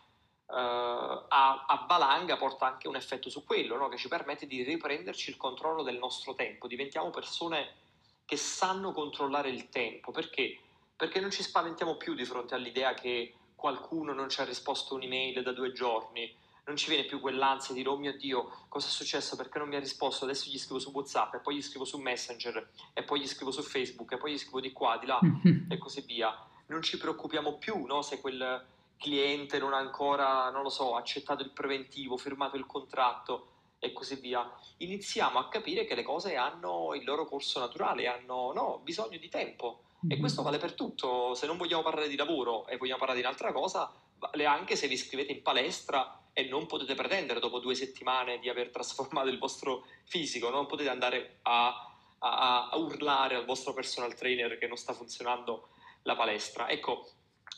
uh, 0.47 0.53
a, 0.53 1.65
a, 1.67 1.85
valanga 1.87 2.37
porta 2.37 2.67
anche 2.67 2.89
un 2.89 2.97
effetto 2.97 3.31
su 3.31 3.45
quello, 3.45 3.77
no? 3.77 3.89
che 3.89 3.99
ci 3.99 4.09
permette 4.09 4.47
di 4.47 4.63
riprenderci 4.63 5.31
il 5.31 5.37
controllo 5.37 5.83
del 5.83 5.99
nostro 5.99 6.35
tempo, 6.35 6.67
diventiamo 6.67 7.11
persone 7.11 7.85
che 8.27 8.37
sanno 8.37 8.93
controllare 8.93 9.49
il 9.49 9.71
tempo, 9.71 10.11
perché? 10.11 10.59
Perché 10.95 11.21
non 11.21 11.31
ci 11.31 11.43
spaventiamo 11.43 11.97
più 11.97 12.15
di 12.15 12.25
fronte 12.25 12.55
all'idea 12.55 12.93
che 12.93 13.35
qualcuno 13.55 14.13
non 14.13 14.29
ci 14.29 14.41
ha 14.41 14.45
risposto 14.45 14.95
un'email 14.97 15.43
da 15.43 15.53
due 15.53 15.73
giorni, 15.73 16.35
non 16.67 16.77
ci 16.77 16.89
viene 16.89 17.05
più 17.05 17.21
quell'ansia 17.21 17.73
di 17.73 17.81
dire 17.81 17.93
oh 17.93 17.97
mio 17.97 18.17
Dio, 18.17 18.67
cosa 18.69 18.89
è 18.89 18.91
successo, 18.91 19.37
perché 19.37 19.59
non 19.59 19.69
mi 19.69 19.77
ha 19.77 19.81
risposto, 19.81 20.25
adesso 20.25 20.51
gli 20.51 20.59
scrivo 20.59 20.81
su 20.81 20.91
Whatsapp 20.91 21.35
e 21.35 21.39
poi 21.39 21.57
gli 21.57 21.63
scrivo 21.63 21.85
su 21.85 21.99
Messenger 21.99 22.71
e 22.93 23.05
poi 23.05 23.21
gli 23.21 23.29
scrivo 23.29 23.53
su 23.53 23.63
Facebook 23.63 24.13
e 24.13 24.17
poi 24.17 24.33
gli 24.33 24.39
scrivo 24.39 24.61
di 24.61 24.73
qua, 24.73 24.99
di 24.99 25.07
là 25.07 25.21
e 25.71 25.79
così 25.79 26.01
via. 26.01 26.37
Non 26.67 26.83
ci 26.83 26.99
preoccupiamo 26.99 27.59
più 27.59 27.85
no, 27.87 28.03
se 28.03 28.21
quel 28.21 28.67
cliente 28.99 29.59
non 29.61 29.73
ha 29.73 29.79
ancora, 29.79 30.51
non 30.51 30.63
lo 30.63 30.69
so, 30.69 30.97
accettato 30.97 31.45
il 31.45 31.51
preventivo, 31.51 32.17
firmato 32.17 32.57
il 32.57 32.67
contratto 32.67 33.51
e 33.87 33.93
così 33.93 34.17
via. 34.17 34.49
Iniziamo 34.79 35.39
a 35.39 35.49
capire 35.49 35.85
che 35.85 35.95
le 35.95 36.03
cose 36.03 36.37
hanno 36.37 36.95
il 36.95 37.05
loro 37.05 37.25
corso 37.25 37.59
naturale, 37.59 38.07
hanno 38.07 38.53
no, 38.53 38.81
bisogno 38.83 39.19
di 39.19 39.29
tempo. 39.29 39.81
E 40.09 40.19
questo 40.19 40.43
vale 40.43 40.59
per 40.59 40.75
tutto. 40.75 41.35
Se 41.35 41.47
non 41.47 41.57
vogliamo 41.57 41.83
parlare 41.83 42.09
di 42.09 42.17
lavoro 42.17 42.67
e 42.69 42.77
vogliamo 42.77 42.99
parlare 42.99 43.19
di 43.19 43.25
un'altra 43.25 43.53
cosa, 43.53 43.93
vale 44.19 44.45
anche 44.45 44.77
se 44.77 44.87
vi 44.87 44.95
iscrivete 44.95 45.33
in 45.33 45.43
palestra 45.43 46.21
e 46.33 46.45
non 46.45 46.67
potete 46.67 46.95
pretendere 46.95 47.41
dopo 47.41 47.59
due 47.59 47.75
settimane 47.75 48.39
di 48.39 48.49
aver 48.49 48.71
trasformato 48.71 49.29
il 49.29 49.39
vostro 49.39 49.87
fisico, 50.05 50.51
non 50.51 50.67
potete 50.67 50.91
andare 50.91 51.39
a, 51.43 51.93
a, 52.19 52.69
a 52.69 52.77
urlare 52.77 53.35
al 53.35 53.47
vostro 53.47 53.73
personal 53.73 54.15
trainer 54.15 54.59
che 54.59 54.67
non 54.67 54.77
sta 54.77 54.93
funzionando 54.93 55.69
la 56.03 56.15
palestra. 56.15 56.69
Ecco, 56.69 57.09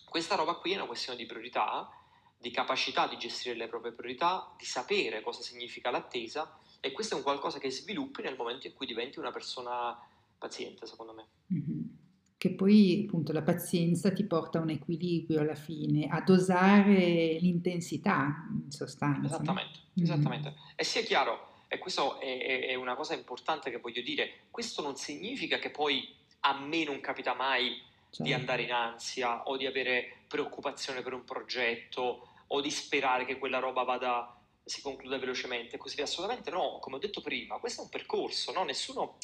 questa 0.09 0.37
roba 0.37 0.55
qui 0.55 0.73
è 0.73 0.77
una 0.77 0.87
questione 0.87 1.19
di 1.19 1.27
priorità, 1.27 1.91
di 2.39 2.51
capacità 2.51 3.09
di 3.09 3.19
gestire 3.19 3.57
le 3.57 3.69
proprie 3.69 3.93
priorità, 3.93 4.55
di 4.57 4.65
sapere 4.65 5.23
cosa 5.23 5.43
significa 5.43 5.91
l'attesa 5.91 6.59
e 6.81 6.93
questo 6.93 7.15
è 7.15 7.17
un 7.17 7.25
qualcosa 7.25 7.59
che 7.59 7.71
sviluppi 7.71 8.23
nel 8.23 8.37
momento 8.37 8.67
in 8.67 8.75
cui 8.75 8.87
diventi 8.87 9.19
una 9.19 9.33
persona 9.33 9.99
paziente, 10.39 10.87
secondo 10.87 11.13
me. 11.13 11.27
Mm-hmm 11.53 12.07
che 12.39 12.51
poi 12.53 13.05
appunto 13.05 13.33
la 13.33 13.43
pazienza 13.43 14.13
ti 14.13 14.25
porta 14.25 14.59
a 14.59 14.63
un 14.63 14.71
equilibrio 14.71 15.41
alla 15.41 15.57
fine, 15.57 16.07
a 16.07 16.21
dosare 16.21 17.37
l'intensità 17.41 18.47
in 18.65 18.71
sostanza. 18.71 19.27
Esattamente, 19.35 19.79
no? 19.95 20.05
esattamente. 20.05 20.51
Mm. 20.51 20.55
E 20.77 20.85
sia 20.85 21.03
chiaro, 21.03 21.65
e 21.67 21.79
questo 21.79 22.21
è, 22.21 22.69
è, 22.69 22.75
una 22.77 22.95
cosa 22.95 23.15
importante 23.15 23.71
che 23.71 23.79
voglio 23.79 24.03
dire, 24.03 24.43
questo 24.53 24.83
non 24.83 24.95
significa 24.95 25.59
che 25.59 25.71
poi 25.71 26.15
a 26.41 26.57
me 26.61 26.85
non 26.85 27.01
capita 27.01 27.35
mai 27.35 27.83
certo. 28.09 28.23
di 28.23 28.33
andare 28.33 28.63
in 28.63 28.73
ansia 28.73 29.43
o 29.43 29.57
di 29.57 29.67
avere 29.67 30.19
preoccupazione 30.29 31.03
per 31.03 31.15
un 31.15 31.25
progetto 31.25 32.28
o 32.49 32.61
di 32.61 32.71
sperare 32.71 33.25
che 33.25 33.39
quella 33.39 33.59
roba 33.59 33.83
vada, 33.83 34.37
si 34.65 34.83
concluda 34.83 35.19
velocemente 35.19 35.77
così 35.77 35.97
via. 35.97 36.05
Assolutamente 36.05 36.51
no, 36.51 36.79
come 36.81 36.97
ho 36.97 36.99
detto 37.01 37.21
prima, 37.21 37.59
questo 37.59 37.81
è 37.81 37.85
un 37.85 37.91
percorso, 37.91 38.53
no? 38.53 38.65
nessuno 38.65 39.19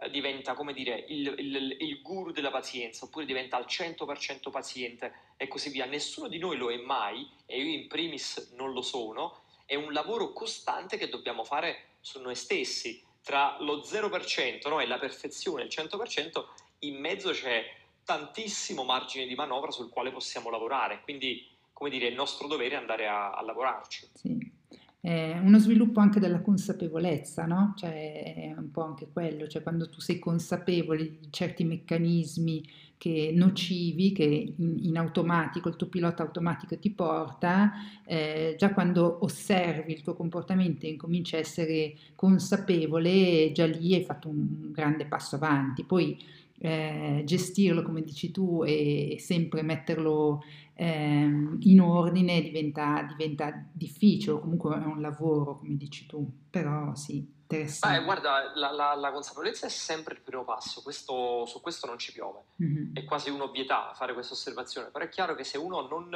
eh, 0.00 0.10
diventa, 0.10 0.54
come 0.54 0.72
dire, 0.72 1.04
il, 1.08 1.34
il, 1.38 1.76
il, 1.80 2.02
guru 2.02 2.30
della 2.30 2.50
pazienza 2.50 3.04
oppure 3.04 3.24
diventa 3.24 3.56
al 3.56 3.66
100% 3.66 4.50
paziente 4.50 5.12
e 5.36 5.48
così 5.48 5.70
via. 5.70 5.86
Nessuno 5.86 6.28
di 6.28 6.38
noi 6.38 6.56
lo 6.56 6.70
è 6.70 6.76
mai 6.76 7.28
e 7.46 7.60
io 7.60 7.80
in 7.80 7.88
primis 7.88 8.52
non 8.54 8.72
lo 8.72 8.82
sono. 8.82 9.42
È 9.64 9.74
un 9.74 9.92
lavoro 9.92 10.32
costante 10.32 10.96
che 10.96 11.08
dobbiamo 11.08 11.44
fare 11.44 11.96
su 12.00 12.20
noi 12.20 12.34
stessi. 12.34 13.04
Tra 13.22 13.56
lo 13.60 13.80
0% 13.80 14.68
no, 14.68 14.80
e 14.80 14.86
la 14.86 14.98
perfezione, 14.98 15.64
il 15.64 15.68
100%, 15.70 16.44
in 16.80 16.96
mezzo 16.98 17.32
c'è 17.32 17.76
tantissimo 18.04 18.84
margine 18.84 19.26
di 19.26 19.34
manovra 19.34 19.70
sul 19.70 19.90
quale 19.90 20.10
possiamo 20.10 20.48
lavorare. 20.48 21.02
Quindi, 21.02 21.46
come 21.78 21.90
dire, 21.90 22.08
è 22.08 22.10
il 22.10 22.16
nostro 22.16 22.48
dovere 22.48 22.74
andare 22.74 23.06
a, 23.06 23.30
a 23.30 23.42
lavorarci. 23.44 24.08
Sì 24.12 24.56
è 25.00 25.38
uno 25.38 25.58
sviluppo 25.58 26.00
anche 26.00 26.18
della 26.18 26.40
consapevolezza, 26.40 27.46
no? 27.46 27.72
Cioè 27.76 28.34
è 28.34 28.54
un 28.56 28.70
po' 28.72 28.82
anche 28.82 29.08
quello, 29.12 29.46
cioè 29.46 29.62
quando 29.62 29.88
tu 29.88 30.00
sei 30.00 30.18
consapevole 30.18 31.18
di 31.20 31.28
certi 31.30 31.62
meccanismi 31.62 32.68
che 32.98 33.30
nocivi 33.32 34.10
che 34.10 34.54
in, 34.56 34.78
in 34.82 34.98
automatico, 34.98 35.68
il 35.68 35.76
tuo 35.76 35.86
pilota 35.86 36.24
automatico 36.24 36.76
ti 36.80 36.90
porta, 36.90 37.70
eh, 38.04 38.56
già 38.58 38.74
quando 38.74 39.18
osservi 39.22 39.92
il 39.92 40.02
tuo 40.02 40.14
comportamento 40.14 40.84
e 40.84 40.90
incominci 40.90 41.36
a 41.36 41.38
essere 41.38 41.94
consapevole, 42.16 43.52
già 43.52 43.66
lì 43.66 43.94
hai 43.94 44.02
fatto 44.02 44.28
un 44.28 44.72
grande 44.72 45.06
passo 45.06 45.36
avanti. 45.36 45.84
Poi 45.84 46.18
eh, 46.58 47.22
gestirlo, 47.24 47.82
come 47.82 48.02
dici 48.02 48.32
tu, 48.32 48.64
e 48.64 49.16
sempre 49.20 49.62
metterlo 49.62 50.42
eh, 50.80 51.28
in 51.58 51.80
ordine 51.80 52.40
diventa, 52.40 53.02
diventa 53.02 53.52
difficile, 53.72 54.38
comunque 54.38 54.76
è 54.76 54.84
un 54.84 55.00
lavoro, 55.00 55.58
come 55.58 55.76
dici 55.76 56.06
tu, 56.06 56.24
però 56.48 56.94
sì. 56.94 57.36
Beh, 57.48 58.04
guarda, 58.04 58.52
la, 58.54 58.70
la, 58.70 58.94
la, 58.94 59.10
consapevolezza 59.10 59.66
è 59.66 59.70
sempre 59.70 60.14
il 60.14 60.20
primo 60.20 60.44
passo, 60.44 60.80
questo, 60.82 61.46
su 61.46 61.60
questo 61.60 61.86
non 61.88 61.98
ci 61.98 62.12
piove, 62.12 62.44
mm-hmm. 62.62 62.94
è 62.94 63.04
quasi 63.04 63.28
un'ovvietà 63.30 63.92
fare 63.94 64.12
questa 64.12 64.34
osservazione, 64.34 64.90
però 64.90 65.04
è 65.04 65.08
chiaro 65.08 65.34
che 65.34 65.42
se 65.42 65.58
uno 65.58 65.80
non 65.88 66.10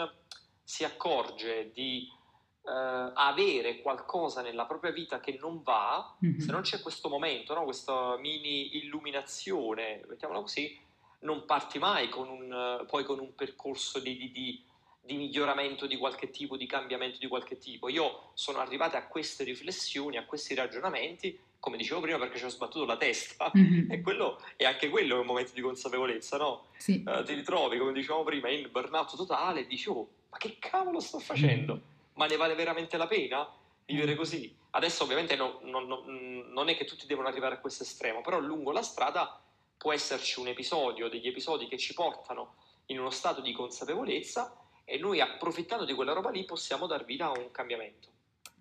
si 0.63 0.85
accorge 0.85 1.71
di 1.75 2.21
Uh, 2.63 3.11
avere 3.15 3.81
qualcosa 3.81 4.41
nella 4.41 4.67
propria 4.67 4.93
vita 4.93 5.19
che 5.19 5.37
non 5.41 5.63
va, 5.65 6.17
mm-hmm. 6.25 6.39
se 6.39 6.53
non 6.53 6.61
c'è 6.61 6.81
questo 6.81 7.09
momento, 7.09 7.55
no? 7.55 7.65
questa 7.65 8.17
mini 8.19 8.77
illuminazione, 8.77 10.05
mettiamola 10.09 10.43
così, 10.43 10.79
non 11.23 11.45
parti 11.45 11.79
mai 11.79 12.09
con 12.09 12.29
un, 12.29 12.85
poi 12.89 13.05
con 13.05 13.19
un 13.19 13.35
percorso 13.35 13.99
di, 13.99 14.17
di, 14.17 14.31
di, 14.31 14.63
di, 15.01 15.17
miglioramento 15.17 15.87
di 15.87 15.97
qualche 15.97 16.31
tipo, 16.31 16.57
di 16.57 16.67
cambiamento 16.67 17.19
di 17.19 17.27
qualche 17.27 17.59
tipo. 17.59 17.89
Io 17.89 18.31
sono 18.35 18.59
arrivato 18.59 18.97
a 18.97 19.03
queste 19.03 19.45
riflessioni, 19.45 20.17
a 20.17 20.25
questi 20.25 20.55
ragionamenti, 20.55 21.39
come 21.59 21.77
dicevo 21.77 22.01
prima, 22.01 22.19
perché 22.19 22.39
ci 22.39 22.45
ho 22.45 22.49
sbattuto 22.49 22.85
la 22.85 22.97
testa 22.97 23.51
mm-hmm. 23.57 23.91
e, 23.91 24.01
quello, 24.01 24.41
e 24.57 24.65
anche 24.65 24.89
quello 24.89 25.17
è 25.17 25.21
un 25.21 25.27
momento 25.27 25.53
di 25.55 25.61
consapevolezza, 25.61 26.37
no? 26.37 26.67
Sì. 26.77 27.03
Uh, 27.07 27.23
ti 27.23 27.35
ritrovi, 27.35 27.79
come 27.79 27.93
dicevamo 27.93 28.25
prima, 28.25 28.49
in 28.49 28.69
burnout 28.71 29.17
totale 29.17 29.61
e 29.61 29.67
dici, 29.67 29.89
oh, 29.89 30.09
ma 30.31 30.39
che 30.39 30.57
cavolo 30.59 31.01
sto 31.01 31.19
facendo? 31.19 31.75
Mm-hmm 31.75 31.91
ma 32.15 32.27
ne 32.27 32.37
vale 32.37 32.55
veramente 32.55 32.97
la 32.97 33.07
pena 33.07 33.49
vivere 33.87 34.15
mm. 34.15 34.17
così? 34.17 34.55
Adesso 34.71 35.05
ovviamente 35.05 35.37
no, 35.37 35.61
no, 35.65 35.81
no, 35.81 36.05
non 36.07 36.69
è 36.69 36.77
che 36.77 36.85
tutti 36.85 37.07
devono 37.07 37.29
arrivare 37.29 37.57
a 37.57 37.59
questo 37.59 37.83
estremo, 37.83 38.23
però 38.23 38.41
lungo 38.41 38.73
la 38.73 38.83
strada 38.83 39.42
può 39.83 39.93
esserci 39.93 40.39
un 40.39 40.47
episodio, 40.47 41.09
degli 41.09 41.27
episodi 41.27 41.67
che 41.67 41.77
ci 41.77 41.93
portano 41.93 42.55
in 42.87 43.01
uno 43.01 43.11
stato 43.11 43.41
di 43.41 43.53
consapevolezza 43.53 44.57
e 44.85 44.97
noi 44.97 45.21
approfittando 45.21 45.85
di 45.85 45.93
quella 45.93 46.13
roba 46.13 46.31
lì 46.31 46.45
possiamo 46.45 46.87
dar 46.87 47.05
vita 47.05 47.27
a 47.27 47.37
un 47.37 47.51
cambiamento. 47.51 48.12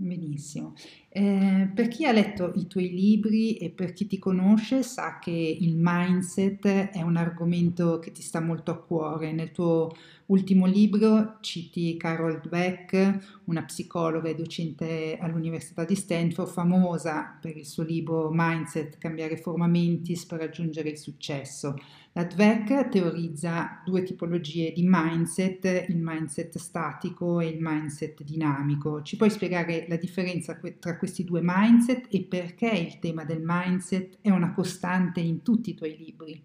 Benissimo. 0.04 0.74
Eh, 1.10 1.70
per 1.76 1.88
chi 1.88 2.08
ha 2.08 2.12
letto 2.12 2.54
i 2.56 2.66
tuoi 2.66 2.90
libri 2.90 3.58
e 3.58 3.70
per 3.70 3.94
chi 3.94 4.08
ti 4.08 4.18
conosce 4.18 4.82
sa 4.82 5.20
che 5.20 5.30
il 5.30 5.76
mindset 5.78 6.66
è 6.66 7.04
un 7.04 7.18
argomento 7.18 8.00
che 8.00 8.12
ti 8.12 8.24
sta 8.24 8.42
molto 8.42 8.72
a 8.72 8.82
cuore. 8.82 9.32
Nel 9.32 9.52
tuo 9.52 9.92
ultimo 10.28 10.66
libro 10.66 11.38
citi 11.42 11.98
Carol 11.98 12.42
Dweck, 12.42 13.42
una 13.46 13.64
psicologa 13.64 14.28
e 14.28 14.34
docente 14.34 15.20
all'Università 15.22 15.86
di 15.86 15.94
Stanford, 15.94 16.50
famosa 16.50 17.38
per 17.40 17.56
il 17.56 17.68
suo 17.68 17.84
libro 17.84 18.32
Mindset, 18.34 18.98
cambiare 18.98 19.38
forma 19.38 19.68
mentis 19.68 20.26
per 20.26 20.40
raggiungere 20.40 20.90
il 20.90 20.98
successo. 20.98 21.76
La 22.14 22.26
Dweck 22.26 22.90
teorizza 22.90 23.82
due 23.86 24.04
tipologie 24.04 24.74
di 24.74 24.84
mindset, 24.86 25.86
il 25.88 25.96
mindset 25.96 26.58
statico 26.58 27.40
e 27.40 27.48
il 27.48 27.60
mindset 27.62 28.22
dinamico. 28.24 29.02
Ci 29.02 29.16
puoi 29.16 29.30
spiegare 29.30 29.86
la 29.88 29.96
differenza 29.96 30.60
tra 30.78 30.98
questi 30.98 31.24
due 31.24 31.40
mindset 31.42 32.08
e 32.14 32.24
perché 32.24 32.68
il 32.68 33.00
tema 33.00 33.24
del 33.24 33.40
mindset 33.42 34.18
è 34.20 34.30
una 34.30 34.54
costante 34.54 35.22
in 35.22 35.42
tutti 35.42 35.70
i 35.70 35.74
tuoi 35.74 35.96
libri? 35.96 36.44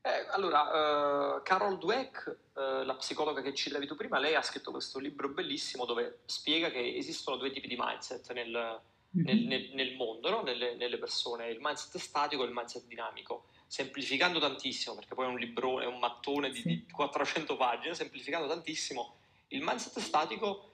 Eh, 0.00 0.26
allora, 0.32 1.36
uh, 1.36 1.42
Carol 1.44 1.78
Dweck, 1.78 2.38
uh, 2.54 2.84
la 2.84 2.96
psicologa 2.96 3.42
che 3.42 3.54
citavi 3.54 3.86
tu 3.86 3.94
prima, 3.94 4.18
lei 4.18 4.34
ha 4.34 4.42
scritto 4.42 4.72
questo 4.72 4.98
libro 4.98 5.28
bellissimo 5.28 5.84
dove 5.84 6.22
spiega 6.24 6.68
che 6.70 6.96
esistono 6.96 7.36
due 7.36 7.52
tipi 7.52 7.68
di 7.68 7.76
mindset 7.78 8.32
nel, 8.32 8.80
nel, 9.10 9.38
nel, 9.44 9.70
nel 9.74 9.94
mondo, 9.94 10.30
no? 10.30 10.42
nelle, 10.42 10.74
nelle, 10.74 10.98
persone, 10.98 11.48
il 11.48 11.58
mindset 11.60 11.98
statico 11.98 12.42
e 12.42 12.46
il 12.46 12.52
mindset 12.52 12.86
dinamico. 12.86 13.44
Semplificando 13.70 14.40
tantissimo, 14.40 14.94
perché 14.94 15.14
poi 15.14 15.26
è 15.26 15.28
un 15.28 15.38
librone, 15.38 15.84
è 15.84 15.86
un 15.86 15.98
mattone 15.98 16.50
di, 16.50 16.62
di 16.62 16.86
400 16.90 17.54
pagine, 17.56 17.94
semplificando 17.94 18.48
tantissimo, 18.48 19.16
il 19.48 19.62
mindset 19.62 19.98
statico 20.00 20.72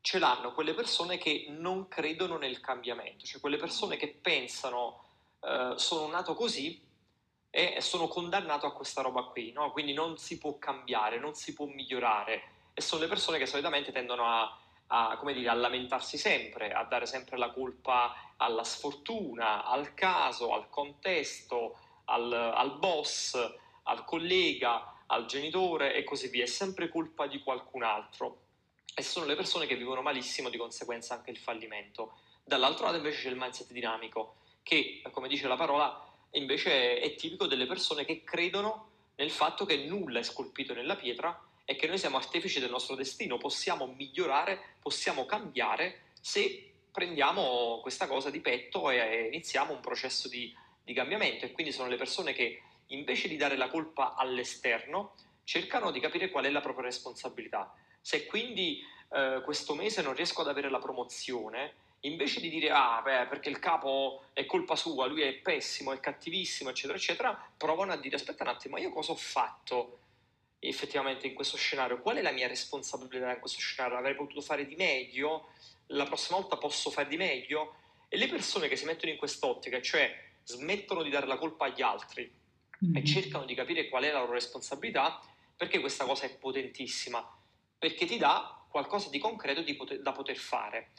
ce 0.00 0.18
l'hanno 0.18 0.52
quelle 0.52 0.72
persone 0.72 1.18
che 1.18 1.46
non 1.48 1.88
credono 1.88 2.38
nel 2.38 2.60
cambiamento, 2.60 3.26
cioè 3.26 3.40
quelle 3.40 3.56
persone 3.56 3.96
che 3.96 4.08
pensano 4.08 5.04
uh, 5.40 5.76
sono 5.76 6.06
nato 6.06 6.34
così 6.34 6.80
e 7.50 7.80
sono 7.80 8.06
condannato 8.06 8.66
a 8.66 8.72
questa 8.72 9.02
roba 9.02 9.24
qui, 9.24 9.52
no? 9.52 9.72
quindi 9.72 9.92
non 9.92 10.16
si 10.16 10.38
può 10.38 10.58
cambiare, 10.58 11.18
non 11.18 11.34
si 11.34 11.52
può 11.52 11.66
migliorare 11.66 12.42
e 12.72 12.80
sono 12.80 13.02
le 13.02 13.08
persone 13.08 13.38
che 13.38 13.46
solitamente 13.46 13.90
tendono 13.90 14.24
a, 14.24 14.56
a, 14.86 15.20
dire, 15.24 15.48
a 15.48 15.54
lamentarsi 15.54 16.16
sempre, 16.16 16.72
a 16.72 16.84
dare 16.84 17.06
sempre 17.06 17.36
la 17.36 17.50
colpa 17.50 18.34
alla 18.36 18.64
sfortuna, 18.64 19.64
al 19.64 19.94
caso, 19.94 20.52
al 20.52 20.70
contesto, 20.70 21.76
al, 22.08 22.32
al 22.32 22.78
boss, 22.78 23.36
al 23.84 24.04
collega, 24.04 25.02
al 25.06 25.26
genitore 25.26 25.94
e 25.94 26.04
così 26.04 26.28
via, 26.28 26.44
è 26.44 26.46
sempre 26.46 26.88
colpa 26.88 27.26
di 27.26 27.42
qualcun 27.42 27.82
altro. 27.82 28.42
E 28.94 29.02
sono 29.02 29.26
le 29.26 29.36
persone 29.36 29.66
che 29.66 29.76
vivono 29.76 30.02
malissimo, 30.02 30.48
di 30.48 30.58
conseguenza 30.58 31.14
anche 31.14 31.30
il 31.30 31.38
fallimento. 31.38 32.18
Dall'altro 32.44 32.84
lato 32.86 32.96
invece 32.96 33.22
c'è 33.22 33.28
il 33.28 33.36
mindset 33.36 33.70
dinamico, 33.72 34.36
che 34.62 35.02
come 35.10 35.28
dice 35.28 35.46
la 35.46 35.56
parola 35.56 36.04
invece 36.32 36.98
è 36.98 37.14
tipico 37.14 37.46
delle 37.46 37.66
persone 37.66 38.04
che 38.04 38.22
credono 38.22 38.90
nel 39.16 39.30
fatto 39.30 39.64
che 39.64 39.76
nulla 39.76 40.18
è 40.18 40.22
scolpito 40.22 40.74
nella 40.74 40.96
pietra 40.96 41.40
e 41.64 41.76
che 41.76 41.86
noi 41.86 41.98
siamo 41.98 42.16
artefici 42.16 42.60
del 42.60 42.70
nostro 42.70 42.94
destino, 42.94 43.36
possiamo 43.36 43.86
migliorare, 43.86 44.76
possiamo 44.80 45.26
cambiare 45.26 46.12
se 46.20 46.72
prendiamo 46.90 47.78
questa 47.82 48.06
cosa 48.06 48.30
di 48.30 48.40
petto 48.40 48.90
e 48.90 49.26
iniziamo 49.26 49.72
un 49.72 49.80
processo 49.80 50.28
di, 50.28 50.54
di 50.88 50.94
cambiamento 50.94 51.44
e 51.44 51.52
quindi 51.52 51.70
sono 51.70 51.90
le 51.90 51.96
persone 51.96 52.32
che 52.32 52.62
invece 52.86 53.28
di 53.28 53.36
dare 53.36 53.58
la 53.58 53.68
colpa 53.68 54.14
all'esterno 54.14 55.12
cercano 55.44 55.90
di 55.90 56.00
capire 56.00 56.30
qual 56.30 56.46
è 56.46 56.50
la 56.50 56.62
propria 56.62 56.86
responsabilità. 56.86 57.74
Se 58.00 58.24
quindi 58.24 58.82
eh, 59.10 59.42
questo 59.44 59.74
mese 59.74 60.00
non 60.00 60.14
riesco 60.14 60.40
ad 60.40 60.48
avere 60.48 60.70
la 60.70 60.78
promozione, 60.78 61.74
invece 62.00 62.40
di 62.40 62.48
dire 62.48 62.70
ah 62.70 63.02
beh 63.02 63.26
perché 63.26 63.50
il 63.50 63.58
capo 63.58 64.22
è 64.32 64.46
colpa 64.46 64.76
sua, 64.76 65.04
lui 65.04 65.20
è 65.20 65.34
pessimo, 65.34 65.92
è 65.92 66.00
cattivissimo, 66.00 66.70
eccetera, 66.70 66.96
eccetera, 66.96 67.50
provano 67.54 67.92
a 67.92 67.96
dire 67.96 68.16
aspetta 68.16 68.44
un 68.44 68.48
attimo, 68.48 68.76
ma 68.76 68.80
io 68.80 68.90
cosa 68.90 69.12
ho 69.12 69.16
fatto 69.16 69.98
effettivamente 70.58 71.26
in 71.26 71.34
questo 71.34 71.58
scenario? 71.58 72.00
Qual 72.00 72.16
è 72.16 72.22
la 72.22 72.32
mia 72.32 72.48
responsabilità 72.48 73.30
in 73.30 73.40
questo 73.40 73.60
scenario? 73.60 73.98
Avrei 73.98 74.14
potuto 74.14 74.40
fare 74.40 74.66
di 74.66 74.74
meglio? 74.74 75.50
La 75.88 76.04
prossima 76.04 76.38
volta 76.38 76.56
posso 76.56 76.88
fare 76.88 77.08
di 77.08 77.18
meglio? 77.18 77.74
E 78.08 78.16
le 78.16 78.26
persone 78.26 78.68
che 78.68 78.76
si 78.76 78.86
mettono 78.86 79.12
in 79.12 79.18
quest'ottica, 79.18 79.82
cioè 79.82 80.27
smettono 80.48 81.02
di 81.02 81.10
dare 81.10 81.26
la 81.26 81.38
colpa 81.38 81.66
agli 81.66 81.82
altri 81.82 82.30
mm-hmm. 82.84 82.96
e 82.96 83.04
cercano 83.04 83.44
di 83.44 83.54
capire 83.54 83.88
qual 83.88 84.04
è 84.04 84.10
la 84.10 84.20
loro 84.20 84.32
responsabilità, 84.32 85.20
perché 85.56 85.80
questa 85.80 86.04
cosa 86.04 86.24
è 86.24 86.36
potentissima? 86.36 87.26
Perché 87.78 88.06
ti 88.06 88.16
dà 88.16 88.64
qualcosa 88.68 89.10
di 89.10 89.18
concreto 89.18 89.62
di 89.62 89.74
poter, 89.74 90.00
da 90.00 90.12
poter 90.12 90.36
fare 90.36 90.92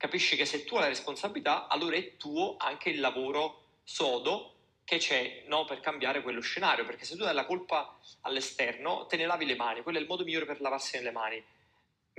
capisci 0.00 0.34
che 0.34 0.46
se 0.46 0.64
tu 0.64 0.76
hai 0.76 0.80
la 0.80 0.88
responsabilità, 0.88 1.66
allora 1.66 1.94
è 1.94 2.16
tuo 2.16 2.56
anche 2.56 2.88
il 2.88 3.00
lavoro 3.00 3.64
sodo 3.84 4.54
che 4.82 4.96
c'è 4.96 5.44
no, 5.46 5.66
per 5.66 5.80
cambiare 5.80 6.22
quello 6.22 6.40
scenario, 6.40 6.86
perché 6.86 7.04
se 7.04 7.16
tu 7.16 7.22
dai 7.22 7.34
la 7.34 7.44
colpa 7.44 7.98
all'esterno, 8.22 9.04
te 9.04 9.18
ne 9.18 9.26
lavi 9.26 9.44
le 9.44 9.56
mani, 9.56 9.82
quello 9.82 9.98
è 9.98 10.00
il 10.00 10.06
modo 10.06 10.24
migliore 10.24 10.46
per 10.46 10.62
lavarsi 10.62 10.98
le 11.02 11.10
mani. 11.10 11.44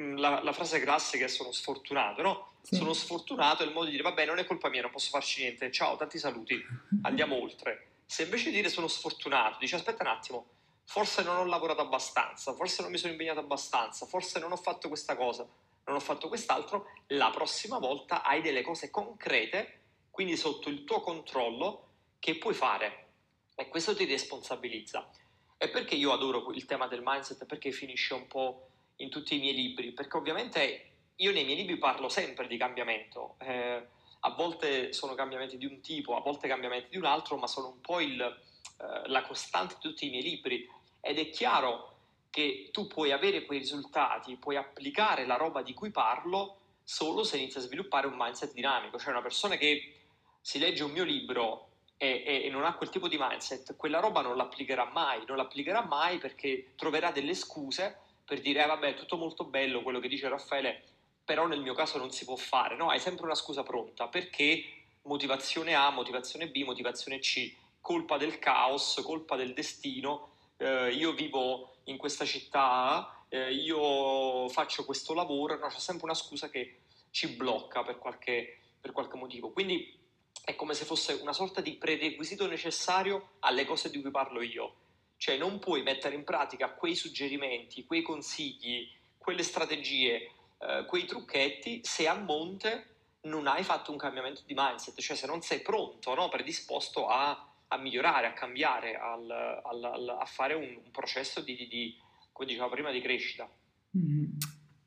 Mm, 0.02 0.18
la, 0.18 0.42
la 0.42 0.52
frase 0.52 0.80
classica 0.80 1.26
è 1.26 1.28
sono 1.28 1.52
sfortunato, 1.52 2.22
no? 2.24 2.54
Sì. 2.62 2.76
Sono 2.76 2.94
sfortunato 2.94 3.62
è 3.62 3.66
il 3.66 3.72
modo 3.72 3.86
di 3.86 3.92
dire 3.92 4.04
vabbè 4.04 4.26
non 4.26 4.40
è 4.40 4.46
colpa 4.46 4.70
mia, 4.70 4.82
non 4.82 4.92
posso 4.92 5.10
farci 5.10 5.42
niente, 5.42 5.72
ciao, 5.72 5.96
tanti 5.96 6.18
saluti, 6.18 6.60
andiamo 7.04 7.40
oltre. 7.40 7.88
Se 8.06 8.24
invece 8.24 8.50
di 8.50 8.56
dire 8.56 8.70
sono 8.70 8.88
sfortunato, 8.88 9.58
dici 9.60 9.76
aspetta 9.76 10.04
un 10.04 10.10
attimo, 10.10 10.46
forse 10.86 11.24
non 11.24 11.38
ho 11.38 11.46
lavorato 11.46 11.82
abbastanza, 11.82 12.54
forse 12.54 12.82
non 12.82 12.92
mi 12.92 12.98
sono 12.98 13.12
impegnato 13.12 13.40
abbastanza, 13.40 14.06
forse 14.06 14.40
non 14.40 14.52
ho 14.52 14.58
fatto 14.58 14.88
questa 14.88 15.16
cosa, 15.16 15.48
non 15.86 15.96
ho 15.96 16.00
fatto 16.00 16.28
quest'altro, 16.28 16.88
la 17.08 17.30
prossima 17.30 17.78
volta 17.78 18.24
hai 18.24 18.42
delle 18.42 18.62
cose 18.62 18.90
concrete, 18.90 19.80
quindi 20.10 20.36
sotto 20.36 20.70
il 20.70 20.84
tuo 20.84 21.02
controllo, 21.02 21.88
che 22.20 22.38
puoi 22.38 22.54
fare 22.54 23.08
e 23.56 23.68
questo 23.68 23.96
ti 23.96 24.06
responsabilizza. 24.06 25.10
E 25.58 25.70
perché 25.70 25.96
io 25.96 26.12
adoro 26.12 26.52
il 26.52 26.66
tema 26.66 26.88
del 26.88 27.02
mindset? 27.04 27.46
Perché 27.46 27.72
finisce 27.72 28.14
un 28.14 28.28
po' 28.28 28.71
in 28.98 29.10
tutti 29.10 29.36
i 29.36 29.40
miei 29.40 29.54
libri? 29.54 29.92
Perché 29.92 30.18
ovviamente 30.18 30.92
io 31.16 31.32
nei 31.32 31.46
miei 31.46 31.58
libri 31.58 31.78
parlo 31.78 32.10
sempre 32.10 32.48
di 32.48 32.58
cambiamento. 32.58 33.36
Eh, 33.40 33.88
a 34.24 34.30
volte 34.32 34.94
sono 34.94 35.16
cambiamenti 35.16 35.58
di 35.58 35.66
un 35.66 35.82
tipo, 35.82 36.16
a 36.16 36.22
volte 36.22 36.48
cambiamenti 36.48 36.90
di 36.90 36.98
un 36.98 37.06
altro, 37.06 37.38
ma 37.38 37.48
sono 37.48 37.68
un 37.70 37.82
po' 37.82 38.00
il, 38.00 38.22
eh, 38.22 39.08
la 39.08 39.24
costante 39.24 39.76
di 39.76 39.90
tutti 39.90 40.08
i 40.08 40.10
miei 40.10 40.24
libri. 40.24 40.70
Ed 41.00 41.18
è 41.18 41.30
chiaro 41.30 41.96
che 42.30 42.70
tu 42.72 42.88
puoi 42.88 43.12
avere 43.12 43.46
quei 43.46 43.60
risultati, 43.60 44.38
puoi 44.38 44.56
applicare 44.56 45.26
la 45.26 45.36
roba 45.36 45.62
di 45.62 45.74
cui 45.74 45.92
parlo 45.92 46.58
solo 46.84 47.24
se 47.24 47.38
inizi 47.38 47.58
a 47.58 47.62
sviluppare 47.62 48.08
un 48.08 48.16
mindset 48.18 48.54
dinamico. 48.54 48.98
Cioè 48.98 49.12
una 49.12 49.22
persona 49.22 49.58
che 49.58 49.94
si 50.40 50.60
legge 50.60 50.84
un 50.84 50.92
mio 50.92 51.04
libro 51.04 51.68
e, 51.98 52.42
e, 52.46 52.50
non 52.50 52.64
ha 52.64 52.74
quel 52.74 52.90
tipo 52.90 53.08
di 53.08 53.18
mindset, 53.20 53.76
quella 53.76 54.00
roba 54.00 54.22
non 54.22 54.36
l'applicherà 54.36 54.86
mai, 54.86 55.24
non 55.28 55.38
l'applicherà 55.38 55.84
mai 55.84 56.18
perché 56.18 56.74
troverà 56.76 57.12
delle 57.12 57.36
scuse 57.36 58.00
per 58.32 58.40
dire, 58.40 58.64
eh, 58.64 58.68
vabbè, 58.68 58.94
tutto 58.96 59.18
molto 59.18 59.44
bello 59.44 59.84
quello 59.84 60.00
che 60.00 60.08
dice 60.08 60.30
Raffaele, 60.30 60.82
però 61.26 61.48
nel 61.48 61.60
mio 61.60 61.74
caso 61.74 61.98
non 61.98 62.12
si 62.12 62.24
può 62.24 62.38
fare. 62.38 62.78
No, 62.78 62.90
hai 62.90 63.02
sempre 63.02 63.26
una 63.26 63.36
scusa 63.36 63.62
pronta 63.62 64.08
perché 64.08 64.64
motivazione 65.02 65.76
A, 65.76 65.90
motivazione 65.90 66.48
B, 66.48 66.64
motivazione 66.64 67.20
C, 67.20 67.54
colpa 67.82 68.16
del 68.16 68.40
caos, 68.40 69.02
colpa 69.04 69.36
del 69.36 69.54
destino, 69.54 70.30
eh, 70.56 70.94
io 70.94 71.12
vivo 71.12 71.74
in 71.86 71.98
questa 71.98 72.24
città, 72.24 73.26
eh, 73.28 73.52
io 73.52 74.48
faccio 74.48 74.86
questo 74.86 75.14
lavoro, 75.14 75.58
no, 75.58 75.68
c'è 75.68 75.80
sempre 75.80 76.06
una 76.06 76.14
scusa 76.14 76.50
che 76.50 76.84
ci 77.10 77.36
blocca 77.36 77.84
per 77.84 77.98
qualche, 77.98 78.60
per 78.80 78.94
qualche 78.94 79.18
motivo. 79.18 79.52
Quindi 79.52 79.94
è 80.42 80.56
come 80.56 80.74
se 80.74 80.86
fosse 80.86 81.20
una 81.22 81.34
sorta 81.34 81.60
di 81.60 81.74
prerequisito 81.74 82.48
necessario 82.48 83.32
alle 83.40 83.66
cose 83.66 83.90
di 83.90 84.00
cui 84.00 84.10
parlo 84.10 84.42
io. 84.42 84.76
Cioè 85.22 85.38
non 85.38 85.60
puoi 85.60 85.84
mettere 85.84 86.16
in 86.16 86.24
pratica 86.24 86.72
quei 86.72 86.96
suggerimenti, 86.96 87.86
quei 87.86 88.02
consigli, 88.02 88.90
quelle 89.20 89.44
strategie, 89.44 90.32
eh, 90.58 90.86
quei 90.88 91.06
trucchetti 91.06 91.82
se 91.84 92.08
a 92.08 92.16
monte 92.16 92.88
non 93.26 93.46
hai 93.46 93.64
fatto 93.64 93.92
un 93.92 94.00
cambiamento 94.00 94.42
di 94.48 94.56
mindset, 94.58 95.00
cioè 95.00 95.16
se 95.16 95.28
non 95.28 95.44
sei 95.44 95.60
pronto, 95.62 96.16
no, 96.16 96.28
predisposto 96.28 97.06
a, 97.06 97.54
a, 97.68 97.78
migliorare, 97.78 98.26
a 98.26 98.34
cambiare, 98.34 98.96
al, 98.96 99.30
al, 99.30 99.84
al, 99.84 100.18
a 100.22 100.26
fare 100.26 100.56
un, 100.56 100.82
un 100.84 100.90
processo 100.90 101.40
di, 101.42 101.56
di, 101.56 101.68
di, 101.68 102.02
come 102.32 102.48
dicevo 102.48 102.70
prima, 102.70 102.90
di 102.90 103.00
crescita. 103.00 103.48
Mm-hmm. 103.96 104.26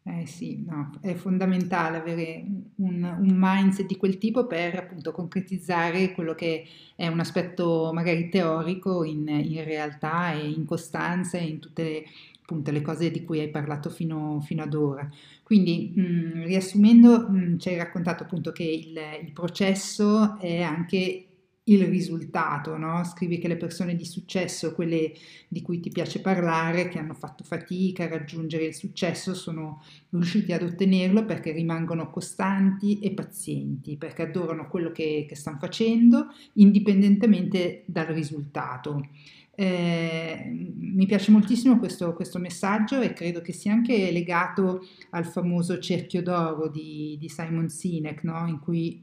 Eh 0.06 0.26
sì, 0.26 0.62
no, 0.66 0.90
è 1.00 1.14
fondamentale 1.14 1.96
avere 1.96 2.44
un, 2.76 3.02
un 3.02 3.34
mindset 3.34 3.86
di 3.86 3.96
quel 3.96 4.18
tipo 4.18 4.46
per 4.46 4.76
appunto 4.76 5.12
concretizzare 5.12 6.12
quello 6.12 6.34
che 6.34 6.66
è 6.94 7.06
un 7.06 7.20
aspetto 7.20 7.90
magari 7.94 8.28
teorico 8.28 9.02
in, 9.04 9.26
in 9.26 9.64
realtà 9.64 10.32
e 10.34 10.46
in 10.46 10.66
costanza 10.66 11.38
e 11.38 11.44
in 11.44 11.58
tutte 11.58 11.82
le, 11.82 12.04
appunto, 12.42 12.70
le 12.70 12.82
cose 12.82 13.10
di 13.10 13.24
cui 13.24 13.40
hai 13.40 13.48
parlato 13.48 13.88
fino, 13.88 14.42
fino 14.42 14.62
ad 14.62 14.74
ora. 14.74 15.08
Quindi, 15.42 15.92
mh, 15.96 16.02
mm, 16.02 16.42
riassumendo, 16.44 17.26
mh, 17.26 17.36
mm, 17.36 17.58
ci 17.58 17.70
hai 17.70 17.76
raccontato 17.76 18.24
appunto 18.24 18.52
che 18.52 18.62
il, 18.62 18.98
il 19.24 19.32
processo 19.32 20.38
è 20.38 20.60
anche 20.60 21.28
il 21.64 21.86
risultato, 21.86 22.76
no? 22.76 23.02
Scrivi 23.04 23.38
che 23.38 23.48
le 23.48 23.56
persone 23.56 23.96
di 23.96 24.04
successo, 24.04 24.74
quelle 24.74 25.12
di 25.48 25.62
cui 25.62 25.80
ti 25.80 25.90
piace 25.90 26.20
parlare, 26.20 26.88
che 26.88 26.98
hanno 26.98 27.14
fatto 27.14 27.42
fatica 27.42 28.04
a 28.04 28.08
raggiungere 28.08 28.64
il 28.64 28.74
successo, 28.74 29.34
sono 29.34 29.82
riusciti 30.10 30.52
ad 30.52 30.62
ottenerlo 30.62 31.24
perché 31.24 31.52
rimangono 31.52 32.10
costanti 32.10 32.98
e 32.98 33.12
pazienti, 33.12 33.96
perché 33.96 34.22
adorano 34.22 34.68
quello 34.68 34.92
che, 34.92 35.24
che 35.26 35.36
stanno 35.36 35.58
facendo, 35.58 36.26
indipendentemente 36.54 37.84
dal 37.86 38.06
risultato. 38.06 39.08
Eh, 39.56 40.50
mi 40.76 41.06
piace 41.06 41.30
moltissimo 41.30 41.78
questo, 41.78 42.12
questo, 42.12 42.40
messaggio 42.40 43.00
e 43.00 43.12
credo 43.12 43.40
che 43.40 43.52
sia 43.52 43.72
anche 43.72 44.10
legato 44.10 44.84
al 45.10 45.24
famoso 45.24 45.78
cerchio 45.78 46.22
d'oro 46.22 46.68
di, 46.68 47.16
di 47.20 47.28
Simon 47.28 47.68
Sinek, 47.68 48.24
no? 48.24 48.48
in 48.48 48.58
cui 48.58 49.00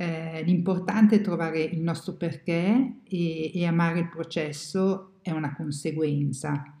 eh, 0.00 0.42
l'importante 0.42 1.16
è 1.16 1.20
trovare 1.20 1.60
il 1.60 1.80
nostro 1.80 2.12
perché 2.14 3.00
e, 3.02 3.50
e 3.52 3.66
amare 3.66 3.98
il 3.98 4.08
processo 4.08 5.14
è 5.22 5.32
una 5.32 5.56
conseguenza. 5.56 6.72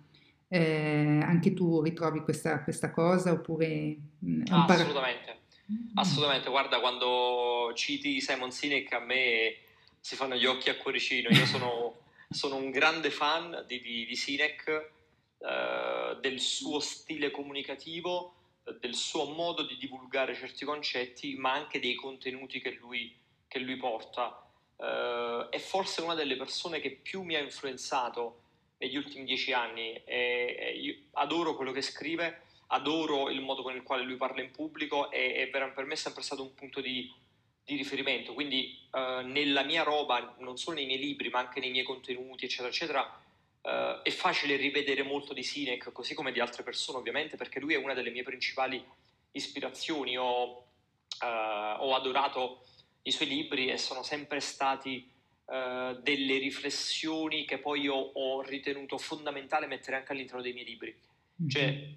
Eh, 0.46 1.20
anche 1.20 1.52
tu 1.52 1.82
ritrovi 1.82 2.20
questa, 2.20 2.62
questa 2.62 2.92
cosa 2.92 3.32
oppure... 3.32 3.96
Mm, 4.24 4.42
ah, 4.50 4.64
par- 4.66 4.78
assolutamente, 4.78 5.36
assolutamente. 5.94 6.48
Guarda, 6.48 6.78
quando 6.78 7.72
citi 7.74 8.20
Simon 8.20 8.52
Sinek 8.52 8.92
a 8.92 9.00
me 9.00 9.56
si 9.98 10.14
fanno 10.14 10.36
gli 10.36 10.46
occhi 10.46 10.70
a 10.70 10.76
cuoricino. 10.76 11.28
Io 11.30 11.44
sono, 11.44 11.96
sono 12.30 12.54
un 12.54 12.70
grande 12.70 13.10
fan 13.10 13.64
di, 13.66 13.80
di, 13.80 14.06
di 14.06 14.14
Sinek, 14.14 14.92
eh, 15.38 16.18
del 16.20 16.38
suo 16.38 16.78
stile 16.78 17.32
comunicativo 17.32 18.34
del 18.80 18.94
suo 18.94 19.24
modo 19.26 19.62
di 19.62 19.76
divulgare 19.76 20.34
certi 20.34 20.64
concetti, 20.64 21.34
ma 21.36 21.52
anche 21.52 21.80
dei 21.80 21.94
contenuti 21.94 22.60
che 22.60 22.72
lui, 22.72 23.14
che 23.46 23.58
lui 23.58 23.76
porta. 23.76 24.42
Uh, 24.76 25.48
è 25.48 25.58
forse 25.58 26.02
una 26.02 26.14
delle 26.14 26.36
persone 26.36 26.80
che 26.80 26.90
più 26.90 27.22
mi 27.22 27.34
ha 27.34 27.40
influenzato 27.40 28.42
negli 28.78 28.96
ultimi 28.96 29.24
dieci 29.24 29.52
anni. 29.52 30.00
E, 30.04 30.04
e 30.04 31.02
adoro 31.12 31.56
quello 31.56 31.72
che 31.72 31.82
scrive, 31.82 32.42
adoro 32.68 33.30
il 33.30 33.40
modo 33.40 33.62
con 33.62 33.74
il 33.74 33.82
quale 33.82 34.04
lui 34.04 34.16
parla 34.16 34.42
in 34.42 34.50
pubblico 34.50 35.10
e, 35.10 35.34
e 35.34 35.46
per 35.48 35.84
me 35.84 35.94
è 35.94 35.96
sempre 35.96 36.22
stato 36.22 36.42
un 36.42 36.54
punto 36.54 36.80
di, 36.80 37.12
di 37.64 37.76
riferimento. 37.76 38.34
Quindi 38.34 38.78
uh, 38.92 39.26
nella 39.26 39.62
mia 39.62 39.82
roba, 39.82 40.36
non 40.38 40.56
solo 40.56 40.76
nei 40.76 40.86
miei 40.86 41.00
libri, 41.00 41.28
ma 41.28 41.40
anche 41.40 41.60
nei 41.60 41.70
miei 41.70 41.84
contenuti, 41.84 42.44
eccetera, 42.44 42.68
eccetera, 42.68 43.22
Uh, 43.60 44.02
è 44.02 44.10
facile 44.10 44.56
rivedere 44.56 45.02
molto 45.02 45.34
di 45.34 45.42
Sinek, 45.42 45.92
così 45.92 46.14
come 46.14 46.32
di 46.32 46.40
altre 46.40 46.62
persone 46.62 46.98
ovviamente, 46.98 47.36
perché 47.36 47.60
lui 47.60 47.74
è 47.74 47.78
una 47.78 47.94
delle 47.94 48.10
mie 48.10 48.22
principali 48.22 48.82
ispirazioni. 49.32 50.16
Ho, 50.16 50.44
uh, 50.52 50.64
ho 51.78 51.94
adorato 51.94 52.64
i 53.02 53.10
suoi 53.10 53.28
libri 53.28 53.68
e 53.68 53.76
sono 53.76 54.02
sempre 54.02 54.40
stati 54.40 55.10
uh, 55.46 56.00
delle 56.00 56.38
riflessioni 56.38 57.44
che 57.44 57.58
poi 57.58 57.82
io 57.82 57.94
ho 57.94 58.42
ritenuto 58.42 58.98
fondamentale 58.98 59.66
mettere 59.66 59.96
anche 59.96 60.12
all'interno 60.12 60.42
dei 60.42 60.52
miei 60.52 60.66
libri. 60.66 60.96
Mm-hmm. 61.40 61.50
Cioè, 61.50 61.94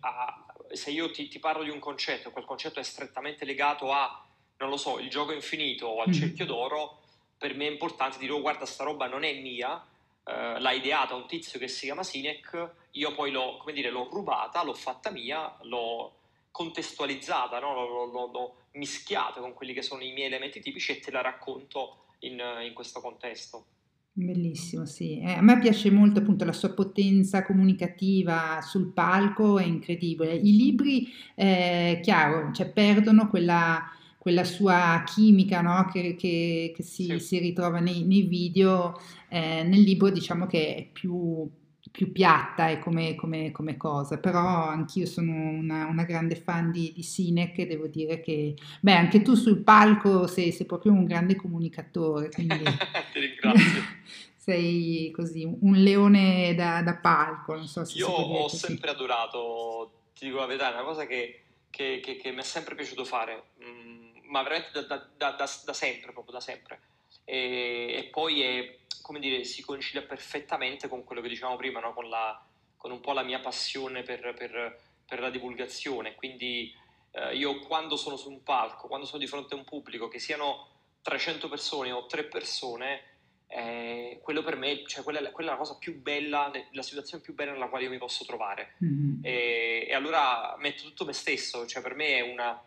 se 0.75 0.91
io 0.91 1.11
ti, 1.11 1.27
ti, 1.27 1.39
parlo 1.39 1.63
di 1.63 1.69
un 1.69 1.79
concetto 1.79 2.31
quel 2.31 2.45
concetto 2.45 2.79
è 2.79 2.83
strettamente 2.83 3.43
legato 3.43 3.91
a, 3.91 4.25
non 4.57 4.69
lo 4.69 4.77
so, 4.77 4.99
il 4.99 5.09
gioco 5.09 5.33
infinito 5.33 5.87
o 5.87 6.01
al 6.01 6.09
mm-hmm. 6.09 6.19
cerchio 6.19 6.45
d'oro, 6.45 7.01
per 7.37 7.55
me 7.55 7.67
è 7.67 7.71
importante 7.71 8.19
dire, 8.19 8.31
oh 8.31 8.41
guarda, 8.41 8.65
sta 8.65 8.83
roba 8.83 9.07
non 9.07 9.23
è 9.23 9.33
mia, 9.33 9.83
eh, 10.23 10.59
l'ha 10.59 10.71
ideata 10.71 11.15
un 11.15 11.27
tizio 11.27 11.59
che 11.59 11.67
si 11.67 11.85
chiama 11.85 12.03
Sinek, 12.03 12.73
io 12.91 13.13
poi 13.13 13.31
l'ho, 13.31 13.63
dire, 13.73 13.89
l'ho 13.89 14.07
rubata, 14.11 14.63
l'ho 14.63 14.73
fatta 14.73 15.11
mia, 15.11 15.57
l'ho 15.63 16.19
contestualizzata, 16.51 17.59
no? 17.59 17.73
l'ho, 17.73 18.05
l'ho, 18.05 18.31
l'ho, 18.31 18.55
mischiata 18.73 19.41
con 19.41 19.53
quelli 19.53 19.73
che 19.73 19.81
sono 19.81 20.01
i 20.01 20.13
miei 20.13 20.27
elementi 20.27 20.61
tipici 20.61 20.93
e 20.93 20.99
te 20.99 21.11
la 21.11 21.19
racconto 21.19 22.05
in, 22.19 22.41
in 22.65 22.73
questo 22.73 23.01
contesto. 23.01 23.65
Bellissimo, 24.13 24.85
sì. 24.85 25.19
Eh, 25.19 25.33
a 25.33 25.41
me 25.41 25.57
piace 25.59 25.89
molto 25.89 26.19
appunto 26.19 26.43
la 26.43 26.51
sua 26.51 26.73
potenza 26.73 27.43
comunicativa 27.43 28.59
sul 28.61 28.91
palco, 28.91 29.57
è 29.57 29.63
incredibile. 29.63 30.33
I 30.33 30.55
libri, 30.55 31.07
eh, 31.35 31.99
chiaro, 32.03 32.51
cioè 32.53 32.69
perdono 32.69 33.29
quella 33.29 33.81
quella 34.21 34.43
sua 34.43 35.01
chimica 35.03 35.61
no? 35.61 35.89
che, 35.91 36.13
che, 36.13 36.71
che 36.75 36.83
si, 36.83 37.05
sì. 37.05 37.19
si, 37.19 37.39
ritrova 37.39 37.79
nei, 37.79 38.03
nei 38.03 38.21
video, 38.21 39.01
eh, 39.29 39.63
nel 39.63 39.81
libro 39.81 40.11
diciamo 40.11 40.45
che 40.45 40.75
è 40.75 40.85
più, 40.85 41.49
più 41.89 42.11
piatta 42.11 42.69
è 42.69 42.77
come, 42.77 43.15
come, 43.15 43.49
come, 43.49 43.77
cosa, 43.77 44.19
però 44.19 44.67
anch'io 44.67 45.07
sono 45.07 45.31
una, 45.31 45.87
una 45.87 46.03
grande 46.03 46.35
fan 46.35 46.69
di, 46.69 46.91
di 46.93 47.01
Sinek 47.01 47.57
e 47.57 47.65
devo 47.65 47.87
dire 47.87 48.21
che, 48.21 48.53
beh, 48.81 48.93
anche 48.93 49.23
tu 49.23 49.33
sul 49.33 49.63
palco 49.63 50.27
sei, 50.27 50.51
sei 50.51 50.67
proprio 50.67 50.91
un 50.91 51.05
grande 51.05 51.35
comunicatore, 51.35 52.29
quindi 52.29 52.61
ti 53.13 53.19
ringrazio. 53.19 53.81
sei 54.37 55.09
così, 55.15 55.45
un 55.45 55.73
leone 55.73 56.53
da, 56.53 56.83
da 56.83 56.95
palco, 56.95 57.55
non 57.55 57.65
so 57.65 57.83
se 57.85 57.97
Io 57.97 58.07
ho 58.07 58.43
così. 58.43 58.57
sempre 58.57 58.91
adorato, 58.91 59.93
ti 60.15 60.25
dico 60.25 60.37
la 60.37 60.45
verità, 60.45 60.69
è 60.69 60.73
una 60.75 60.83
cosa 60.83 61.07
che, 61.07 61.41
che, 61.71 61.99
che 61.99 62.31
mi 62.31 62.41
è 62.41 62.43
sempre 62.43 62.75
piaciuto 62.75 63.03
fare. 63.03 63.45
Mm 63.67 64.01
ma 64.31 64.41
veramente 64.43 64.85
da, 64.85 64.95
da, 65.15 65.31
da, 65.31 65.49
da 65.65 65.73
sempre, 65.73 66.13
proprio 66.13 66.33
da 66.33 66.39
sempre. 66.39 66.81
E, 67.25 67.93
e, 67.97 68.03
poi 68.05 68.41
è, 68.41 68.77
come 69.01 69.19
dire, 69.19 69.43
si 69.43 69.61
concilia 69.61 70.01
perfettamente 70.01 70.87
con 70.87 71.03
quello 71.03 71.21
che 71.21 71.27
dicevamo 71.27 71.57
prima, 71.57 71.79
no? 71.79 71.93
con, 71.93 72.09
la, 72.09 72.43
con, 72.77 72.91
un 72.91 73.01
po' 73.01 73.11
la 73.11 73.23
mia 73.23 73.39
passione 73.39 74.03
per, 74.03 74.33
per, 74.33 74.79
per 75.05 75.19
la 75.19 75.29
divulgazione. 75.29 76.15
Quindi 76.15 76.73
eh, 77.11 77.35
io 77.35 77.59
quando 77.59 77.97
sono 77.97 78.15
su 78.15 78.29
un 78.29 78.41
palco, 78.41 78.87
quando 78.87 79.05
sono 79.05 79.19
di 79.19 79.27
fronte 79.27 79.53
a 79.53 79.57
un 79.57 79.65
pubblico, 79.65 80.07
che 80.07 80.19
siano 80.19 80.67
300 81.01 81.49
persone 81.49 81.91
o 81.91 82.05
3 82.05 82.23
persone, 82.25 83.03
eh, 83.47 84.19
quello 84.23 84.43
per 84.43 84.55
me, 84.55 84.85
cioè 84.87 85.03
quella, 85.03 85.29
quella, 85.31 85.49
è 85.49 85.53
la 85.53 85.59
cosa 85.59 85.77
più 85.77 86.01
bella, 86.01 86.49
la 86.71 86.81
situazione 86.81 87.21
più 87.21 87.33
bella 87.33 87.51
nella 87.51 87.67
quale 87.67 87.83
io 87.83 87.89
mi 87.89 87.97
posso 87.97 88.23
trovare. 88.23 88.75
Mm-hmm. 88.83 89.19
E, 89.23 89.87
e, 89.89 89.93
allora 89.93 90.55
metto 90.57 90.83
tutto 90.83 91.03
me 91.03 91.11
stesso, 91.11 91.65
cioè 91.65 91.81
per 91.83 91.95
me 91.95 92.15
è 92.15 92.21
una, 92.21 92.63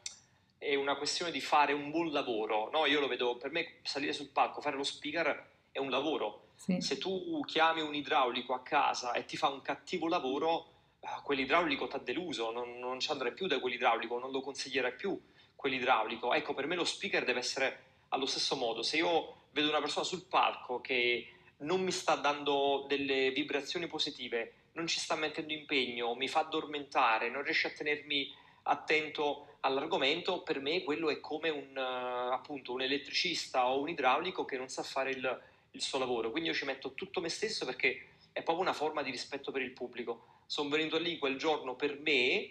è 0.64 0.74
una 0.76 0.96
questione 0.96 1.30
di 1.30 1.40
fare 1.40 1.74
un 1.74 1.90
buon 1.90 2.10
lavoro. 2.10 2.70
No? 2.70 2.86
Io 2.86 2.98
lo 2.98 3.06
vedo, 3.06 3.36
per 3.36 3.50
me 3.50 3.76
salire 3.82 4.14
sul 4.14 4.30
palco, 4.30 4.62
fare 4.62 4.76
lo 4.76 4.82
speaker 4.82 5.52
è 5.70 5.78
un 5.78 5.90
lavoro. 5.90 6.52
Sì. 6.56 6.80
Se 6.80 6.96
tu 6.96 7.40
chiami 7.44 7.82
un 7.82 7.94
idraulico 7.94 8.54
a 8.54 8.62
casa 8.62 9.12
e 9.12 9.26
ti 9.26 9.36
fa 9.36 9.48
un 9.48 9.60
cattivo 9.60 10.08
lavoro, 10.08 10.68
eh, 11.00 11.08
quell'idraulico 11.22 11.86
ti 11.86 11.96
ha 11.96 11.98
deluso, 11.98 12.50
non, 12.50 12.78
non 12.78 12.98
ci 12.98 13.10
andrai 13.10 13.34
più 13.34 13.46
da 13.46 13.60
quell'idraulico, 13.60 14.18
non 14.18 14.30
lo 14.30 14.40
consiglierai 14.40 14.94
più 14.94 15.20
quell'idraulico. 15.54 16.32
Ecco, 16.32 16.54
per 16.54 16.66
me 16.66 16.76
lo 16.76 16.84
speaker 16.84 17.24
deve 17.24 17.40
essere 17.40 17.82
allo 18.08 18.26
stesso 18.26 18.56
modo. 18.56 18.82
Se 18.82 18.96
io 18.96 19.48
vedo 19.50 19.68
una 19.68 19.80
persona 19.80 20.04
sul 20.04 20.24
palco 20.24 20.80
che 20.80 21.28
non 21.58 21.82
mi 21.82 21.90
sta 21.90 22.14
dando 22.14 22.86
delle 22.88 23.30
vibrazioni 23.32 23.86
positive, 23.86 24.54
non 24.72 24.86
ci 24.86 24.98
sta 24.98 25.14
mettendo 25.14 25.52
impegno, 25.52 26.14
mi 26.14 26.28
fa 26.28 26.40
addormentare, 26.40 27.28
non 27.28 27.42
riesce 27.42 27.68
a 27.68 27.70
tenermi 27.70 28.42
attento 28.64 29.56
all'argomento, 29.60 30.42
per 30.42 30.60
me 30.60 30.82
quello 30.82 31.10
è 31.10 31.20
come 31.20 31.48
un, 31.48 31.76
appunto, 31.76 32.72
un 32.72 32.82
elettricista 32.82 33.66
o 33.68 33.80
un 33.80 33.88
idraulico 33.88 34.44
che 34.44 34.58
non 34.58 34.68
sa 34.68 34.82
fare 34.82 35.10
il, 35.10 35.40
il 35.70 35.80
suo 35.80 35.98
lavoro. 35.98 36.30
Quindi 36.30 36.50
io 36.50 36.54
ci 36.54 36.64
metto 36.64 36.92
tutto 36.92 37.20
me 37.20 37.28
stesso 37.28 37.64
perché 37.64 38.08
è 38.32 38.42
proprio 38.42 38.64
una 38.64 38.74
forma 38.74 39.02
di 39.02 39.10
rispetto 39.10 39.52
per 39.52 39.62
il 39.62 39.70
pubblico. 39.70 40.42
Sono 40.46 40.68
venuto 40.68 40.98
lì 40.98 41.18
quel 41.18 41.38
giorno 41.38 41.74
per 41.74 41.98
me, 42.00 42.50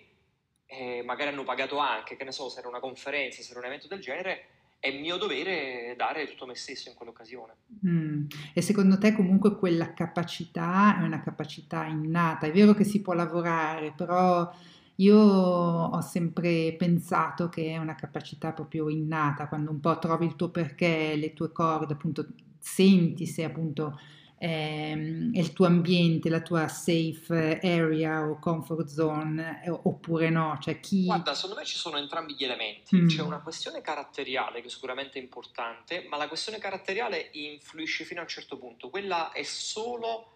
eh, 0.66 1.04
magari 1.04 1.30
hanno 1.30 1.44
pagato 1.44 1.78
anche, 1.78 2.16
che 2.16 2.24
ne 2.24 2.32
so, 2.32 2.50
se 2.50 2.60
era 2.60 2.68
una 2.68 2.80
conferenza, 2.80 3.42
se 3.42 3.52
era 3.52 3.60
un 3.60 3.66
evento 3.66 3.88
del 3.88 4.00
genere, 4.00 4.48
è 4.80 4.92
mio 4.92 5.16
dovere 5.18 5.94
dare 5.96 6.28
tutto 6.28 6.46
me 6.46 6.56
stesso 6.56 6.90
in 6.90 6.96
quell'occasione. 6.96 7.54
Mm. 7.88 8.26
E 8.54 8.62
secondo 8.62 8.98
te 8.98 9.14
comunque 9.14 9.56
quella 9.56 9.94
capacità 9.94 10.98
è 11.00 11.04
una 11.04 11.22
capacità 11.22 11.86
innata? 11.86 12.48
È 12.48 12.52
vero 12.52 12.74
che 12.74 12.84
si 12.84 13.02
può 13.02 13.14
lavorare, 13.14 13.94
però 13.96 14.52
io 14.98 15.18
ho 15.18 16.02
sempre 16.02 16.76
pensato 16.78 17.50
che 17.50 17.72
è 17.72 17.78
una 17.78 17.96
capacità 17.96 18.52
proprio 18.52 18.90
innata, 18.90 19.48
quando 19.48 19.72
un 19.72 19.80
po' 19.80 19.98
trovi 19.98 20.26
il 20.26 20.36
tuo 20.36 20.50
perché, 20.50 21.16
le 21.16 21.34
tue 21.34 21.52
corde, 21.52 21.94
appunto 21.94 22.28
senti 22.60 23.26
se 23.26 23.44
appunto 23.44 24.00
ehm, 24.38 25.34
è 25.34 25.40
il 25.40 25.54
tuo 25.54 25.66
ambiente, 25.66 26.30
la 26.30 26.42
tua 26.42 26.68
safe 26.68 27.60
area 27.62 28.28
o 28.28 28.38
comfort 28.40 28.88
zone 28.88 29.64
eh, 29.64 29.70
oppure 29.70 30.30
no? 30.30 30.58
Cioè 30.62 30.80
chi... 30.80 31.06
Guarda, 31.06 31.34
secondo 31.34 31.56
me 31.58 31.66
ci 31.66 31.78
sono 31.78 31.98
entrambi 31.98 32.36
gli 32.36 32.44
elementi. 32.44 32.96
Mm. 32.98 33.08
C'è 33.08 33.22
una 33.22 33.40
questione 33.40 33.82
caratteriale 33.82 34.62
che 34.62 34.70
sicuramente 34.70 35.18
è 35.18 35.22
importante, 35.22 36.06
ma 36.10 36.18
la 36.18 36.28
questione 36.28 36.58
caratteriale 36.60 37.30
influisce 37.34 38.04
fino 38.04 38.20
a 38.20 38.24
un 38.24 38.30
certo 38.30 38.58
punto. 38.58 38.90
Quella 38.90 39.32
è 39.32 39.44
solo 39.44 40.33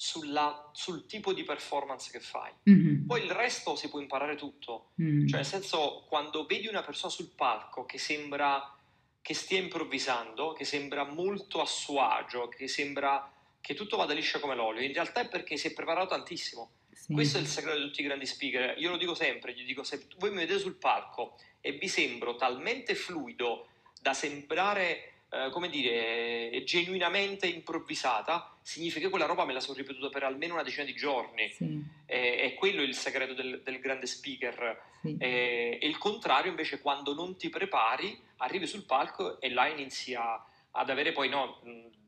sulla, 0.00 0.70
sul 0.72 1.04
tipo 1.04 1.34
di 1.34 1.44
performance 1.44 2.10
che 2.10 2.20
fai. 2.20 2.50
Mm-hmm. 2.70 3.04
Poi 3.04 3.22
il 3.22 3.30
resto 3.32 3.76
si 3.76 3.90
può 3.90 4.00
imparare 4.00 4.34
tutto. 4.34 4.92
Mm. 5.02 5.26
Cioè, 5.26 5.36
nel 5.36 5.46
senso, 5.46 6.06
quando 6.08 6.46
vedi 6.46 6.68
una 6.68 6.82
persona 6.82 7.12
sul 7.12 7.28
palco 7.36 7.84
che 7.84 7.98
sembra 7.98 8.74
che 9.20 9.34
stia 9.34 9.58
improvvisando, 9.58 10.54
che 10.54 10.64
sembra 10.64 11.04
molto 11.04 11.60
a 11.60 11.66
suo 11.66 12.00
agio, 12.00 12.48
che 12.48 12.66
sembra 12.66 13.30
che 13.60 13.74
tutto 13.74 13.98
vada 13.98 14.14
liscio 14.14 14.40
come 14.40 14.54
l'olio, 14.54 14.80
in 14.80 14.94
realtà 14.94 15.20
è 15.20 15.28
perché 15.28 15.58
si 15.58 15.66
è 15.66 15.74
preparato 15.74 16.14
tantissimo. 16.14 16.70
Sì. 16.90 17.12
Questo 17.12 17.36
è 17.36 17.42
il 17.42 17.46
segreto 17.46 17.76
di 17.76 17.84
tutti 17.84 18.00
i 18.00 18.04
grandi 18.04 18.24
speaker. 18.24 18.78
Io 18.78 18.88
lo 18.88 18.96
dico 18.96 19.14
sempre, 19.14 19.52
gli 19.52 19.66
dico 19.66 19.82
se 19.82 20.06
voi 20.16 20.30
mi 20.30 20.36
vedete 20.36 20.60
sul 20.60 20.76
palco 20.76 21.36
e 21.60 21.72
vi 21.72 21.88
sembro 21.88 22.36
talmente 22.36 22.94
fluido 22.94 23.68
da 24.00 24.14
sembrare, 24.14 25.19
eh, 25.32 25.48
come 25.50 25.68
dire, 25.68 26.62
genuinamente 26.64 27.46
improvvisata, 27.46 28.56
significa 28.62 29.04
che 29.04 29.10
quella 29.10 29.26
roba 29.26 29.44
me 29.44 29.52
la 29.52 29.60
sono 29.60 29.76
ripetuta 29.76 30.08
per 30.08 30.24
almeno 30.24 30.54
una 30.54 30.64
decina 30.64 30.84
di 30.84 30.94
giorni. 30.94 31.48
Sì. 31.50 31.80
Eh, 32.06 32.40
è 32.40 32.54
quello 32.54 32.82
il 32.82 32.94
segreto 32.94 33.32
del, 33.32 33.60
del 33.62 33.78
grande 33.78 34.06
speaker. 34.06 34.82
Sì. 35.00 35.16
Eh, 35.18 35.78
e 35.80 35.86
il 35.86 35.98
contrario 35.98 36.50
invece 36.50 36.80
quando 36.80 37.14
non 37.14 37.36
ti 37.36 37.48
prepari, 37.48 38.20
arrivi 38.38 38.66
sul 38.66 38.84
palco 38.84 39.40
e 39.40 39.50
là 39.50 39.68
inizi 39.68 40.14
a, 40.14 40.44
ad 40.72 40.90
avere 40.90 41.12
poi 41.12 41.28
no, 41.28 41.60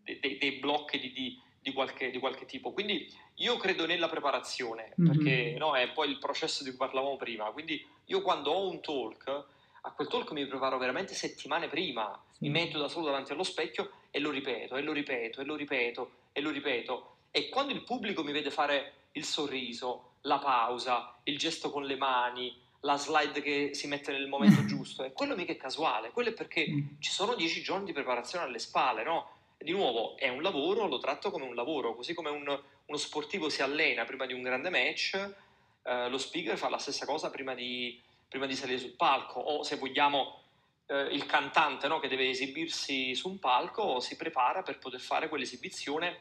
dei, 0.03 0.39
dei 0.39 0.53
blocchi 0.53 0.99
di, 0.99 1.13
di, 1.13 1.41
di, 1.61 1.73
qualche, 1.73 2.11
di, 2.11 2.19
qualche, 2.19 2.45
tipo. 2.45 2.73
Quindi 2.73 3.09
io 3.37 3.57
credo 3.57 3.87
nella 3.87 4.09
preparazione, 4.09 4.95
mm-hmm. 5.01 5.13
perché 5.13 5.55
no, 5.59 5.77
è 5.77 5.91
poi 5.93 6.11
il 6.11 6.19
processo 6.19 6.65
di 6.65 6.71
cui 6.71 6.79
parlavamo 6.79 7.17
prima. 7.17 7.45
Quindi 7.53 7.87
io 8.07 8.21
quando 8.21 8.51
ho 8.51 8.69
un 8.69 8.81
talk, 8.81 9.45
a 9.85 9.91
quel 9.93 10.09
talk 10.09 10.31
mi 10.31 10.47
preparo 10.47 10.79
veramente 10.79 11.15
settimane 11.15 11.69
prima, 11.69 12.21
mi 12.39 12.51
metto 12.51 12.79
da 12.79 12.89
solo 12.89 13.07
davanti 13.07 13.33
allo 13.33 13.43
specchio 13.43 13.91
e 14.11 14.21
lo 14.21 14.31
ripeto, 14.31 14.77
e 14.77 14.83
lo 14.83 14.93
ripeto, 14.93 15.41
e 15.41 15.45
lo 15.45 15.57
ripeto, 15.57 16.11
e 16.33 16.41
lo 16.41 16.51
ripeto. 16.51 17.17
E 17.31 17.49
quando 17.49 17.73
il 17.73 17.83
pubblico 17.83 18.23
mi 18.23 18.33
vede 18.33 18.51
fare 18.51 18.93
il 19.13 19.25
sorriso, 19.25 20.13
la 20.23 20.39
pausa, 20.39 21.17
il 21.25 21.37
gesto 21.37 21.71
con 21.71 21.85
le 21.85 21.97
mani, 21.97 22.57
la 22.81 22.97
slide 22.97 23.43
che 23.43 23.71
si 23.75 23.89
mette 23.89 24.13
nel 24.13 24.29
momento 24.29 24.65
giusto, 24.67 25.03
e 25.03 25.13
quello 25.13 25.35
mica 25.35 25.53
è 25.53 25.57
casuale, 25.57 26.11
quello 26.11 26.29
è 26.29 26.35
perché 26.35 26.69
mm. 26.69 27.01
ci 27.01 27.11
sono 27.11 27.35
dieci 27.35 27.63
giorni 27.63 27.87
di 27.87 27.93
preparazione 27.93 28.45
alle 28.45 28.59
spalle, 28.61 29.03
no? 29.03 29.31
di 29.59 29.73
nuovo 29.73 30.17
è 30.17 30.29
un 30.29 30.43
lavoro, 30.43 30.87
lo 30.87 30.99
tratto 30.99 31.31
come 31.31 31.45
un 31.45 31.55
lavoro, 31.55 31.95
così 31.95 32.15
come 32.15 32.31
un, 32.31 32.61
uno 32.87 32.97
sportivo 32.97 33.49
si 33.49 33.63
allena 33.63 34.05
prima 34.05 34.27
di 34.27 34.33
un 34.33 34.43
grande 34.43 34.71
match, 34.71 35.15
eh, 35.85 36.09
lo 36.09 36.19
speaker 36.19 36.57
fa 36.57 36.69
la 36.69 36.79
stessa 36.79 37.07
cosa 37.07 37.31
prima 37.31 37.55
di, 37.55 38.01
prima 38.33 38.47
di 38.47 38.57
salire 38.57 38.79
sul 38.79 38.93
palco, 38.93 39.41
o 39.41 39.63
se 39.63 39.77
vogliamo 39.77 40.41
eh, 40.87 41.03
il 41.13 41.27
cantante 41.27 41.87
no, 41.87 42.01
che 42.01 42.09
deve 42.09 42.31
esibirsi 42.31 43.15
su 43.15 43.29
un 43.29 43.39
palco 43.39 44.01
si 44.01 44.17
prepara 44.17 44.63
per 44.63 44.79
poter 44.79 45.01
fare 45.01 45.29
quell'esibizione 45.29 46.21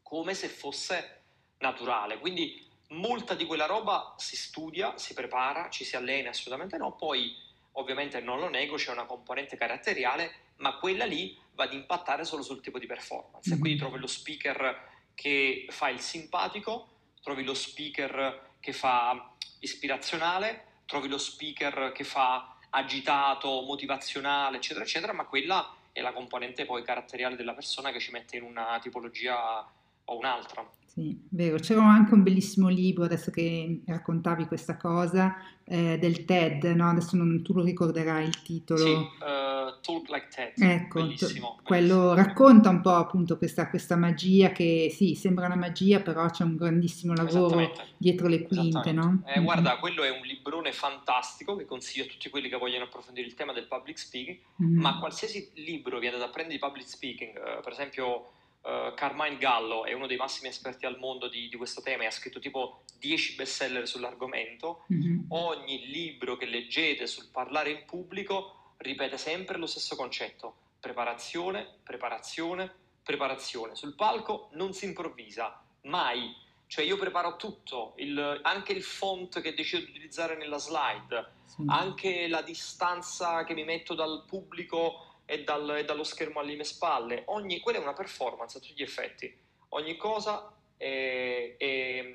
come 0.00 0.34
se 0.34 0.46
fosse 0.46 1.22
naturale. 1.58 2.20
Quindi 2.20 2.64
molta 2.90 3.34
di 3.34 3.46
quella 3.46 3.66
roba 3.66 4.14
si 4.16 4.36
studia, 4.36 4.96
si 4.96 5.12
prepara, 5.12 5.68
ci 5.70 5.84
si 5.84 5.96
allena, 5.96 6.30
assolutamente 6.30 6.76
no, 6.76 6.94
poi 6.94 7.36
ovviamente 7.72 8.20
non 8.20 8.38
lo 8.38 8.48
nego, 8.48 8.76
c'è 8.76 8.92
una 8.92 9.04
componente 9.06 9.56
caratteriale, 9.56 10.52
ma 10.58 10.76
quella 10.76 11.04
lì 11.04 11.36
va 11.54 11.64
ad 11.64 11.72
impattare 11.72 12.24
solo 12.24 12.42
sul 12.44 12.60
tipo 12.60 12.78
di 12.78 12.86
performance. 12.86 13.50
Mm-hmm. 13.50 13.60
Quindi 13.60 13.78
trovi 13.78 13.98
lo 13.98 14.06
speaker 14.06 14.88
che 15.16 15.66
fa 15.70 15.88
il 15.88 15.98
simpatico, 15.98 16.90
trovi 17.20 17.42
lo 17.42 17.54
speaker 17.54 18.50
che 18.60 18.72
fa 18.72 19.34
ispirazionale, 19.58 20.68
trovi 20.90 21.06
lo 21.06 21.18
speaker 21.18 21.92
che 21.94 22.02
fa 22.02 22.56
agitato, 22.70 23.62
motivazionale, 23.62 24.56
eccetera, 24.56 24.84
eccetera, 24.84 25.12
ma 25.12 25.24
quella 25.24 25.72
è 25.92 26.00
la 26.00 26.12
componente 26.12 26.64
poi 26.64 26.82
caratteriale 26.82 27.36
della 27.36 27.54
persona 27.54 27.92
che 27.92 28.00
ci 28.00 28.10
mette 28.10 28.36
in 28.36 28.42
una 28.42 28.76
tipologia 28.82 29.64
o 30.04 30.18
un'altra. 30.18 30.68
Sì, 30.92 31.16
vero. 31.28 31.56
C'era 31.58 31.84
anche 31.84 32.14
un 32.14 32.24
bellissimo 32.24 32.68
libro, 32.68 33.04
adesso 33.04 33.30
che 33.30 33.82
raccontavi 33.86 34.46
questa 34.46 34.76
cosa, 34.76 35.36
eh, 35.64 35.98
del 35.98 36.24
TED, 36.24 36.64
no? 36.64 36.90
Adesso 36.90 37.16
non, 37.16 37.42
tu 37.44 37.52
lo 37.52 37.62
ricorderai 37.62 38.26
il 38.26 38.42
titolo. 38.42 38.80
Sì, 38.80 38.90
uh, 38.90 39.80
Talk 39.82 40.08
Like 40.08 40.26
TED, 40.34 40.52
ecco, 40.56 41.00
bellissimo. 41.00 41.58
T- 41.58 41.62
quello 41.62 41.94
bellissimo. 41.94 42.14
racconta 42.14 42.70
un 42.70 42.80
po' 42.80 42.94
appunto 42.94 43.38
questa, 43.38 43.70
questa, 43.70 43.94
magia 43.94 44.50
che 44.50 44.92
sì, 44.92 45.14
sembra 45.14 45.46
una 45.46 45.54
magia, 45.54 46.00
però 46.00 46.28
c'è 46.28 46.42
un 46.42 46.56
grandissimo 46.56 47.14
lavoro 47.14 47.70
dietro 47.96 48.26
le 48.26 48.42
quinte, 48.42 48.90
no? 48.90 49.22
Eh, 49.26 49.34
mm-hmm. 49.34 49.44
Guarda, 49.44 49.78
quello 49.78 50.02
è 50.02 50.10
un 50.10 50.26
librone 50.26 50.72
fantastico 50.72 51.54
che 51.54 51.66
consiglio 51.66 52.06
a 52.06 52.08
tutti 52.08 52.28
quelli 52.30 52.48
che 52.48 52.56
vogliono 52.56 52.86
approfondire 52.86 53.28
il 53.28 53.34
tema 53.34 53.52
del 53.52 53.68
public 53.68 53.96
speaking, 53.96 54.38
mm-hmm. 54.60 54.80
ma 54.80 54.98
qualsiasi 54.98 55.52
libro 55.54 56.00
viene 56.00 56.18
da 56.18 56.28
prendere 56.30 56.58
di 56.58 56.66
public 56.66 56.88
speaking, 56.88 57.36
uh, 57.36 57.62
per 57.62 57.70
esempio 57.70 58.32
uh, 58.62 58.94
Carmine 58.94 59.38
Gallo 59.38 59.84
è 59.84 59.92
uno 59.92 60.06
dei 60.06 60.16
massimi 60.16 60.48
esperti 60.48 60.86
al 60.86 60.98
mondo 60.98 61.28
di, 61.28 61.48
di, 61.48 61.56
questo 61.56 61.80
tema 61.80 62.02
e 62.02 62.06
ha 62.06 62.10
scritto 62.10 62.38
tipo 62.38 62.82
10 62.98 63.34
bestseller 63.36 63.86
sull'argomento. 63.86 64.84
Mm-hmm. 64.92 65.24
Ogni 65.28 65.86
libro 65.86 66.36
che 66.36 66.46
leggete 66.46 67.06
sul 67.06 67.28
parlare 67.30 67.70
in 67.70 67.84
pubblico 67.86 68.74
ripete 68.78 69.16
sempre 69.16 69.58
lo 69.58 69.66
stesso 69.66 69.96
concetto: 69.96 70.54
preparazione, 70.80 71.78
preparazione, 71.82 72.72
preparazione. 73.02 73.74
Sul 73.74 73.94
palco 73.94 74.50
non 74.52 74.72
si 74.72 74.84
improvvisa 74.86 75.62
mai. 75.82 76.48
Cioè 76.66 76.84
io 76.84 76.96
preparo 76.96 77.34
tutto, 77.34 77.94
il, 77.96 78.40
anche 78.44 78.72
il 78.72 78.84
font 78.84 79.40
che 79.40 79.54
decido 79.54 79.84
di 79.84 79.90
utilizzare 79.90 80.36
nella 80.36 80.58
slide, 80.58 81.32
sì. 81.44 81.64
anche 81.66 82.28
la 82.28 82.42
distanza 82.42 83.42
che 83.42 83.54
mi 83.54 83.64
metto 83.64 83.94
dal 83.94 84.22
pubblico 84.24 85.09
e, 85.30 85.44
dal, 85.44 85.76
e 85.76 85.84
dallo 85.84 86.02
schermo 86.02 86.40
alle 86.40 86.54
mie 86.54 86.64
spalle. 86.64 87.22
Ogni, 87.26 87.60
quella 87.60 87.78
è 87.78 87.82
una 87.82 87.92
performance 87.92 88.58
a 88.58 88.60
tutti 88.60 88.74
gli 88.74 88.82
effetti. 88.82 89.32
Ogni 89.70 89.96
cosa 89.96 90.52
è, 90.76 91.54
è, 91.56 92.14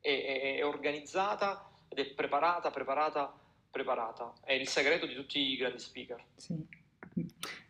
è, 0.00 0.56
è 0.56 0.64
organizzata 0.64 1.70
ed 1.88 1.98
è 1.98 2.06
preparata, 2.14 2.70
preparata, 2.70 3.38
preparata. 3.70 4.32
È 4.42 4.54
il 4.54 4.66
segreto 4.66 5.04
di 5.04 5.14
tutti 5.14 5.38
i 5.38 5.56
grandi 5.56 5.78
speaker. 5.78 6.24
Sì. 6.36 6.56